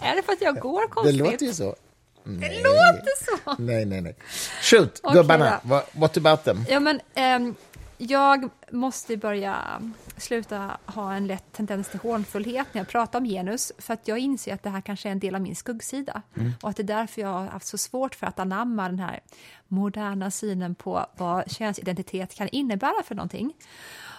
Är 0.00 0.16
det 0.16 0.22
för 0.22 0.32
att 0.32 0.40
jag 0.40 0.58
går 0.58 0.88
konstigt? 0.88 1.18
Det 1.18 1.24
låter 1.30 1.46
ju 1.46 1.54
så. 1.54 1.76
Nej. 2.24 2.48
Det 2.48 2.56
låter 2.56 3.24
så! 3.24 3.62
Nej, 3.62 3.84
nej, 3.84 4.00
nej. 4.00 4.16
Shoot, 4.62 5.00
okay, 5.02 5.16
gubbarna. 5.16 5.60
What 5.92 6.16
about 6.16 6.44
them? 6.44 6.64
Ja, 6.68 6.80
men, 6.80 7.00
um, 7.16 7.54
jag 7.98 8.50
måste 8.70 9.16
börja 9.16 9.82
sluta 10.16 10.78
ha 10.86 11.14
en 11.14 11.26
lätt 11.26 11.52
tendens 11.52 11.88
till 11.88 12.00
hånfullhet 12.00 12.66
när 12.72 12.80
jag 12.80 12.88
pratar 12.88 13.18
om 13.18 13.24
genus, 13.24 13.72
för 13.78 13.94
att 13.94 14.08
jag 14.08 14.18
inser 14.18 14.54
att 14.54 14.62
det 14.62 14.70
här 14.70 14.80
kanske 14.80 15.08
är 15.08 15.12
en 15.12 15.18
del 15.18 15.34
av 15.34 15.40
min 15.40 15.56
skuggsida. 15.56 16.22
Mm. 16.36 16.52
Och 16.62 16.70
att 16.70 16.76
det 16.76 16.82
är 16.82 16.84
därför 16.84 17.20
jag 17.22 17.28
har 17.28 17.46
haft 17.46 17.66
så 17.66 17.78
svårt 17.78 18.14
för 18.14 18.26
att 18.26 18.38
anamma 18.38 18.88
den 18.88 18.98
här 18.98 19.20
moderna 19.68 20.30
synen 20.30 20.74
på 20.74 21.06
vad 21.16 21.50
könsidentitet 21.50 22.34
kan 22.34 22.48
innebära 22.48 23.02
för 23.04 23.14
någonting. 23.14 23.52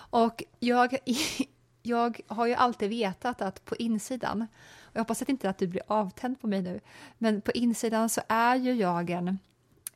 Och 0.10 0.44
jag, 0.60 0.98
jag 1.88 2.20
har 2.28 2.48
ju 2.48 2.54
alltid 2.54 2.90
vetat 2.90 3.42
att 3.42 3.66
på 3.66 3.76
insidan, 3.76 4.48
och 4.82 4.92
jag 4.94 5.02
hoppas 5.02 5.22
att 5.22 5.30
inte 5.30 5.50
att 5.50 5.58
du 5.58 5.68
blir 5.68 5.82
avtänd 5.88 6.42
på 6.42 6.48
mig 6.48 6.62
nu, 6.62 6.80
men 7.18 7.42
på 7.42 7.52
insidan 7.52 8.10
så 8.10 8.22
är 8.28 8.56
ju 8.56 8.74
jag 8.74 9.10
en 9.10 9.40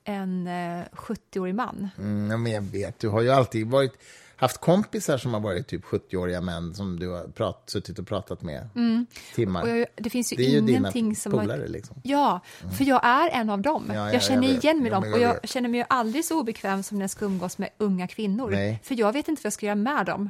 en 0.04 0.48
eh, 0.48 0.86
70-årig 0.94 1.56
man. 1.56 1.89
Mm, 1.98 2.44
men 2.44 2.52
jag 2.52 2.62
vet, 2.62 3.00
du 3.00 3.10
har 3.10 3.22
ju 3.22 3.30
alltid 3.30 3.68
varit, 3.68 3.94
haft 4.42 4.58
kompisar 4.58 5.18
som 5.18 5.34
har 5.34 5.42
varit 5.42 5.68
typ 5.68 5.86
70-åriga 5.86 6.42
män 6.42 6.76
som 6.76 7.00
du 7.00 7.10
har 7.10 7.28
prat, 7.28 7.64
suttit 7.66 8.00
och 8.00 8.08
pratat 8.08 8.42
med 8.42 8.70
mm. 8.76 9.06
timmar. 9.36 9.68
Jag, 9.68 9.88
det 9.96 10.10
finns 10.10 10.34
ju 10.34 10.38
det 10.38 10.56
är 10.56 10.60
ingenting 10.60 11.10
ju 11.10 11.16
som... 11.16 11.32
polare 11.32 11.68
liksom. 11.68 12.02
Ja, 12.04 12.39
mm. 12.62 12.74
för 12.74 12.84
jag 12.84 13.06
är 13.06 13.30
en 13.30 13.50
av 13.50 13.62
dem. 13.62 13.86
Ja, 13.88 13.96
ja, 13.96 14.14
jag 14.14 14.24
känner 14.24 14.48
jag 14.48 14.58
igen 14.58 14.82
mig 14.82 14.92
dem 14.92 15.14
och 15.14 15.20
jag 15.20 15.50
känner 15.50 15.70
mig 15.70 15.86
aldrig 15.89 16.26
så 16.26 16.39
obekväm 16.39 16.84
som 16.84 16.98
när 16.98 17.04
jag 17.04 17.10
ska 17.10 17.26
umgås 17.26 17.58
med 17.58 17.70
unga 17.78 18.08
kvinnor. 18.08 18.50
Nej. 18.52 18.80
För 18.84 19.00
jag 19.00 19.14
vet 19.14 19.28
inte 19.28 19.39
vad 19.39 19.46
jag 19.46 19.54
ska 19.54 19.66
göra 19.66 19.76
med 19.76 20.06
dem. 20.06 20.30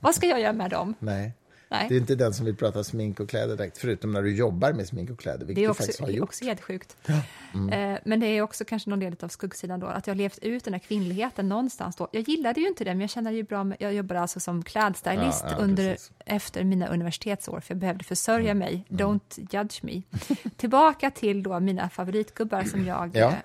vad 0.00 0.14
ska 0.14 0.26
jag 0.26 0.40
göra 0.40 0.52
med 0.52 0.70
dem? 0.70 0.94
Nej. 0.98 1.32
Nej. 1.78 1.88
Det 1.88 1.94
är 1.94 1.98
inte 1.98 2.14
den 2.14 2.34
som 2.34 2.46
vill 2.46 2.56
prata 2.56 2.84
smink 2.84 3.20
och 3.20 3.28
kläder 3.28 3.56
direkt, 3.56 3.78
förutom 3.78 4.12
när 4.12 4.22
du 4.22 4.36
jobbar 4.36 4.72
med 4.72 4.86
smink 4.86 5.10
och 5.10 5.18
kläder, 5.18 5.46
vilket 5.46 5.56
det 5.56 5.64
är 5.64 5.70
också, 5.70 5.82
du 5.82 5.86
faktiskt 5.86 6.00
har 6.00 6.08
gjort. 6.08 6.16
Det 6.16 6.20
är 6.20 6.22
också 6.22 6.44
jättesjukt. 6.44 6.96
Ja. 7.06 7.20
Mm. 7.54 7.94
Eh, 7.94 8.00
men 8.04 8.20
det 8.20 8.26
är 8.26 8.42
också 8.42 8.64
kanske 8.64 8.90
någon 8.90 9.00
del 9.00 9.16
av 9.20 9.28
skuggsidan 9.28 9.80
då, 9.80 9.86
att 9.86 10.06
jag 10.06 10.14
har 10.14 10.18
levt 10.18 10.38
ut 10.38 10.64
den 10.64 10.74
här 10.74 10.80
kvinnligheten 10.80 11.48
någonstans 11.48 11.96
då. 11.96 12.08
Jag 12.12 12.28
gillade 12.28 12.60
ju 12.60 12.68
inte 12.68 12.84
det, 12.84 12.90
men 12.90 13.00
jag 13.00 13.10
känner 13.10 13.30
ju 13.30 13.42
bra 13.42 13.64
med, 13.64 13.76
jag 13.80 13.94
jobbade 13.94 14.20
alltså 14.20 14.40
som 14.40 14.62
klädstylist 14.62 15.44
ja, 15.44 15.50
ja, 15.50 15.64
under, 15.64 15.96
efter 16.26 16.64
mina 16.64 16.86
universitetsår, 16.88 17.60
för 17.60 17.74
jag 17.74 17.78
behövde 17.78 18.04
försörja 18.04 18.50
mm. 18.50 18.58
mig. 18.58 18.84
Mm. 18.88 19.06
Don't 19.06 19.48
judge 19.50 19.84
me. 19.84 20.02
Tillbaka 20.56 21.10
till 21.10 21.42
då 21.42 21.60
mina 21.60 21.88
favoritgubbar 21.88 22.64
som 22.64 22.86
jag 22.86 23.16
eh, 23.16 23.34
Eh, 23.34 23.38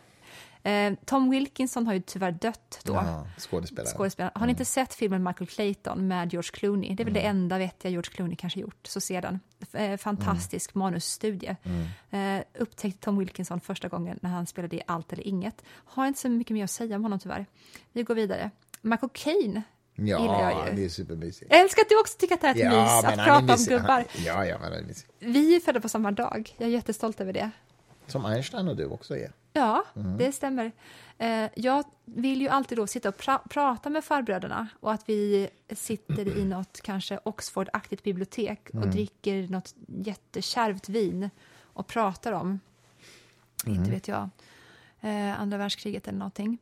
Tom 1.05 1.29
Wilkinson 1.29 1.87
har 1.87 1.93
ju 1.93 1.99
tyvärr 1.99 2.31
dött 2.31 2.79
då. 2.83 2.93
Ja, 2.93 3.27
skådespelare. 3.37 3.93
skådespelare. 3.97 4.31
Har 4.35 4.45
ni 4.45 4.51
inte 4.51 4.65
sett 4.65 4.93
filmen 4.93 5.23
Michael 5.23 5.47
Clayton 5.47 6.07
med 6.07 6.33
George 6.33 6.49
Clooney? 6.53 6.95
Det 6.95 7.03
är 7.03 7.05
väl 7.05 7.13
mm. 7.17 7.23
det 7.23 7.29
enda 7.29 7.57
vettiga 7.57 7.91
George 7.91 8.11
Clooney 8.11 8.35
kanske 8.35 8.59
gjort. 8.59 8.87
Så 8.87 9.01
se 9.01 9.21
den. 9.21 9.39
Eh, 9.73 9.97
fantastisk 9.97 10.75
mm. 10.75 10.79
manusstudie. 10.85 11.55
Mm. 11.63 12.37
Eh, 12.39 12.43
upptäckte 12.59 12.99
Tom 12.99 13.17
Wilkinson 13.17 13.59
första 13.61 13.87
gången 13.87 14.19
när 14.21 14.29
han 14.29 14.45
spelade 14.45 14.75
i 14.75 14.81
Allt 14.85 15.13
eller 15.13 15.27
inget. 15.27 15.63
Har 15.69 16.07
inte 16.07 16.19
så 16.19 16.29
mycket 16.29 16.53
mer 16.53 16.63
att 16.63 16.71
säga 16.71 16.95
om 16.95 17.03
honom 17.03 17.19
tyvärr. 17.19 17.45
Vi 17.91 18.03
går 18.03 18.15
vidare. 18.15 18.51
Michael 18.81 19.09
Caine 19.13 19.61
Ja, 20.01 20.65
det 20.75 20.85
är 20.85 20.89
supermysigt. 20.89 21.51
Jag 21.51 21.59
älskar 21.59 21.81
att 21.81 21.89
du 21.89 21.99
också 21.99 22.17
tycker 22.17 22.35
att 22.35 22.41
det 22.41 22.47
är 22.47 22.51
ett 22.51 22.59
ja, 22.59 22.69
mys 22.69 23.03
att 23.03 23.25
prata 23.25 23.53
om 23.53 23.65
gubbar. 23.65 24.05
Ja, 24.25 24.45
ja, 24.45 24.57
men 24.59 24.73
är. 24.73 24.85
Vi 25.19 25.55
är 25.55 25.59
födda 25.59 25.79
på 25.79 25.89
samma 25.89 26.11
dag. 26.11 26.55
Jag 26.57 26.67
är 26.67 26.71
jättestolt 26.71 27.21
över 27.21 27.33
det. 27.33 27.51
Som 28.09 28.25
Einstein 28.25 28.67
och 28.67 28.75
du 28.75 28.85
också 28.85 29.17
är. 29.17 29.31
Ja, 29.53 29.85
mm. 29.95 30.17
det 30.17 30.31
stämmer. 30.31 30.71
Eh, 31.17 31.49
jag 31.55 31.83
vill 32.05 32.41
ju 32.41 32.47
alltid 32.47 32.77
då 32.77 32.87
sitta 32.87 33.09
och 33.09 33.17
pra 33.17 33.37
prata 33.49 33.89
med 33.89 34.03
farbröderna 34.03 34.67
och 34.79 34.93
att 34.93 35.09
vi 35.09 35.49
sitter 35.69 36.37
i 36.37 36.45
något 36.45 36.81
kanske 36.81 37.19
Oxford-aktigt 37.23 38.03
bibliotek 38.03 38.69
och 38.69 38.75
mm. 38.75 38.91
dricker 38.91 39.47
något 39.47 39.75
jättekärvt 39.87 40.89
vin 40.89 41.29
och 41.61 41.87
pratar 41.87 42.31
om, 42.31 42.59
mm. 43.65 43.79
inte 43.79 43.91
vet 43.91 44.07
jag, 44.07 44.29
eh, 45.01 45.41
andra 45.41 45.57
världskriget 45.57 46.07
eller 46.07 46.19
någonting. 46.19 46.57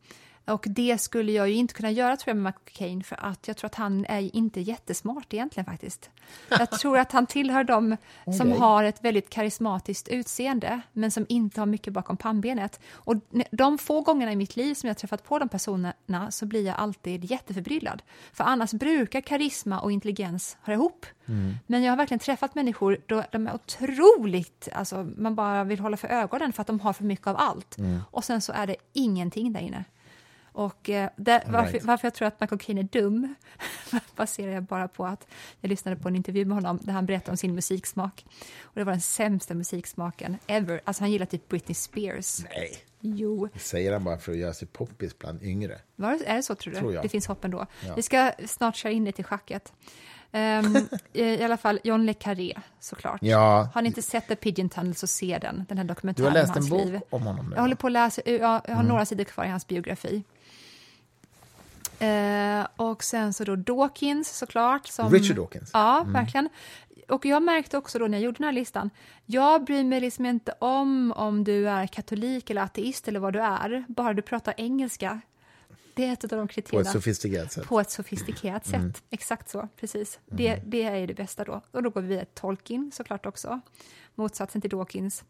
Och 0.48 0.66
det 0.70 0.98
skulle 0.98 1.32
jag 1.32 1.50
ju 1.50 1.56
inte 1.56 1.74
kunna 1.74 1.92
göra 1.92 2.18
tror 2.18 2.36
jag 2.36 2.44
med 2.44 2.54
McCain 2.54 3.04
för 3.04 3.26
att 3.26 3.48
jag 3.48 3.58
tror 3.58 3.66
att 3.66 3.76
han 3.76 4.06
är 4.06 4.36
inte 4.36 4.62
jättesmart 4.62 5.34
egentligen 5.34 5.66
faktiskt. 5.66 6.10
Jag 6.50 6.72
tror 6.72 6.98
att 6.98 7.12
han 7.12 7.26
tillhör 7.26 7.64
dem 7.64 7.98
som 8.38 8.48
okay. 8.48 8.60
har 8.60 8.84
ett 8.84 9.04
väldigt 9.04 9.30
karismatiskt 9.30 10.08
utseende 10.08 10.82
men 10.94 11.12
som 11.12 11.26
inte 11.30 11.62
har 11.62 11.66
mycket 11.66 11.94
bakom 11.94 12.18
pannbenet. 12.18 12.80
Och 12.92 13.16
de 13.52 13.78
få 13.78 14.02
gångerna 14.02 14.32
i 14.32 14.36
mitt 14.36 14.56
liv 14.56 14.74
som 14.74 14.88
jag 14.88 14.98
träffat 14.98 15.24
på 15.24 15.40
de 15.40 15.50
personerna 15.50 16.32
så 16.32 16.46
blir 16.46 16.66
jag 16.66 16.76
alltid 16.76 17.32
jätteförbryllad. 17.32 18.02
För 18.34 18.44
annars 18.44 18.72
brukar 18.72 19.22
karisma 19.22 19.80
och 19.80 19.92
intelligens 19.92 20.58
höra 20.62 20.76
ihop. 20.76 21.06
Mm. 21.26 21.56
Men 21.68 21.84
jag 21.84 21.92
har 21.92 21.98
verkligen 21.98 22.20
träffat 22.20 22.56
människor 22.56 22.98
då 23.06 23.24
de 23.32 23.48
är 23.48 23.56
otroligt, 23.56 24.68
alltså 24.74 25.08
man 25.18 25.36
bara 25.36 25.64
vill 25.64 25.80
hålla 25.80 25.98
för 25.98 26.08
ögonen 26.08 26.54
för 26.54 26.62
att 26.62 26.68
de 26.68 26.80
har 26.80 26.94
för 26.94 27.04
mycket 27.04 27.28
av 27.28 27.36
allt. 27.38 27.78
Mm. 27.78 28.00
Och 28.12 28.24
sen 28.24 28.42
så 28.42 28.54
är 28.54 28.68
det 28.68 28.76
ingenting 28.94 29.54
där 29.54 29.62
inne. 29.62 29.86
Och 30.58 30.90
eh, 30.90 31.10
där, 31.16 31.44
varför, 31.48 31.72
right. 31.72 31.86
varför, 31.86 32.06
jag 32.06 32.14
tror 32.14 32.28
att 32.28 32.42
Michael 32.42 32.60
Caine 32.60 32.78
är 32.78 32.84
dum 32.84 33.36
baserar 34.16 34.52
jag 34.52 34.64
bara 34.64 34.88
på 34.88 35.06
att 35.06 35.28
jag 35.62 35.70
lyssnade 35.70 35.98
på 35.98 36.08
en 36.08 36.16
intervju 36.16 36.46
med 36.46 36.56
honom 36.56 36.80
där 36.82 36.94
han 36.94 37.06
berättade 37.06 37.32
om 37.32 37.38
sin 37.38 37.56
musiksmak. 37.56 38.26
Och 38.62 38.72
det 38.74 38.84
var 38.84 38.92
den 38.92 39.02
sämsta 39.02 39.54
musiksmaken 39.54 40.38
ever. 40.48 40.82
Alltså 40.86 41.04
han 41.04 41.12
gillar 41.12 41.26
typ 41.26 41.50
Britney 41.50 41.76
Spears. 41.76 42.44
Nej. 42.44 42.78
Jo. 43.00 43.50
Det 43.54 43.60
säger 43.60 43.94
han 43.94 44.04
bara 44.04 44.18
för 44.18 44.32
att 44.32 44.38
göra 44.38 44.54
sig 44.54 44.68
poppis 44.68 45.20
bland 45.20 45.44
yngre. 45.44 45.80
Var, 45.96 46.20
är 46.26 46.36
det 46.36 46.44
så 46.44 46.56
tror 46.56 46.74
du? 46.74 46.80
Tror 46.80 47.02
det 47.02 47.10
finns 47.10 47.28
hopp 47.28 47.46
ändå. 47.46 47.66
Ja. 47.86 47.94
Vi 47.96 48.02
ska 48.02 48.32
snart 48.46 48.76
köra 48.76 48.92
in 48.92 49.04
det 49.04 49.12
till 49.12 49.26
schacket. 49.26 49.74
Um, 50.32 50.88
I 51.14 51.44
alla 51.44 51.58
fall 51.58 51.80
John 51.84 52.06
Le 52.06 52.14
Carré, 52.14 52.54
såklart. 52.80 53.20
Ja. 53.22 53.70
Har 53.74 53.82
ni 53.82 53.88
inte 53.88 54.02
sett 54.02 54.28
The 54.28 54.36
Pigeon 54.36 54.70
Tunnel 54.70 54.96
så 54.96 55.08
se 55.08 55.38
den, 55.42 55.66
den 55.70 55.78
här 55.78 55.86
dokumentären 55.86 56.34
Du 56.34 56.40
har 56.40 56.48
läst 56.48 56.58
en 56.58 56.70
bok 56.70 56.86
liv. 56.86 57.02
om 57.10 57.22
honom 57.22 57.50
nu? 57.50 57.56
Jag 57.56 57.62
håller 57.62 57.76
på 57.76 57.88
att 57.88 57.94
läsa, 57.94 58.22
jag 58.26 58.48
har 58.48 58.62
mm. 58.68 58.86
några 58.86 59.06
sidor 59.06 59.24
kvar 59.24 59.46
i 59.46 59.50
hans 59.50 59.68
biografi. 59.68 60.24
Eh, 62.00 62.68
och 62.76 63.04
sen 63.04 63.34
så 63.34 63.44
då 63.44 63.56
Dawkins 63.56 64.38
såklart. 64.38 64.88
Som, 64.88 65.10
Richard 65.10 65.38
Dawkins. 65.38 65.70
Ja, 65.74 66.00
mm. 66.02 66.14
verkligen. 66.14 66.50
Och 67.08 67.26
jag 67.26 67.44
märkte 67.44 67.78
också 67.78 68.00
då 68.00 68.08
när 68.08 68.18
jag 68.18 68.26
gjorde 68.26 68.38
den 68.38 68.46
här 68.46 68.52
listan, 68.52 68.90
jag 69.26 69.64
bryr 69.64 69.84
mig 69.84 70.02
liksom 70.02 70.26
inte 70.26 70.54
om 70.60 71.12
om 71.12 71.44
du 71.44 71.70
är 71.70 71.88
katolik 71.88 72.50
eller 72.50 72.62
ateist 72.62 73.08
eller 73.08 73.20
vad 73.20 73.34
du 73.34 73.40
är, 73.40 73.86
bara 73.88 74.14
du 74.14 74.22
pratar 74.22 74.54
engelska. 74.58 75.22
Det 75.94 76.06
är 76.06 76.14
ett 76.14 76.24
av 76.24 76.30
de 76.30 76.48
kriterierna. 76.48 76.84
På 76.84 76.90
ett 76.90 76.94
sofistikerat 76.94 77.52
sätt. 77.52 77.66
På 77.66 77.80
ett 77.80 77.92
sofistikerat 77.92 78.68
mm. 78.68 78.94
sätt, 78.94 79.04
exakt 79.10 79.50
så, 79.50 79.68
precis. 79.80 80.20
Mm. 80.32 80.38
Det, 80.38 80.62
det 80.66 80.84
är 80.84 81.08
det 81.08 81.14
bästa 81.14 81.44
då. 81.44 81.62
Och 81.72 81.84
då 81.84 81.90
går 81.90 82.02
vi 82.02 82.18
till 82.18 82.28
Tolkien 82.34 82.92
såklart 82.94 83.26
också, 83.26 83.60
motsatsen 84.16 84.62
till 84.62 84.70
Dawkins. 84.70 85.24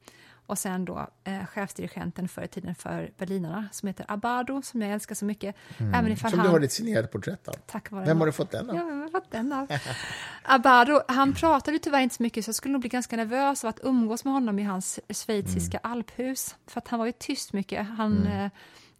Och 0.47 0.57
sen 0.59 0.85
då 0.85 1.07
eh, 1.23 1.45
chefsdirigenten 1.45 2.27
förr 2.27 2.43
i 2.43 2.47
tiden 2.47 2.75
för 2.75 3.11
Berlinarna 3.17 3.67
som 3.71 3.87
heter 3.87 4.05
Abado, 4.09 4.61
som 4.61 4.81
jag 4.81 4.91
älskar 4.91 5.15
så 5.15 5.25
mycket. 5.25 5.55
Mm. 5.77 5.93
Även 5.93 6.17
som 6.17 6.39
han... 6.39 6.47
du 6.47 6.51
har 6.51 6.59
ditt 6.59 6.71
signerade 6.71 7.07
porträtt 7.07 7.47
av. 7.47 7.53
Tack 7.65 7.91
vare 7.91 8.05
Vem 8.05 8.19
har 8.19 8.25
du 8.25 8.31
fått 8.31 8.51
den 8.51 8.69
av? 8.69 8.75
Ja, 8.75 8.85
vem 8.85 9.01
har 9.01 9.09
fått 9.09 9.31
den 9.31 9.53
av? 9.53 9.67
Abado, 10.43 11.01
han 11.07 11.33
pratade 11.33 11.79
tyvärr 11.79 12.01
inte 12.01 12.15
så 12.15 12.23
mycket 12.23 12.45
så 12.45 12.49
jag 12.49 12.55
skulle 12.55 12.71
nog 12.71 12.81
bli 12.81 12.89
ganska 12.89 13.15
nervös 13.15 13.63
av 13.63 13.69
att 13.69 13.79
umgås 13.83 14.25
med 14.25 14.33
honom 14.33 14.59
i 14.59 14.63
hans 14.63 14.99
schweiziska 15.09 15.77
mm. 15.77 15.91
alphus. 15.91 16.55
För 16.67 16.79
att 16.81 16.87
han 16.87 16.99
var 16.99 17.05
ju 17.05 17.13
tyst 17.19 17.53
mycket. 17.53 17.87
Han... 17.87 18.17
Mm. 18.17 18.45
Eh, 18.45 18.51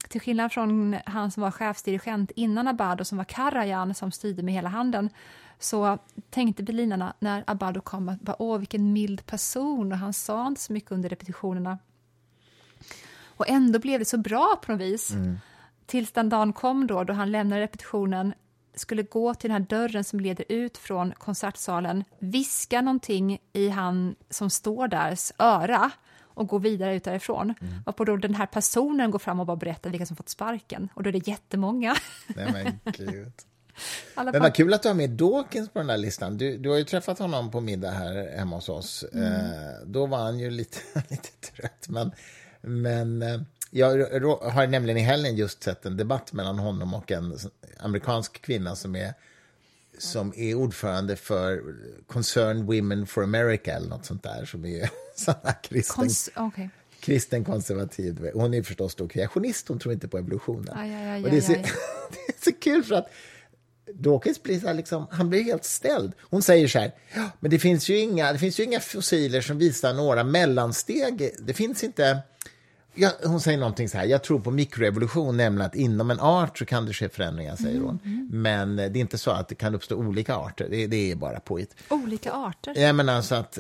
till 0.10 0.22
skillnad 0.22 0.52
från 0.52 0.98
han 1.06 1.32
som 1.32 1.44
var 1.44 1.52
chefsdirigent 1.52 2.32
innan 2.32 2.68
Abado, 2.68 3.06
som 3.06 3.18
var 3.18 3.26
Karajan, 3.26 3.94
som 3.94 4.12
styrde 4.12 4.44
med 4.44 4.54
hela 4.54 4.70
handen, 4.70 5.10
så 5.60 5.98
tänkte 6.30 6.64
berlinarna 6.64 7.14
när 7.20 7.44
Abado 7.48 7.82
kom 7.82 8.10
att 8.10 8.36
åh 8.40 8.58
vilken 8.58 8.94
mild 8.94 9.26
person 9.26 9.92
och 9.92 9.98
han 9.98 10.14
sa 10.14 10.48
inte 10.48 10.62
så 10.62 10.74
mycket 10.74 10.92
under 10.92 11.10
repetitionerna. 11.10 11.78
Och 13.38 13.50
ändå 13.50 13.80
blev 13.80 14.00
det 14.00 14.06
så 14.06 14.18
bra 14.18 14.60
på 14.66 14.72
något 14.72 14.82
vis. 14.82 15.12
Mm. 15.12 15.38
Tills 15.86 16.12
den 16.12 16.30
dagen 16.30 16.54
kom 16.54 16.88
då, 16.88 17.04
då 17.04 17.14
han 17.14 17.32
lämnade 17.32 17.62
repetitionen 17.62 18.34
skulle 18.76 19.04
gå 19.04 19.34
till 19.34 19.50
den 19.50 19.62
här 19.62 19.68
dörren 19.70 20.04
som 20.04 20.20
leder 20.20 20.46
ut 20.50 20.78
från 20.78 21.12
konsertsalen, 21.12 22.04
viska 22.20 22.82
någonting 22.82 23.40
i 23.54 23.70
han 23.70 24.16
som 24.30 24.50
står 24.50 24.88
därs 24.88 25.32
öra 25.38 25.92
och 26.22 26.48
gå 26.48 26.58
vidare 26.58 26.96
ut 26.96 27.04
därifrån. 27.04 27.54
Mm. 27.62 27.74
Varpå 27.86 28.06
då 28.06 28.18
den 28.18 28.36
här 28.36 28.46
personen 28.46 29.12
går 29.12 29.20
fram 29.20 29.40
och 29.40 29.46
bara 29.46 29.58
berättar 29.58 29.90
vilka 29.90 30.06
som 30.06 30.16
fått 30.16 30.30
sparken. 30.30 30.90
Och 30.94 31.04
då 31.04 31.10
är 31.10 31.14
det 31.14 31.28
jättemånga. 31.28 31.96
Nej 32.28 32.52
men 32.52 32.94
gud. 32.94 33.34
Men 34.16 34.42
vad 34.42 34.56
kul 34.56 34.74
att 34.74 34.84
du 34.84 34.90
har 34.90 34.96
med 34.96 35.10
Dawkins 35.10 35.70
på 35.70 35.80
den 35.80 35.88
där 35.88 35.98
listan. 35.98 36.38
Du, 36.38 36.58
du 36.58 36.70
har 36.70 36.78
ju 36.78 36.84
träffat 36.84 37.20
honom 37.20 37.52
på 37.52 37.62
middag 37.62 37.92
här 37.92 38.38
hemma 38.38 38.56
hos 38.56 38.70
oss. 38.70 39.06
Mm. 39.14 39.34
Eh, 39.34 39.72
då 39.86 40.06
var 40.06 40.18
han 40.18 40.40
ju 40.40 40.50
lite, 40.50 40.78
lite 41.10 41.30
trött. 41.52 41.86
Men, 41.90 42.12
men 42.62 43.22
eh, 43.22 43.42
jag 43.72 43.88
har 44.52 44.68
nämligen 44.68 44.98
i 44.98 45.02
helgen 45.02 45.36
just 45.36 45.64
sett 45.64 45.86
en 45.86 45.98
debatt 45.98 46.34
mellan 46.34 46.60
honom 46.60 46.94
och 46.94 47.12
en 47.12 47.38
amerikansk 47.80 48.42
kvinna 48.42 48.76
som 48.76 48.96
är 48.96 49.14
som 49.98 50.34
är 50.36 50.56
ordförande 50.56 51.16
för 51.16 51.76
Concerned 52.08 52.66
Women 52.66 53.08
for 53.08 53.24
America 53.24 53.72
eller 53.74 53.90
något 53.90 54.06
sånt 54.06 54.24
där 54.24 54.46
som 54.46 54.66
är 54.66 54.90
såna 55.16 55.54
kristen, 55.62 55.96
Kons 55.96 56.30
okay. 56.36 56.70
kristen 57.00 57.46
konservativ. 57.46 58.30
Hon 58.34 58.54
är 58.54 58.64
förstås 58.64 58.96
då 58.96 59.08
kreationist, 59.08 59.68
hon 59.68 59.80
tror 59.80 59.94
inte 59.94 60.08
på 60.08 60.18
evolutionen. 60.18 60.78
Aj, 60.78 60.96
aj, 60.96 61.10
aj, 61.10 61.24
och 61.24 61.30
det, 61.30 61.38
är 61.38 61.42
så, 61.42 61.52
det 62.10 62.28
är 62.28 62.44
så 62.44 62.52
kul 62.52 62.84
för 62.84 62.96
att 62.96 63.10
Dawkins 63.94 64.44
blir 64.44 64.60
så 64.60 64.74
liksom, 64.74 65.08
han 65.12 65.30
blir 65.30 65.44
helt 65.44 65.64
ställd. 65.64 66.14
Hon 66.22 66.42
säger 66.42 66.68
så 66.68 66.80
här, 66.80 66.92
men 67.40 67.52
det 67.52 67.60
finns, 67.60 67.90
ju 67.90 67.98
inga, 68.00 68.34
det 68.34 68.40
finns 68.40 68.60
ju 68.60 68.64
inga 68.64 68.80
fossiler 68.80 69.42
som 69.42 69.58
visar 69.58 69.94
några 69.94 70.24
mellansteg. 70.24 71.32
Det 71.40 71.54
finns 71.54 71.84
inte 71.84 72.20
Ja, 73.00 73.12
hon 73.24 73.40
säger 73.40 73.58
någonting 73.58 73.90
så 73.90 73.98
här, 73.98 74.06
jag 74.06 74.24
tror 74.24 74.40
på 74.40 74.52
mikroevolution, 74.52 75.38
nämligen 75.38 75.66
att 75.68 75.76
inom 75.76 76.12
en 76.12 76.20
art 76.20 76.58
så 76.58 76.66
kan 76.66 76.86
det 76.86 76.94
ske 76.94 77.10
förändringar, 77.10 77.56
säger 77.56 77.78
Mm, 77.78 77.86
hon. 77.86 78.28
Men 78.32 78.76
det 78.76 78.84
är 78.84 78.98
inte 78.98 79.18
så 79.18 79.32
att 79.32 79.48
det 79.48 79.56
kan 79.56 79.76
uppstå 79.76 79.96
olika 79.96 80.36
arter, 80.36 80.68
det, 80.70 80.88
det 80.88 81.12
är 81.12 81.16
bara 81.16 81.40
påhitt. 81.40 81.76
Olika 81.90 82.32
arter. 82.34 82.74
Jag 82.78 82.96
menar 82.96 83.14
alltså 83.16 83.36
att, 83.36 83.58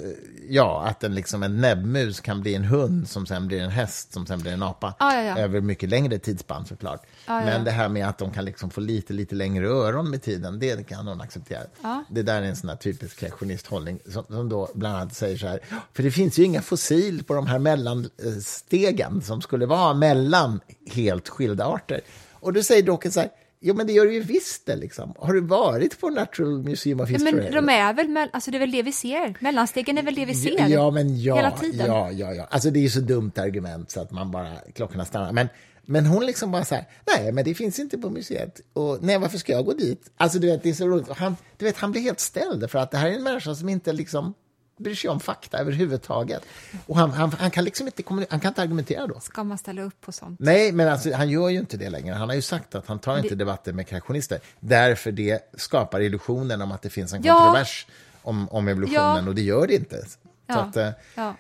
ja, 0.50 0.84
att 0.88 1.04
en, 1.04 1.16
liksom 1.16 1.44
en 1.44 1.62
näbbmus 1.62 2.20
kan 2.20 2.42
bli 2.42 2.56
en 2.56 2.64
hund 2.64 3.10
som 3.10 3.26
sen 3.26 3.48
blir 3.48 3.62
en 3.62 3.70
häst 3.70 4.14
som 4.14 4.26
sen 4.26 4.40
blir 4.40 4.52
en 4.52 4.64
apa. 4.64 4.94
Ja, 5.00 5.14
ja, 5.16 5.22
ja. 5.22 5.38
Över 5.38 5.62
mycket 5.62 5.90
längre 5.90 6.20
tidsspann 6.20 6.66
såklart. 6.66 7.02
Ja, 7.28 7.40
ja, 7.40 7.46
Men 7.46 7.54
ja. 7.54 7.60
det 7.60 7.72
här 7.72 7.90
med 7.90 8.08
att 8.08 8.18
de 8.18 8.32
kan 8.32 8.46
liksom 8.46 8.70
få 8.70 8.82
lite, 8.82 9.14
lite 9.14 9.36
längre 9.36 9.68
öron 9.68 10.10
med 10.10 10.22
tiden, 10.22 10.60
det 10.60 10.88
kan 10.88 11.08
hon 11.08 11.22
acceptera. 11.22 11.62
Ja. 11.82 12.04
Det 12.10 12.22
där 12.24 12.42
är 12.42 12.46
en 12.46 12.56
sån 12.56 12.70
här 12.70 12.78
typisk 12.78 13.20
kreationisthållning 13.20 14.00
som, 14.10 14.24
som 14.30 14.50
då 14.50 14.70
bland 14.74 14.96
annat 14.96 15.16
säger 15.16 15.38
så 15.38 15.48
här, 15.48 15.60
för 15.94 16.04
det 16.04 16.12
finns 16.12 16.40
ju 16.40 16.44
inga 16.44 16.62
fossil 16.62 17.24
på 17.24 17.34
de 17.34 17.48
här 17.48 17.60
mellanstegen 17.60 19.22
som 19.28 19.42
skulle 19.42 19.66
vara 19.66 19.94
mellan 19.94 20.60
helt 20.92 21.30
skilda 21.30 21.66
arter. 21.66 22.02
Och 22.32 22.54
då 22.54 22.64
säger 22.64 22.84
Dawkins 22.84 23.14
så 23.14 23.20
här, 23.20 23.30
jo 23.60 23.74
men 23.74 23.88
det 23.88 23.94
gör 23.94 24.06
det 24.06 24.14
ju 24.14 24.22
visst 24.22 24.66
det 24.66 24.76
liksom. 24.76 25.14
Har 25.20 25.34
du 25.34 25.42
varit 25.42 26.00
på 26.00 26.10
Natural 26.10 26.64
Museum 26.64 27.00
of 27.00 27.10
History? 27.10 27.32
men 27.32 27.52
de 27.52 27.70
är 27.70 27.94
väl, 27.94 28.30
alltså 28.34 28.52
det 28.52 28.58
är 28.58 28.60
väl 28.60 28.72
det 28.72 28.82
vi 28.82 28.92
ser. 28.92 29.38
Mellanstegen 29.40 29.98
är 29.98 30.04
väl 30.04 30.16
det 30.16 30.26
vi 30.26 30.36
ser 30.36 30.68
Ja, 30.68 30.92
men 30.92 31.22
ja, 31.22 31.36
hela 31.36 31.52
tiden. 31.52 31.88
Ja, 31.88 32.12
ja, 32.12 32.34
ja. 32.34 32.48
Alltså 32.52 32.70
det 32.70 32.80
är 32.80 32.82
ju 32.82 32.90
så 32.90 33.00
dumt 33.00 33.32
argument 33.36 33.92
så 33.92 34.02
att 34.02 34.12
man 34.12 34.32
bara, 34.32 34.56
klockorna 34.76 35.06
stannar. 35.06 35.32
Men, 35.32 35.48
men 35.86 36.06
hon 36.06 36.26
liksom 36.26 36.52
bara 36.52 36.66
så 36.66 36.76
här, 36.76 36.86
nej, 37.16 37.32
men 37.32 37.44
det 37.44 37.54
finns 37.54 37.80
inte 37.80 37.98
på 37.98 38.10
museet. 38.10 38.62
Och 38.74 38.98
nej, 39.02 39.18
varför 39.18 39.38
ska 39.38 39.52
jag 39.52 39.66
gå 39.66 39.74
dit? 39.74 40.12
Alltså 40.18 40.40
du 40.40 40.48
vet, 40.48 40.64
det 40.64 40.70
är 40.70 40.74
så 40.74 40.88
roligt. 40.88 41.10
Han, 41.10 41.36
du 41.58 41.66
vet, 41.66 41.78
han 41.78 41.92
blir 41.92 42.02
helt 42.02 42.20
ställd 42.20 42.70
för 42.70 42.80
att 42.80 42.92
det 42.92 42.98
här 42.98 43.10
är 43.10 43.14
en 43.14 43.24
människa 43.24 43.56
som 43.56 43.70
inte 43.70 43.94
liksom 43.94 44.34
bryr 44.78 44.96
sig 44.96 45.10
om 45.10 45.20
fakta 45.20 45.58
överhuvudtaget. 45.58 46.44
Och 46.86 46.98
han, 46.98 47.12
han, 47.12 47.32
han 47.32 47.52
kan 47.52 47.64
liksom 47.64 47.88
inte, 47.88 48.04
han 48.30 48.40
kan 48.40 48.48
inte 48.50 48.62
argumentera 48.62 49.08
då. 49.08 49.20
Ska 49.20 49.44
man 49.44 49.58
ställa 49.58 49.82
upp 49.82 50.02
på 50.02 50.12
sånt? 50.12 50.40
Nej, 50.40 50.72
men 50.72 50.88
alltså, 50.88 51.14
han 51.14 51.30
gör 51.30 51.50
ju 51.50 51.60
inte 51.60 51.78
det 51.78 51.90
längre. 51.90 52.14
Han 52.16 52.30
har 52.30 52.36
ju 52.36 52.42
sagt 52.42 52.76
att 52.76 52.88
han 52.88 53.00
tar 53.00 53.18
inte 53.18 53.36
debatter 53.36 53.74
med 53.74 53.88
kreationister 53.88 54.40
därför 54.60 55.12
det 55.12 55.52
skapar 55.58 56.00
illusionen 56.02 56.62
om 56.62 56.72
att 56.72 56.82
det 56.82 56.90
finns 56.90 57.14
en 57.14 57.24
Ja. 57.24 57.34
kontrovers 57.38 57.88
om, 58.22 58.50
om 58.50 58.68
evolutionen 58.68 59.24
Ja. 59.24 59.28
och 59.30 59.36
det 59.36 59.42
gör 59.42 59.68
det 59.68 59.74
inte. 59.76 60.02
Så 60.06 60.18
Ja. 60.48 60.56
att, 60.60 60.78
eh, 60.78 60.90
Ja. 61.16 61.36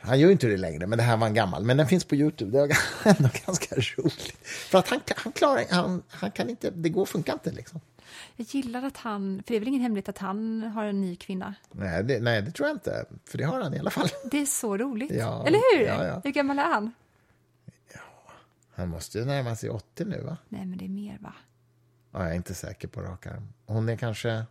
han 0.00 0.20
gör 0.20 0.30
inte 0.30 0.46
det 0.46 0.56
längre, 0.56 0.86
men 0.86 0.98
det 0.98 1.04
här 1.04 1.16
var 1.16 1.26
en 1.26 1.34
gammal. 1.34 1.64
Men 1.64 1.76
den 1.76 1.86
finns 1.88 2.04
på 2.04 2.14
Youtube, 2.14 2.50
det 2.50 2.58
är 2.58 2.76
ändå 3.18 3.28
ganska 3.46 3.74
roligt. 3.76 4.36
För 4.44 4.78
att 4.78 4.88
han, 4.88 5.00
han 5.16 5.32
klarar, 5.32 5.64
han, 5.70 6.02
han 6.08 6.30
kan 6.30 6.48
inte, 6.50 6.70
det 6.70 6.88
går, 6.88 7.06
funkar 7.06 7.32
inte 7.32 7.50
liksom. 7.50 7.80
Jag 8.36 8.46
gillar 8.50 8.82
att 8.82 8.96
han, 8.96 9.42
för 9.46 9.52
det 9.52 9.56
är 9.56 9.60
väl 9.60 9.68
ingen 9.68 9.80
hemlighet 9.82 10.08
att 10.08 10.18
han 10.18 10.62
har 10.62 10.84
en 10.84 11.00
ny 11.00 11.16
kvinna. 11.16 11.54
Nej 11.72 12.04
det, 12.04 12.20
nej, 12.20 12.42
det 12.42 12.50
tror 12.50 12.68
jag 12.68 12.76
inte, 12.76 13.04
för 13.24 13.38
det 13.38 13.44
har 13.44 13.60
han 13.62 13.74
i 13.74 13.78
alla 13.78 13.90
fall. 13.90 14.08
Det 14.30 14.40
är 14.40 14.46
så 14.46 14.76
roligt. 14.76 15.10
Ja, 15.14 15.46
Eller 15.46 15.76
hur? 15.78 15.84
ja, 15.86 16.06
ja. 16.06 16.20
Hur 16.24 16.30
gammal 16.30 16.58
är 16.58 16.64
han? 16.68 16.92
Han 18.74 18.88
måste 18.88 19.18
ju 19.18 19.24
närma 19.24 19.56
sig 19.56 19.70
80 19.70 20.04
nu, 20.04 20.20
va? 20.20 20.36
Nej, 20.48 20.66
men 20.66 20.78
det 20.78 20.84
är 20.84 20.88
mer 20.88 21.18
va? 21.20 21.32
Ja, 22.12 22.22
jag 22.22 22.30
är 22.30 22.34
inte 22.36 22.54
säker 22.54 22.88
på 22.88 23.00
rak 23.00 23.26
arm. 23.26 23.48
Hon 23.66 23.88
är 23.88 23.96
kanske 23.96 24.44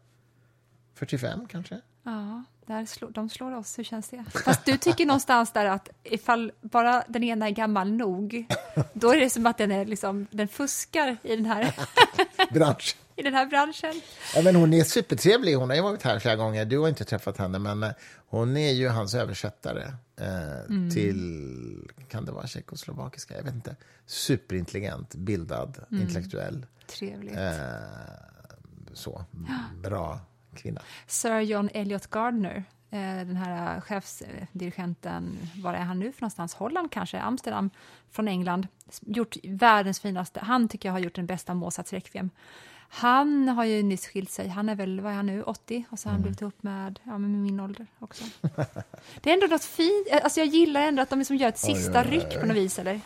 45, 0.94 1.48
kanske? 1.48 1.82
Ja, 2.04 2.44
där 2.66 2.86
slår, 2.86 3.10
de 3.10 3.30
slår 3.30 3.56
oss. 3.56 3.80
Hur 3.80 3.84
känns 3.84 4.10
det? 4.10 4.26
Fast 4.46 4.66
du 4.66 4.78
tycker 4.78 5.06
någonstans 5.06 5.52
där 5.52 5.66
att 5.66 5.90
ifall 6.04 6.52
bara 6.62 7.04
den 7.08 7.24
ena 7.24 7.48
är 7.48 7.52
gammal 7.52 7.92
nog, 7.92 8.46
då 8.94 9.12
är 9.14 9.20
det 9.20 9.30
som 9.30 9.46
att 9.46 9.58
den, 9.58 9.72
är 9.72 9.86
liksom, 9.86 10.28
den 10.32 10.48
fuskar 10.48 11.18
i 11.24 11.36
den 11.36 11.46
här, 11.46 11.76
Bransch. 12.54 12.96
I 13.18 13.24
den 13.24 13.34
här 13.34 13.46
branschen. 13.46 14.02
Ja, 14.36 14.42
men 14.42 14.56
hon 14.56 14.74
är 14.74 14.84
supertrevlig. 14.84 15.56
Hon 15.56 15.70
har 15.70 15.82
varit 15.82 16.04
här 16.04 16.20
flera 16.20 16.36
gånger. 16.36 16.66
Du 16.66 16.80
har 16.80 16.90
inte 16.90 17.06
träffat 17.06 17.38
henne, 17.38 17.60
men 17.60 17.84
eh, 17.84 17.92
hon 18.28 18.58
är 18.58 18.72
ju 18.72 18.88
hans 18.90 19.14
översättare 19.16 19.84
eh, 20.22 20.60
Mm. 20.70 20.90
till, 20.92 21.90
kan 22.10 22.26
det 22.26 22.32
vara 22.32 22.48
tjeckoslovakiska? 22.48 23.36
Jag 23.38 23.44
vet 23.44 23.54
inte. 23.54 23.76
Superintelligent, 24.06 25.16
bildad, 25.16 25.78
Mm. 25.92 26.02
intellektuell. 26.04 26.66
Trevligt. 26.88 27.38
Eh, 27.38 27.44
så, 28.94 29.26
bra 29.84 30.20
kvinna. 30.56 30.82
Sir 31.08 31.40
John 31.40 31.70
Elliot 31.74 32.08
Gardner, 32.08 32.64
eh, 32.92 33.00
den 33.00 33.36
här 33.36 33.82
chefsdirigenten, 33.82 35.38
var 35.64 35.74
är 35.74 35.84
han 35.84 36.00
nu 36.00 36.12
för 36.12 36.22
någonstans? 36.22 36.54
Holland 36.54 36.92
kanske? 36.92 37.20
Amsterdam 37.20 37.70
från 38.12 38.28
England. 38.28 38.68
Gjort 39.02 39.36
världens 39.44 40.00
finaste, 40.00 40.40
han 40.40 40.68
tycker 40.68 40.90
jag 40.90 40.94
har 40.94 41.00
gjort 41.00 41.16
den 41.16 41.26
bästa 41.26 41.54
Mozarts 41.54 41.94
Requiem. 41.94 42.30
Han 42.90 43.50
har 43.50 43.66
ju 43.66 43.84
nyss 43.84 44.08
skilt 44.08 44.32
sig, 44.32 44.48
han 44.48 44.70
är 44.70 44.76
väl, 44.76 45.02
vad 45.02 45.12
är 45.12 45.16
han 45.16 45.26
nu, 45.26 45.44
80? 45.44 45.86
Och 45.90 46.00
så 46.00 46.10
har 46.10 46.12
han 46.12 46.22
blivit 46.22 46.42
ihop 46.42 46.64
med, 46.64 47.00
ja, 47.04 47.18
med 47.18 47.30
min 47.30 47.60
ålder 47.60 47.88
också. 48.00 48.24
Det 49.22 49.30
är 49.30 49.34
ändå 49.34 49.48
något 49.48 49.64
fint, 49.64 50.08
alltså 50.24 50.40
jag 50.40 50.48
gillar 50.48 50.82
ändå 50.82 51.02
att 51.02 51.10
de 51.10 51.20
liksom 51.20 51.36
gör 51.36 51.50
ett 51.50 51.58
sista 51.58 52.04
ryck 52.04 52.40
på 52.40 52.46
något 52.46 52.58
vis, 52.58 52.80
eller? 52.80 53.02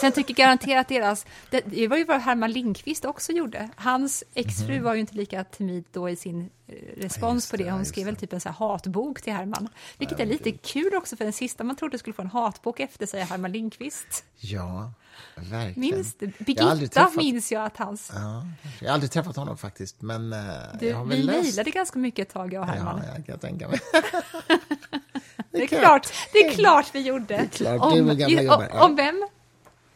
Sen 0.00 0.12
tycker 0.12 0.30
jag 0.30 0.36
garanterat 0.36 0.88
deras, 0.88 1.26
det, 1.50 1.88
var 1.88 1.96
ju 1.96 2.04
vad 2.04 2.20
Herman 2.20 2.52
Lindqvist 2.52 3.04
också 3.04 3.32
gjorde. 3.32 3.68
Hans 3.76 4.24
exfru 4.34 4.80
var 4.80 4.94
ju 4.94 5.00
inte 5.00 5.14
lika 5.14 5.44
timid 5.44 5.84
då 5.92 6.08
i 6.08 6.16
sin 6.16 6.50
eh, 6.66 6.74
respons 7.02 7.34
Just 7.36 7.50
på 7.50 7.56
det. 7.56 7.70
Hon 7.70 7.84
skrev 7.84 8.06
väl 8.06 8.16
typ 8.16 8.32
en 8.32 8.40
så 8.40 8.48
hatbok 8.48 9.22
till 9.22 9.32
Herman. 9.32 9.68
Vilket 9.98 10.20
är 10.20 10.26
lite 10.26 10.52
kul 10.52 10.94
också 10.94 11.16
för 11.16 11.24
den 11.24 11.32
sista 11.32 11.64
man 11.64 11.76
trodde 11.76 11.98
skulle 11.98 12.14
få 12.14 12.22
en 12.22 12.28
hatbok 12.28 12.80
efter 12.80 13.06
sig, 13.06 13.22
Herman 13.22 13.52
Lindqvist. 13.52 14.24
Ja, 14.36 14.92
verkligen. 15.34 15.80
Minns 15.80 16.14
du? 16.14 16.26
Jag 16.26 16.46
Birgitta 16.46 17.00
träffat- 17.00 17.16
minns 17.16 17.52
jag 17.52 17.64
att 17.64 17.76
hans... 17.76 18.10
Ja, 18.14 18.46
jag 18.80 18.88
har 18.88 18.94
aldrig 18.94 19.10
träffat 19.10 19.36
honom 19.36 19.58
faktiskt, 19.58 20.02
men 20.02 20.32
eh, 20.32 20.38
Du, 20.80 20.86
jag 20.88 20.96
har 20.96 21.04
väl 21.04 21.16
vi 21.16 21.22
läst. 21.22 21.42
mejlade 21.42 21.70
ganska 21.70 21.98
mycket 21.98 22.28
ett 22.28 22.34
tag, 22.34 22.52
jag 22.52 22.62
och 22.62 22.68
Herman. 22.68 23.02
Ja, 23.06 23.12
jag 23.16 23.26
kan 23.26 23.38
tänka 23.38 23.68
mig. 23.68 23.80
det, 25.50 25.62
är 25.62 25.66
klart, 25.66 26.08
det 26.32 26.38
är 26.38 26.50
klart 26.52 26.86
vi 26.92 27.00
gjorde. 27.00 27.24
Det 27.26 27.34
är 27.34 27.46
klart, 27.46 27.92
det 27.92 27.98
är 27.98 28.14
gamla 28.14 28.56
om. 28.56 28.64
Ja. 28.72 28.84
om 28.84 28.96
vem? 28.96 29.28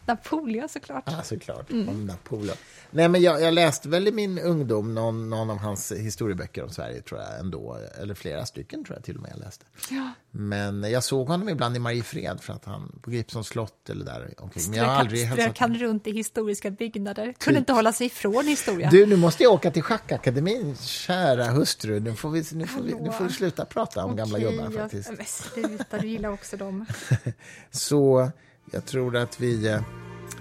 Napoleon 0.07 0.69
såklart. 0.69 1.05
Ja, 1.07 1.23
såklart. 1.23 1.71
Mm. 1.71 1.89
Om 1.89 2.07
Napoleon. 2.07 2.57
Nej, 2.91 3.09
men 3.09 3.23
jag, 3.23 3.43
jag 3.43 3.55
läste 3.55 3.89
väl 3.89 4.09
i 4.09 4.13
min 4.13 4.39
ungdom 4.39 4.95
någon, 4.95 5.31
någon 5.31 5.51
av 5.51 5.59
hans 5.59 5.93
historieböcker 5.93 6.63
om 6.65 6.71
Sverige, 6.71 7.03
tror 7.03 7.21
jag 7.21 7.39
ändå. 7.41 7.79
Eller 8.01 8.15
flera 8.15 8.47
stycken, 8.47 8.85
tror 8.85 8.97
jag 8.97 9.05
till 9.05 9.17
och 9.17 9.23
med 9.23 9.31
jag 9.35 9.41
läste. 9.41 9.65
Ja. 9.91 10.11
Men 10.31 10.91
jag 10.91 11.05
såg 11.05 11.29
honom 11.29 11.49
ibland 11.49 11.77
i 11.77 11.79
Mariefred, 11.79 12.41
för 12.41 12.53
att 12.53 12.65
han, 12.65 12.99
på 13.03 13.11
Gripsholms 13.11 13.47
slott 13.49 13.91
eller 13.91 14.05
där 14.05 14.35
omkring. 14.39 14.65
Men 14.69 14.79
jag 14.79 14.85
har 14.85 14.95
aldrig 14.95 15.33
strök 15.33 15.59
han 15.59 15.75
runt 15.79 16.07
i 16.07 16.13
historiska 16.13 16.71
byggnader. 16.71 17.35
Kunde 17.39 17.59
inte 17.59 17.73
hålla 17.73 17.93
sig 17.93 18.07
ifrån 18.07 18.47
historia. 18.47 18.91
Du, 18.91 19.07
nu 19.07 19.17
måste 19.17 19.43
jag 19.43 19.53
åka 19.53 19.71
till 19.71 19.83
Schackakademin, 19.83 20.77
kära 20.77 21.45
hustru. 21.45 22.01
Nu 22.01 22.15
får 22.15 22.31
vi, 22.31 22.45
nu 22.53 22.67
får 22.67 22.83
vi, 22.83 22.95
nu 22.95 23.11
får 23.13 23.25
vi 23.25 23.33
sluta 23.33 23.65
prata 23.65 24.05
om 24.05 24.17
gamla 24.17 24.39
Okej, 24.39 24.51
gubbar 24.51 24.65
jag- 24.65 24.81
faktiskt. 24.81 25.11
Men 25.17 25.27
sluta, 25.27 25.99
du 25.99 26.07
gillar 26.09 26.29
också 26.29 26.57
dem. 26.57 26.87
Så 27.71 28.31
jag 28.71 28.87
tror 28.87 29.17
att 29.17 29.41
vi 29.41 29.69
eh, 29.69 29.81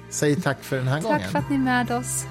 säger 0.09 0.36
tack 0.36 0.63
för 0.63 0.78
den 0.78 0.88
här 0.88 1.01
gången. 1.01 1.19
Tack 1.19 1.32
för 1.32 1.39
att 1.39 1.49
ni 1.49 1.55
är 1.55 1.59
med 1.59 1.91
oss. 1.91 2.26